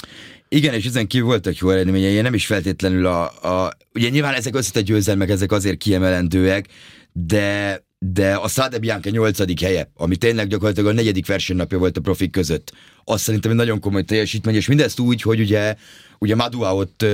Igen, 0.50 0.74
és 0.74 0.86
ezen 0.86 1.08
kívül 1.08 1.28
voltak 1.28 1.58
jó 1.58 1.70
eredményei, 1.70 2.22
nem 2.22 2.34
is 2.34 2.46
feltétlenül 2.46 3.06
a, 3.06 3.24
a 3.24 3.72
ugye 3.94 4.10
nyilván 4.10 4.34
ezek 4.34 4.56
összetett 4.56 4.84
győzelmek, 4.84 5.30
ezek 5.30 5.52
azért 5.52 5.78
kiemelendőek, 5.78 6.68
de 7.12 7.84
de 8.00 8.34
a 8.34 8.48
Strade 8.48 8.80
Bianca 8.80 9.10
8. 9.10 9.62
helye, 9.62 9.91
ami 9.94 10.15
tényleg 10.15 10.48
gyakorlatilag 10.48 10.89
a 10.89 10.94
negyedik 10.94 11.26
versenynapja 11.26 11.78
volt 11.78 11.98
a 11.98 12.02
profik 12.02 12.32
között, 12.32 12.73
azt 13.04 13.23
szerintem 13.23 13.52
egy 13.52 13.58
nagyon 13.58 13.79
komoly 13.79 14.04
teljesítmény, 14.04 14.56
és 14.56 14.67
mindezt 14.67 15.00
úgy, 15.00 15.21
hogy 15.21 15.40
ugye, 15.40 15.75
ugye 16.19 16.36
Madua 16.36 16.75
ott 16.75 17.06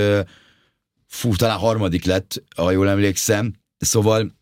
fú, 1.12 1.36
talán 1.36 1.58
harmadik 1.58 2.06
lett, 2.06 2.44
ha 2.56 2.72
jól 2.72 2.90
emlékszem, 2.90 3.54
szóval 3.78 4.40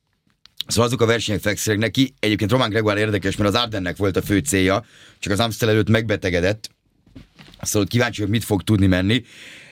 Szóval 0.67 0.85
azok 0.85 1.01
a 1.01 1.05
versenyek 1.05 1.41
fekszenek 1.41 1.79
neki. 1.79 2.13
Egyébként 2.19 2.51
Román 2.51 2.69
Gregoire 2.69 2.99
érdekes, 2.99 3.35
mert 3.35 3.49
az 3.49 3.61
Ardennek 3.61 3.97
volt 3.97 4.17
a 4.17 4.21
fő 4.21 4.39
célja, 4.39 4.85
csak 5.19 5.33
az 5.33 5.39
Amstel 5.39 5.69
előtt 5.69 5.89
megbetegedett. 5.89 6.69
Szóval 7.61 7.87
kíváncsi, 7.87 8.21
hogy 8.21 8.29
mit 8.29 8.43
fog 8.43 8.63
tudni 8.63 8.87
menni. 8.87 9.23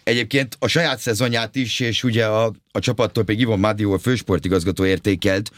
Egyébként 0.04 0.56
a 0.60 0.68
saját 0.68 1.00
szezonját 1.00 1.56
is, 1.56 1.80
és 1.80 2.04
ugye 2.04 2.26
a, 2.26 2.54
a 2.72 2.80
csapattól 2.80 3.24
pedig 3.24 3.42
Ivon 3.42 3.60
Madio, 3.60 3.94
a 3.94 4.00
fősportigazgató 4.00 4.86
értékelt, 4.86 5.52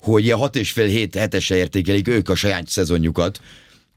hogy 0.00 0.24
ilyen 0.24 0.38
6 0.38 0.56
és 0.56 0.72
fél 0.72 0.86
hét 0.86 1.14
hetesre 1.14 1.56
értékelik 1.56 2.08
ők 2.08 2.28
a 2.28 2.34
saját 2.34 2.68
szezonjukat 2.68 3.40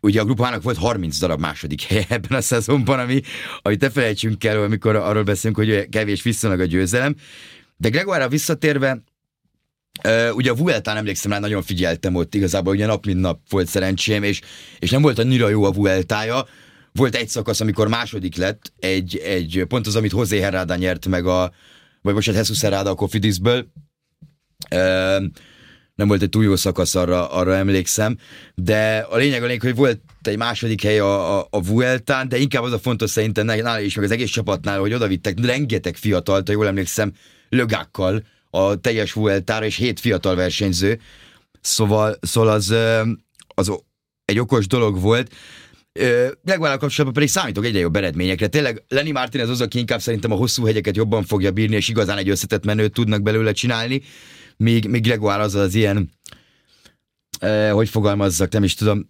ugye 0.02 0.22
a 0.22 0.26
grupának 0.26 0.64
volt 0.64 0.78
30 0.78 1.18
darab 1.18 1.39
második 1.39 1.82
helye 1.82 2.06
ebben 2.10 2.38
a 2.38 2.41
szezonban, 2.41 3.00
ami, 3.00 3.22
amit 3.62 3.82
ne 3.82 3.89
felejtsünk 3.89 4.43
el, 4.43 4.64
amikor 4.64 4.95
arról 4.95 5.24
beszélünk, 5.24 5.58
hogy 5.58 5.89
kevés 5.89 6.22
viszonylag 6.22 6.60
a 6.60 6.66
győzelem. 6.66 7.16
De 7.78 7.89
Gregoire 7.89 8.28
visszatérve, 8.28 9.04
ugye 10.34 10.52
a 10.52 10.56
Vueltán 10.56 10.97
emlékszem 10.97 11.32
rá, 11.32 11.39
nagyon 11.39 11.62
figyeltem 11.62 12.16
ott, 12.16 12.36
igazából 12.36 12.74
ugye 12.74 12.86
nap 12.86 13.06
mint 13.06 13.20
nap 13.20 13.39
volt 13.50 13.68
szerencsém, 13.68 14.24
és, 14.24 14.41
és 14.80 14.89
nem 14.89 15.02
volt 15.02 15.20
annyira 15.20 15.50
jó 15.50 15.64
a 15.64 15.72
Vueltája. 15.72 16.45
Volt 16.91 17.16
egy 17.16 17.30
szakasz, 17.30 17.60
amikor 17.60 17.88
második 17.88 18.36
lett, 18.36 18.74
egy, 18.80 19.18
egy 19.18 19.66
pont 19.68 19.88
az, 19.88 19.95
amit 19.95 20.12
José 20.12 20.39
Herrada 20.39 20.76
nyert 20.76 21.08
meg 21.08 21.26
a, 21.26 21.52
vagy 22.02 22.14
most 22.14 22.28
Jesus 22.28 22.62
Herrada 22.62 22.89
a 22.89 22.95
Cofidisből. 22.95 23.68
Uh, 24.76 25.24
nem 26.00 26.08
volt 26.08 26.22
egy 26.22 26.30
túl 26.30 26.43
jó 26.43 26.56
szakasz, 26.56 26.95
arra, 26.95 27.32
arra 27.32 27.56
emlékszem, 27.56 28.18
de 28.56 29.08
a 29.10 29.18
lényeg 29.18 29.43
a 29.43 29.45
lényeg, 29.45 29.62
hogy 29.62 29.76
volt 29.76 30.02
egy 30.22 30.38
második 30.38 30.82
hely 30.82 31.00
a, 31.00 31.38
a, 31.38 31.47
a 31.50 31.62
Vueltán, 31.62 32.30
de 32.30 32.38
inkább 32.38 32.64
az 32.64 32.72
a 32.72 32.80
fontos 32.80 33.10
szerintem 33.10 33.45
nála 33.45 33.80
is, 33.80 33.95
meg 33.95 34.06
az 34.06 34.12
egész 34.12 34.30
csapatnál, 34.30 34.80
hogy 34.80 34.93
odavittek 34.93 35.45
rengeteg 35.45 35.95
fiatalt, 35.95 36.47
ha 36.47 36.54
jól 36.54 36.68
emlékszem, 36.68 37.12
lögákkal 37.50 38.24
a 38.50 38.76
teljes 38.76 39.14
Vueltára, 39.14 39.66
és 39.66 39.76
hét 39.76 40.00
fiatal 40.00 40.36
versenyző, 40.36 41.00
szóval, 41.62 42.18
szóval 42.22 42.50
az, 42.50 42.76
az 43.47 43.72
egy 44.26 44.39
okos 44.39 44.68
dolog 44.68 45.00
volt, 45.00 45.32
Legvállal 46.43 46.78
kapcsolatban 46.78 47.14
pedig 47.14 47.30
számítok 47.30 47.66
egyre 47.66 47.80
jobb 47.80 47.95
eredményekre. 47.95 48.47
Tényleg 48.47 48.84
Lenny 48.88 49.12
Martinez 49.12 49.50
az, 49.50 49.62
aki 49.62 49.80
inkább 49.80 50.02
szerintem 50.02 50.32
a 50.32 50.36
hosszú 50.36 50.66
hegyeket 50.66 50.95
jobban 50.95 51.24
fogja 51.24 51.52
bírni, 51.52 51.76
és 51.76 51.88
igazán 51.88 52.18
egy 52.18 52.30
összetett 52.30 52.66
menőt 52.66 52.93
tudnak 52.93 53.22
belőle 53.22 53.52
csinálni 53.52 54.02
míg, 54.64 54.88
míg 54.88 55.03
Gregoire 55.03 55.41
az 55.41 55.55
az 55.55 55.76
ilyen, 55.76 56.10
eh, 57.39 57.72
hogy 57.72 57.89
fogalmazzak, 57.89 58.51
nem 58.51 58.64
is 58.64 58.74
tudom, 58.74 59.10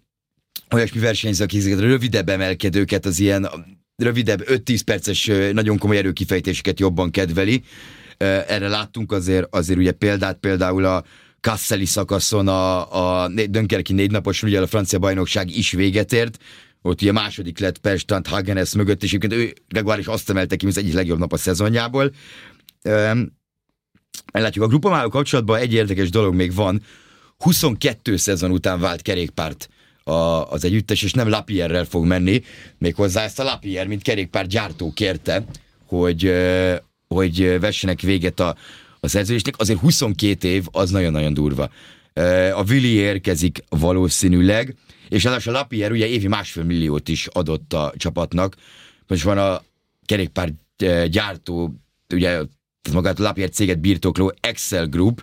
olyasmi 0.70 1.00
versenyző, 1.00 1.44
akik 1.44 1.78
rövidebb 1.78 2.28
emelkedőket, 2.28 3.06
az 3.06 3.18
ilyen 3.18 3.48
rövidebb 3.96 4.42
5-10 4.46 4.80
perces 4.84 5.30
nagyon 5.52 5.78
komoly 5.78 5.96
erőkifejtéseket 5.96 6.80
jobban 6.80 7.10
kedveli. 7.10 7.62
Erre 8.16 8.68
láttunk 8.68 9.12
azért, 9.12 9.54
azért 9.54 9.78
ugye 9.78 9.92
példát, 9.92 10.38
például 10.38 10.84
a 10.84 11.04
Kasseli 11.40 11.84
szakaszon 11.84 12.48
a, 12.48 13.22
a 13.22 13.28
Dönkerki 13.28 13.92
négy 13.92 14.10
napos, 14.10 14.42
ugye 14.42 14.60
a 14.60 14.66
francia 14.66 14.98
bajnokság 14.98 15.56
is 15.56 15.70
véget 15.70 16.12
ért, 16.12 16.38
ott 16.82 17.02
ugye 17.02 17.12
második 17.12 17.58
lett 17.58 17.78
Perstant 17.78 18.26
Hagenes 18.26 18.74
mögött, 18.74 19.02
és 19.02 19.12
egyébként 19.12 19.42
ő 19.42 19.54
Gregoire 19.68 20.00
is 20.00 20.06
azt 20.06 20.30
emelte 20.30 20.56
ki, 20.56 20.64
mint 20.64 20.76
az 20.76 20.82
egyik 20.82 20.94
legjobb 20.94 21.18
nap 21.18 21.32
a 21.32 21.36
szezonjából. 21.36 22.12
Látjuk, 24.32 24.64
a 24.64 24.68
grupamáló 24.68 25.08
kapcsolatban 25.08 25.58
egy 25.58 25.72
érdekes 25.72 26.10
dolog 26.10 26.34
még 26.34 26.54
van. 26.54 26.82
22 27.38 28.16
szezon 28.16 28.50
után 28.50 28.80
vált 28.80 29.02
kerékpárt 29.02 29.68
a, 30.04 30.12
az 30.50 30.64
együttes, 30.64 31.02
és 31.02 31.12
nem 31.12 31.28
Lapierrel 31.28 31.84
fog 31.84 32.04
menni, 32.04 32.42
méghozzá 32.78 33.22
ezt 33.22 33.38
a 33.38 33.42
Lapier, 33.42 33.86
mint 33.86 34.02
kerékpár 34.02 34.46
gyártó 34.46 34.92
kérte, 34.92 35.44
hogy, 35.86 36.32
hogy 37.08 37.60
vessenek 37.60 38.00
véget 38.00 38.40
a, 38.40 38.56
a 39.00 39.08
szerződésnek. 39.08 39.54
Azért 39.58 39.78
22 39.78 40.48
év, 40.48 40.66
az 40.70 40.90
nagyon-nagyon 40.90 41.34
durva. 41.34 41.70
A 42.54 42.62
Willi 42.68 42.92
érkezik 42.92 43.64
valószínűleg, 43.68 44.74
és 45.08 45.24
az 45.24 45.46
a 45.46 45.50
Lapierre 45.50 45.94
ugye 45.94 46.06
évi 46.06 46.26
másfél 46.26 46.64
milliót 46.64 47.08
is 47.08 47.26
adott 47.26 47.72
a 47.72 47.92
csapatnak. 47.96 48.56
Most 49.06 49.22
van 49.22 49.38
a 49.38 49.62
kerékpár 50.06 50.52
gyártó, 51.08 51.74
ugye 52.14 52.40
magát 52.92 53.18
a 53.18 53.22
Lapierre 53.22 53.52
céget 53.52 53.80
birtokló 53.80 54.34
Excel 54.40 54.86
Group, 54.86 55.22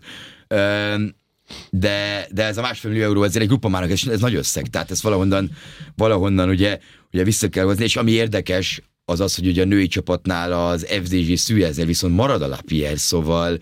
de, 1.70 2.28
de 2.32 2.44
ez 2.44 2.58
a 2.58 2.62
másfél 2.62 2.92
millió 2.92 3.06
euró 3.06 3.24
ezért 3.24 3.42
egy 3.42 3.48
grupamának, 3.48 3.92
ez, 3.92 4.08
ez 4.08 4.20
nagy 4.20 4.36
összeg, 4.36 4.68
tehát 4.68 4.92
ez 4.92 5.02
valahonnan, 5.02 5.52
valahonnan 5.96 6.50
ugye, 6.50 6.80
ugye 7.12 7.24
vissza 7.24 7.50
kell 7.50 7.66
hozni, 7.66 7.84
és 7.84 7.96
ami 7.96 8.12
érdekes, 8.12 8.82
az 9.06 9.20
az, 9.20 9.36
hogy 9.36 9.48
ugye 9.48 9.62
a 9.62 9.66
női 9.66 9.88
csapatnál 9.88 10.52
az 10.52 10.86
FDG 10.90 11.38
szűjezel 11.38 11.86
viszont 11.86 12.16
marad 12.16 12.42
a 12.42 12.48
Lapierre, 12.48 12.98
szóval, 12.98 13.60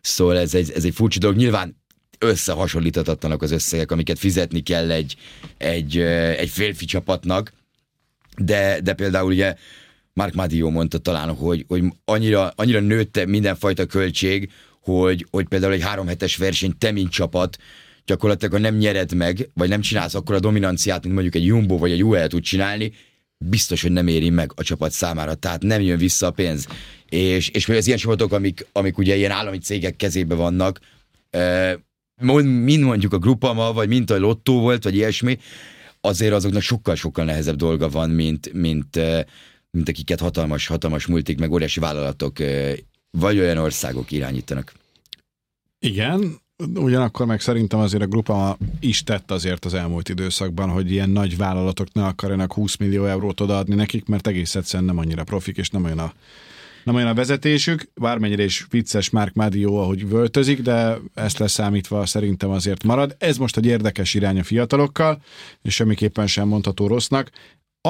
szóval 0.00 0.38
ez, 0.38 0.54
egy, 0.54 0.70
ez 0.74 0.84
egy 0.84 0.94
furcsa 0.94 1.18
dolog. 1.18 1.36
Nyilván 1.36 1.76
összehasonlíthatatlanak 2.18 3.42
az 3.42 3.50
összegek, 3.50 3.90
amiket 3.90 4.18
fizetni 4.18 4.60
kell 4.60 4.90
egy, 4.90 5.16
egy, 5.56 5.98
egy 6.36 6.48
férfi 6.48 6.84
csapatnak, 6.84 7.52
de, 8.36 8.80
de 8.80 8.92
például 8.92 9.30
ugye 9.30 9.54
Mark 10.18 10.34
Madio 10.34 10.70
mondta 10.70 10.98
talán, 10.98 11.34
hogy, 11.34 11.64
hogy 11.68 11.82
annyira, 12.04 12.52
annyira 12.56 12.80
nőtte 12.80 13.26
mindenfajta 13.26 13.86
költség, 13.86 14.50
hogy, 14.80 15.26
hogy 15.30 15.48
például 15.48 15.72
egy 15.72 15.82
három 15.82 16.06
hetes 16.06 16.36
verseny 16.36 16.78
te, 16.78 16.90
mint 16.90 17.10
csapat, 17.10 17.56
gyakorlatilag 18.04 18.52
ha 18.52 18.58
nem 18.58 18.76
nyered 18.76 19.14
meg, 19.14 19.48
vagy 19.54 19.68
nem 19.68 19.80
csinálsz 19.80 20.14
akkor 20.14 20.34
a 20.34 20.40
dominanciát, 20.40 21.02
mint 21.02 21.14
mondjuk 21.14 21.34
egy 21.34 21.44
Jumbo 21.44 21.78
vagy 21.78 21.90
egy 21.90 22.04
UL 22.04 22.26
tud 22.26 22.42
csinálni, 22.42 22.92
biztos, 23.36 23.82
hogy 23.82 23.92
nem 23.92 24.06
éri 24.06 24.30
meg 24.30 24.52
a 24.54 24.62
csapat 24.62 24.90
számára, 24.90 25.34
tehát 25.34 25.62
nem 25.62 25.80
jön 25.80 25.98
vissza 25.98 26.26
a 26.26 26.30
pénz. 26.30 26.66
És, 27.08 27.48
és 27.48 27.68
az 27.68 27.86
ilyen 27.86 27.98
csapatok, 27.98 28.32
amik, 28.32 28.66
amik 28.72 28.98
ugye 28.98 29.16
ilyen 29.16 29.30
állami 29.30 29.58
cégek 29.58 29.96
kezébe 29.96 30.34
vannak, 30.34 30.80
mind 32.42 32.82
mondjuk 32.82 33.12
a 33.12 33.18
Grupama, 33.18 33.72
vagy 33.72 33.88
mint 33.88 34.10
a 34.10 34.18
Lottó 34.18 34.60
volt, 34.60 34.84
vagy 34.84 34.94
ilyesmi, 34.94 35.38
azért 36.00 36.32
azoknak 36.32 36.62
sokkal-sokkal 36.62 37.24
nehezebb 37.24 37.56
dolga 37.56 37.88
van, 37.88 38.10
mint, 38.10 38.52
mint, 38.52 39.00
mint 39.70 39.88
akiket 39.88 40.20
hatalmas, 40.20 40.66
hatalmas 40.66 41.06
multik, 41.06 41.38
meg 41.38 41.52
óriási 41.52 41.80
vállalatok 41.80 42.36
vagy 43.10 43.38
olyan 43.38 43.58
országok 43.58 44.10
irányítanak. 44.10 44.72
Igen, 45.78 46.40
ugyanakkor 46.74 47.26
meg 47.26 47.40
szerintem 47.40 47.78
azért 47.78 48.02
a 48.02 48.06
grupa 48.06 48.58
is 48.80 49.02
tett 49.02 49.30
azért 49.30 49.64
az 49.64 49.74
elmúlt 49.74 50.08
időszakban, 50.08 50.70
hogy 50.70 50.90
ilyen 50.90 51.10
nagy 51.10 51.36
vállalatok 51.36 51.92
ne 51.92 52.04
akarjanak 52.04 52.52
20 52.52 52.76
millió 52.76 53.04
eurót 53.04 53.40
odaadni 53.40 53.74
nekik, 53.74 54.06
mert 54.06 54.26
egész 54.26 54.54
egyszerűen 54.54 54.88
nem 54.88 54.98
annyira 54.98 55.24
profik, 55.24 55.56
és 55.56 55.70
nem 55.70 55.84
olyan 55.84 55.98
a 55.98 56.12
nem 56.84 56.96
olyan 56.96 57.08
a 57.08 57.14
vezetésük, 57.14 57.90
bármennyire 57.94 58.42
is 58.42 58.66
vicces 58.70 59.10
Mark 59.10 59.34
Madio, 59.34 59.74
ahogy 59.74 60.08
völtözik, 60.08 60.60
de 60.60 60.98
ezt 61.14 61.38
leszámítva 61.38 62.06
szerintem 62.06 62.50
azért 62.50 62.84
marad. 62.84 63.16
Ez 63.18 63.36
most 63.36 63.56
egy 63.56 63.66
érdekes 63.66 64.14
irány 64.14 64.38
a 64.38 64.42
fiatalokkal, 64.42 65.22
és 65.62 65.74
semmiképpen 65.74 66.26
sem 66.26 66.48
mondható 66.48 66.86
rossznak 66.86 67.30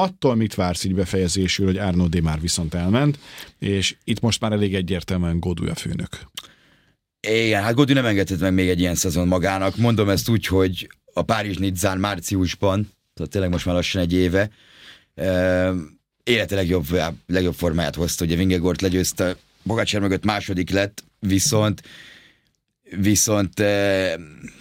attól 0.03 0.35
mit 0.35 0.55
vársz 0.55 0.85
így 0.85 0.95
befejezésül, 0.95 1.67
hogy 1.67 1.77
Arno 1.77 2.07
D 2.07 2.23
már 2.23 2.41
viszont 2.41 2.75
elment, 2.75 3.19
és 3.59 3.97
itt 4.05 4.21
most 4.21 4.41
már 4.41 4.53
elég 4.53 4.75
egyértelműen 4.75 5.41
Godu 5.41 5.69
a 5.69 5.75
főnök. 5.75 6.09
Igen, 7.21 7.63
hát 7.63 7.75
Godu 7.75 7.93
nem 7.93 8.05
engedhet 8.05 8.41
meg 8.41 8.53
még 8.53 8.69
egy 8.69 8.81
ilyen 8.81 8.95
szezon 8.95 9.29
magának. 9.29 9.77
Mondom 9.77 10.09
ezt 10.09 10.29
úgy, 10.29 10.47
hogy 10.47 10.91
a 11.13 11.23
Párizs 11.23 11.57
Nizzán 11.57 11.99
márciusban, 11.99 12.91
tehát 13.15 13.31
tényleg 13.31 13.51
most 13.51 13.67
már 13.67 13.75
lassan 13.75 14.03
egy 14.03 14.13
éve, 14.13 14.51
élete 16.23 16.55
legjobb, 16.55 16.87
legjobb 17.27 17.55
formáját 17.55 17.95
hozta, 17.95 18.25
ugye 18.25 18.37
Vingegort 18.37 18.81
legyőzte, 18.81 19.37
Bogácsár 19.63 20.01
mögött 20.01 20.25
második 20.25 20.71
lett, 20.71 21.05
viszont 21.19 21.83
viszont 22.97 23.59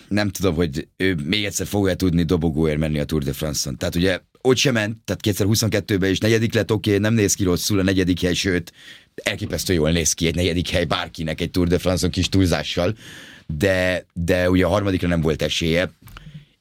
nem 0.07 0.29
tudom, 0.29 0.55
hogy 0.55 0.87
ő 0.97 1.15
még 1.23 1.45
egyszer 1.45 1.67
fogja 1.67 1.95
tudni 1.95 2.23
dobogóért 2.23 2.77
menni 2.77 2.99
a 2.99 3.05
Tour 3.05 3.23
de 3.23 3.33
France-on. 3.33 3.77
Tehát 3.77 3.95
ugye 3.95 4.19
ott 4.41 4.57
sem 4.57 4.73
ment, 4.73 4.97
tehát 5.05 5.39
2022-ben 5.39 6.09
is 6.09 6.19
negyedik 6.19 6.53
lett, 6.53 6.71
oké, 6.71 6.89
okay, 6.89 7.01
nem 7.01 7.13
néz 7.13 7.33
ki 7.33 7.43
rosszul 7.43 7.79
a 7.79 7.83
negyedik 7.83 8.21
hely, 8.21 8.33
sőt, 8.33 8.73
elképesztő 9.23 9.73
jól 9.73 9.91
néz 9.91 10.13
ki 10.13 10.27
egy 10.27 10.35
negyedik 10.35 10.69
hely 10.69 10.85
bárkinek 10.85 11.41
egy 11.41 11.51
Tour 11.51 11.67
de 11.67 11.77
France-on 11.77 12.11
kis 12.11 12.29
túlzással, 12.29 12.95
de, 13.47 14.05
de 14.13 14.49
ugye 14.49 14.65
a 14.65 14.69
harmadikra 14.69 15.07
nem 15.07 15.21
volt 15.21 15.41
esélye, 15.41 15.91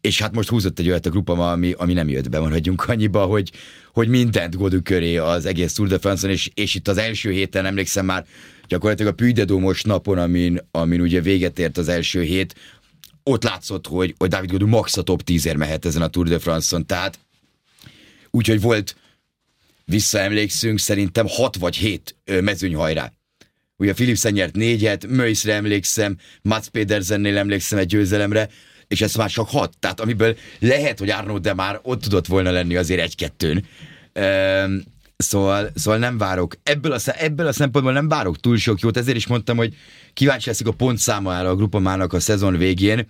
és 0.00 0.20
hát 0.20 0.34
most 0.34 0.48
húzott 0.48 0.78
egy 0.78 0.88
olyat 0.88 1.06
a 1.06 1.10
grupa, 1.10 1.50
ami, 1.50 1.72
ami 1.76 1.92
nem 1.92 2.08
jött 2.08 2.28
be, 2.28 2.38
maradjunk 2.38 2.88
annyiba, 2.88 3.24
hogy, 3.24 3.52
hogy 3.92 4.08
mindent 4.08 4.56
Godú 4.56 4.82
köré 4.82 5.16
az 5.16 5.46
egész 5.46 5.72
Tour 5.72 5.88
de 5.88 5.98
France-on, 5.98 6.30
és, 6.30 6.50
és 6.54 6.74
itt 6.74 6.88
az 6.88 6.98
első 6.98 7.30
héten 7.30 7.66
emlékszem 7.66 8.04
már, 8.04 8.26
gyakorlatilag 8.68 9.12
a 9.12 9.14
Püjdedómos 9.14 9.82
napon, 9.82 10.18
amin, 10.18 10.58
amin 10.70 11.00
ugye 11.00 11.20
véget 11.20 11.58
ért 11.58 11.78
az 11.78 11.88
első 11.88 12.22
hét, 12.22 12.54
ott 13.22 13.44
látszott, 13.44 13.86
hogy, 13.86 14.14
hogy 14.18 14.28
David 14.28 14.50
Godú 14.50 14.66
max 14.66 14.96
a 14.96 15.02
top 15.02 15.22
10 15.22 15.52
mehet 15.56 15.84
ezen 15.84 16.02
a 16.02 16.08
Tour 16.08 16.28
de 16.28 16.38
France-on, 16.38 16.86
tehát 16.86 17.18
Úgyhogy 18.30 18.60
volt, 18.60 18.96
visszaemlékszünk, 19.84 20.78
szerintem 20.78 21.26
hat 21.28 21.56
vagy 21.56 21.76
hét 21.76 22.16
mezőnyhajrá. 22.24 23.12
Ugye 23.76 23.92
Philipsen 23.92 24.32
nyert 24.32 24.54
négyet, 24.54 25.06
Möjszre 25.06 25.54
emlékszem, 25.54 26.16
Mats 26.42 26.66
Pedersennél 26.66 27.38
emlékszem 27.38 27.78
egy 27.78 27.86
győzelemre, 27.86 28.48
és 28.88 29.00
ez 29.00 29.14
már 29.14 29.30
csak 29.30 29.48
hat. 29.48 29.78
Tehát 29.78 30.00
amiből 30.00 30.36
lehet, 30.58 30.98
hogy 30.98 31.10
Arnold 31.10 31.42
de 31.42 31.54
már 31.54 31.78
ott 31.82 32.02
tudott 32.02 32.26
volna 32.26 32.50
lenni 32.50 32.76
azért 32.76 33.00
egy-kettőn. 33.00 33.64
Ehm, 34.12 34.76
szóval, 35.16 35.70
szóval 35.74 35.98
nem 35.98 36.18
várok. 36.18 36.56
Ebből 36.62 36.92
a, 36.92 36.98
ebből 37.04 37.46
a 37.46 37.52
szempontból 37.52 37.92
nem 37.92 38.08
várok 38.08 38.40
túl 38.40 38.56
sok 38.56 38.80
jót, 38.80 38.96
ezért 38.96 39.16
is 39.16 39.26
mondtam, 39.26 39.56
hogy 39.56 39.74
kíváncsi 40.12 40.48
leszek 40.48 40.66
a 40.66 40.72
pontszámára 40.72 41.48
a 41.48 41.56
grupamának 41.56 42.12
a 42.12 42.20
szezon 42.20 42.56
végén. 42.56 43.06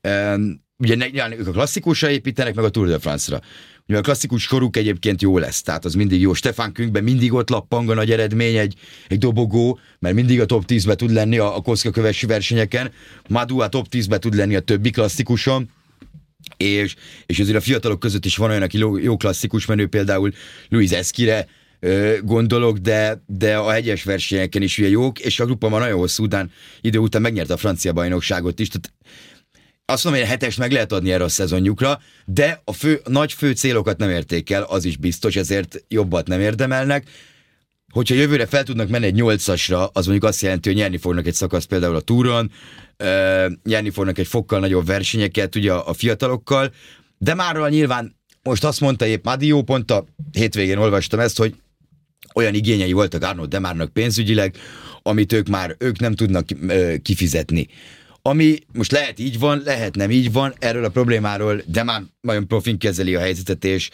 Ehm, 0.00 0.50
ugye 0.76 1.10
ők 1.38 1.46
a 1.46 1.50
klasszikusra 1.50 2.10
építenek, 2.10 2.54
meg 2.54 2.64
a 2.64 2.70
Tour 2.70 2.88
de 2.88 2.98
France-ra. 2.98 3.40
Ugye 3.88 3.98
a 3.98 4.00
klasszikus 4.00 4.46
koruk 4.46 4.76
egyébként 4.76 5.22
jó 5.22 5.38
lesz, 5.38 5.62
tehát 5.62 5.84
az 5.84 5.94
mindig 5.94 6.20
jó. 6.20 6.34
Stefan 6.34 6.72
Künkben 6.72 7.04
mindig 7.04 7.32
ott 7.32 7.48
lappang 7.48 7.90
a 7.90 7.94
nagy 7.94 8.10
eredmény, 8.10 8.56
egy, 8.56 8.74
egy 9.08 9.18
dobogó, 9.18 9.78
mert 9.98 10.14
mindig 10.14 10.40
a 10.40 10.46
top 10.46 10.64
10-be 10.68 10.94
tud 10.94 11.12
lenni 11.12 11.38
a, 11.38 11.56
a 11.56 11.60
koszka 11.60 11.90
kövesi 11.90 12.26
versenyeken. 12.26 12.92
Madu 13.28 13.58
a 13.58 13.68
top 13.68 13.86
10-be 13.90 14.18
tud 14.18 14.34
lenni 14.34 14.54
a 14.54 14.60
többi 14.60 14.90
klasszikuson, 14.90 15.70
és, 16.56 16.94
és 17.26 17.38
azért 17.38 17.56
a 17.56 17.60
fiatalok 17.60 18.00
között 18.00 18.24
is 18.24 18.36
van 18.36 18.50
olyan, 18.50 18.62
aki 18.62 18.78
jó, 18.78 19.16
klasszikus 19.16 19.66
menő, 19.66 19.86
például 19.86 20.32
Luis 20.68 20.90
Eskire, 20.90 21.46
gondolok, 22.22 22.78
de, 22.78 23.22
de 23.26 23.56
a 23.56 23.70
hegyes 23.70 24.02
versenyeken 24.02 24.62
is 24.62 24.78
ugye 24.78 24.88
jók, 24.88 25.18
és 25.18 25.40
a 25.40 25.44
grupa 25.44 25.68
már 25.68 25.80
nagyon 25.80 25.98
hosszú 25.98 26.24
után, 26.24 26.50
idő 26.80 26.98
után 26.98 27.22
megnyerte 27.22 27.52
a 27.52 27.56
francia 27.56 27.92
bajnokságot 27.92 28.60
is, 28.60 28.68
tehát 28.68 28.92
azt 29.86 30.04
mondom, 30.04 30.22
hogy 30.22 30.30
a 30.30 30.32
hetest 30.32 30.58
meg 30.58 30.72
lehet 30.72 30.92
adni 30.92 31.12
erre 31.12 31.24
a 31.24 31.28
szezonjukra, 31.28 32.00
de 32.24 32.60
a, 32.64 32.72
fő, 32.72 33.00
nagy 33.04 33.32
fő 33.32 33.52
célokat 33.52 33.98
nem 33.98 34.10
érték 34.10 34.50
el, 34.50 34.62
az 34.62 34.84
is 34.84 34.96
biztos, 34.96 35.36
ezért 35.36 35.84
jobbat 35.88 36.26
nem 36.26 36.40
érdemelnek. 36.40 37.08
Hogyha 37.92 38.14
jövőre 38.14 38.46
fel 38.46 38.62
tudnak 38.62 38.88
menni 38.88 39.06
egy 39.06 39.14
nyolcasra, 39.14 39.86
az 39.86 40.04
mondjuk 40.04 40.24
azt 40.24 40.42
jelenti, 40.42 40.68
hogy 40.68 40.78
nyerni 40.78 40.96
fognak 40.96 41.26
egy 41.26 41.34
szakaszt 41.34 41.66
például 41.66 41.96
a 41.96 42.00
túron, 42.00 42.50
nyerni 43.64 43.90
fognak 43.90 44.18
egy 44.18 44.26
fokkal 44.26 44.60
nagyobb 44.60 44.86
versenyeket 44.86 45.54
ugye 45.54 45.72
a, 45.72 45.92
fiatalokkal, 45.92 46.72
de 47.18 47.34
már 47.34 47.70
nyilván 47.70 48.16
most 48.42 48.64
azt 48.64 48.80
mondta 48.80 49.06
épp 49.06 49.24
Madio, 49.24 49.62
pont 49.62 49.90
a 49.90 50.04
hétvégén 50.32 50.78
olvastam 50.78 51.20
ezt, 51.20 51.38
hogy 51.38 51.54
olyan 52.34 52.54
igényei 52.54 52.92
voltak 52.92 53.22
Arnold 53.22 53.48
Demárnak 53.48 53.92
pénzügyileg, 53.92 54.56
amit 55.02 55.32
ők 55.32 55.48
már 55.48 55.76
ők 55.78 55.98
nem 55.98 56.14
tudnak 56.14 56.46
ö, 56.68 56.94
kifizetni. 57.02 57.68
Ami 58.28 58.58
most 58.72 58.92
lehet 58.92 59.18
így 59.18 59.38
van, 59.38 59.62
lehet 59.64 59.94
nem 59.94 60.10
így 60.10 60.32
van, 60.32 60.54
erről 60.58 60.84
a 60.84 60.88
problémáról 60.88 61.62
de 61.66 61.82
már 61.82 62.02
nagyon 62.20 62.46
profin 62.46 62.78
kezeli 62.78 63.14
a 63.14 63.20
helyzetet, 63.20 63.64
és, 63.64 63.90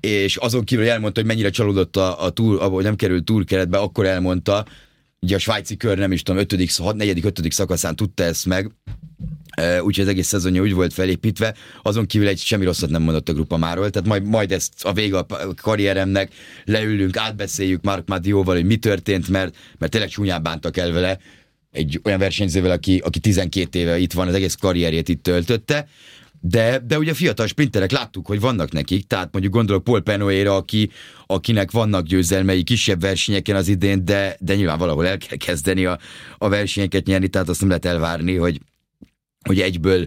és 0.00 0.36
azon 0.36 0.64
kívül 0.64 0.88
elmondta, 0.88 1.20
hogy 1.20 1.28
mennyire 1.28 1.50
csalódott 1.50 1.96
a, 1.96 2.24
a 2.24 2.30
túr, 2.30 2.62
ahogy 2.62 2.84
nem 2.84 2.96
került 2.96 3.24
túrkeretbe, 3.24 3.78
akkor 3.78 4.06
elmondta, 4.06 4.66
ugye 5.20 5.34
a 5.34 5.38
svájci 5.38 5.76
kör 5.76 5.98
nem 5.98 6.12
is 6.12 6.22
tudom, 6.22 6.40
ötödik, 6.40 6.70
negyedik, 6.94 7.24
ötödik 7.24 7.52
szakaszán 7.52 7.96
tudta 7.96 8.22
ezt 8.22 8.46
meg, 8.46 8.70
úgyhogy 9.80 10.04
az 10.04 10.10
egész 10.10 10.26
szezonja 10.26 10.62
úgy 10.62 10.74
volt 10.74 10.92
felépítve, 10.92 11.54
azon 11.82 12.06
kívül 12.06 12.28
egy 12.28 12.38
semmi 12.38 12.64
rosszat 12.64 12.90
nem 12.90 13.02
mondott 13.02 13.28
a 13.28 13.32
grupa 13.32 13.56
máról, 13.56 13.90
tehát 13.90 14.08
majd, 14.08 14.24
majd 14.24 14.52
ezt 14.52 14.84
a 14.84 14.92
vége 14.92 15.18
a 15.18 15.26
karrieremnek 15.56 16.32
leülünk, 16.64 17.16
átbeszéljük 17.16 17.82
Mark 17.82 18.08
Madióval, 18.08 18.54
hogy 18.54 18.64
mi 18.64 18.76
történt, 18.76 19.28
mert, 19.28 19.56
mert 19.78 19.92
tényleg 19.92 20.10
csúnyán 20.10 20.42
bántak 20.42 20.76
el 20.76 20.92
vele, 20.92 21.18
egy 21.72 22.00
olyan 22.04 22.18
versenyzővel, 22.18 22.70
aki, 22.70 22.98
aki 23.04 23.18
12 23.18 23.78
éve 23.78 23.98
itt 23.98 24.12
van, 24.12 24.28
az 24.28 24.34
egész 24.34 24.54
karrierjét 24.54 25.08
itt 25.08 25.22
töltötte, 25.22 25.88
de, 26.44 26.78
de 26.78 26.98
ugye 26.98 27.14
fiatal 27.14 27.46
sprinterek 27.46 27.90
láttuk, 27.90 28.26
hogy 28.26 28.40
vannak 28.40 28.72
nekik, 28.72 29.06
tehát 29.06 29.28
mondjuk 29.32 29.54
gondolok 29.54 29.84
Paul 29.84 30.00
Penoéra, 30.00 30.56
aki, 30.56 30.90
akinek 31.26 31.70
vannak 31.70 32.06
győzelmei 32.06 32.62
kisebb 32.62 33.00
versenyeken 33.00 33.56
az 33.56 33.68
idén, 33.68 34.04
de, 34.04 34.36
de 34.40 34.54
nyilván 34.54 34.78
valahol 34.78 35.06
el 35.06 35.18
kell 35.18 35.36
kezdeni 35.36 35.84
a, 35.84 35.98
a 36.38 36.48
versenyeket 36.48 37.06
nyerni, 37.06 37.28
tehát 37.28 37.48
azt 37.48 37.60
nem 37.60 37.68
lehet 37.68 37.84
elvárni, 37.84 38.36
hogy, 38.36 38.60
hogy 39.48 39.60
egyből 39.60 40.06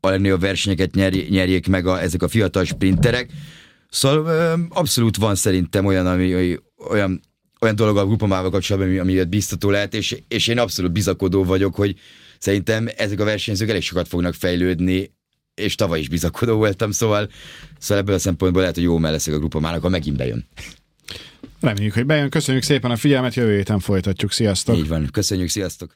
a 0.00 0.08
legnagyobb 0.08 0.40
versenyeket 0.40 0.94
nyerj, 0.94 1.20
nyerjék 1.28 1.68
meg 1.68 1.86
a, 1.86 2.00
ezek 2.00 2.22
a 2.22 2.28
fiatal 2.28 2.64
sprinterek. 2.64 3.30
Szóval 3.88 4.68
abszolút 4.68 5.16
van 5.16 5.34
szerintem 5.34 5.86
olyan, 5.86 6.06
ami, 6.06 6.56
olyan 6.90 7.20
olyan 7.62 7.76
dolog 7.76 7.96
a 7.96 8.06
grupamával 8.06 8.50
kapcsolatban, 8.50 8.90
ami, 8.90 8.98
ami 8.98 9.24
biztató 9.24 9.70
lehet, 9.70 9.94
és, 9.94 10.16
és 10.28 10.46
én 10.46 10.58
abszolút 10.58 10.92
bizakodó 10.92 11.44
vagyok, 11.44 11.74
hogy 11.74 11.98
szerintem 12.38 12.88
ezek 12.96 13.20
a 13.20 13.24
versenyzők 13.24 13.68
elég 13.68 13.82
sokat 13.82 14.08
fognak 14.08 14.34
fejlődni, 14.34 15.10
és 15.54 15.74
tavaly 15.74 15.98
is 15.98 16.08
bizakodó 16.08 16.56
voltam, 16.56 16.90
szóval, 16.90 17.28
szóval 17.78 18.02
ebből 18.02 18.14
a 18.14 18.18
szempontból 18.18 18.60
lehet, 18.60 18.76
hogy 18.76 18.84
jó 18.84 18.98
melleszek 18.98 19.34
a 19.34 19.38
grupamának, 19.38 19.82
ha 19.82 19.88
megint 19.88 20.16
bejön. 20.16 20.46
Reméljük, 21.60 21.94
hogy 21.94 22.06
bejön. 22.06 22.30
Köszönjük 22.30 22.62
szépen 22.62 22.90
a 22.90 22.96
figyelmet, 22.96 23.34
jövő 23.34 23.56
héten 23.56 23.78
folytatjuk. 23.78 24.32
Sziasztok! 24.32 24.76
Így 24.76 24.88
van, 24.88 25.08
köszönjük, 25.12 25.48
sziasztok! 25.48 25.90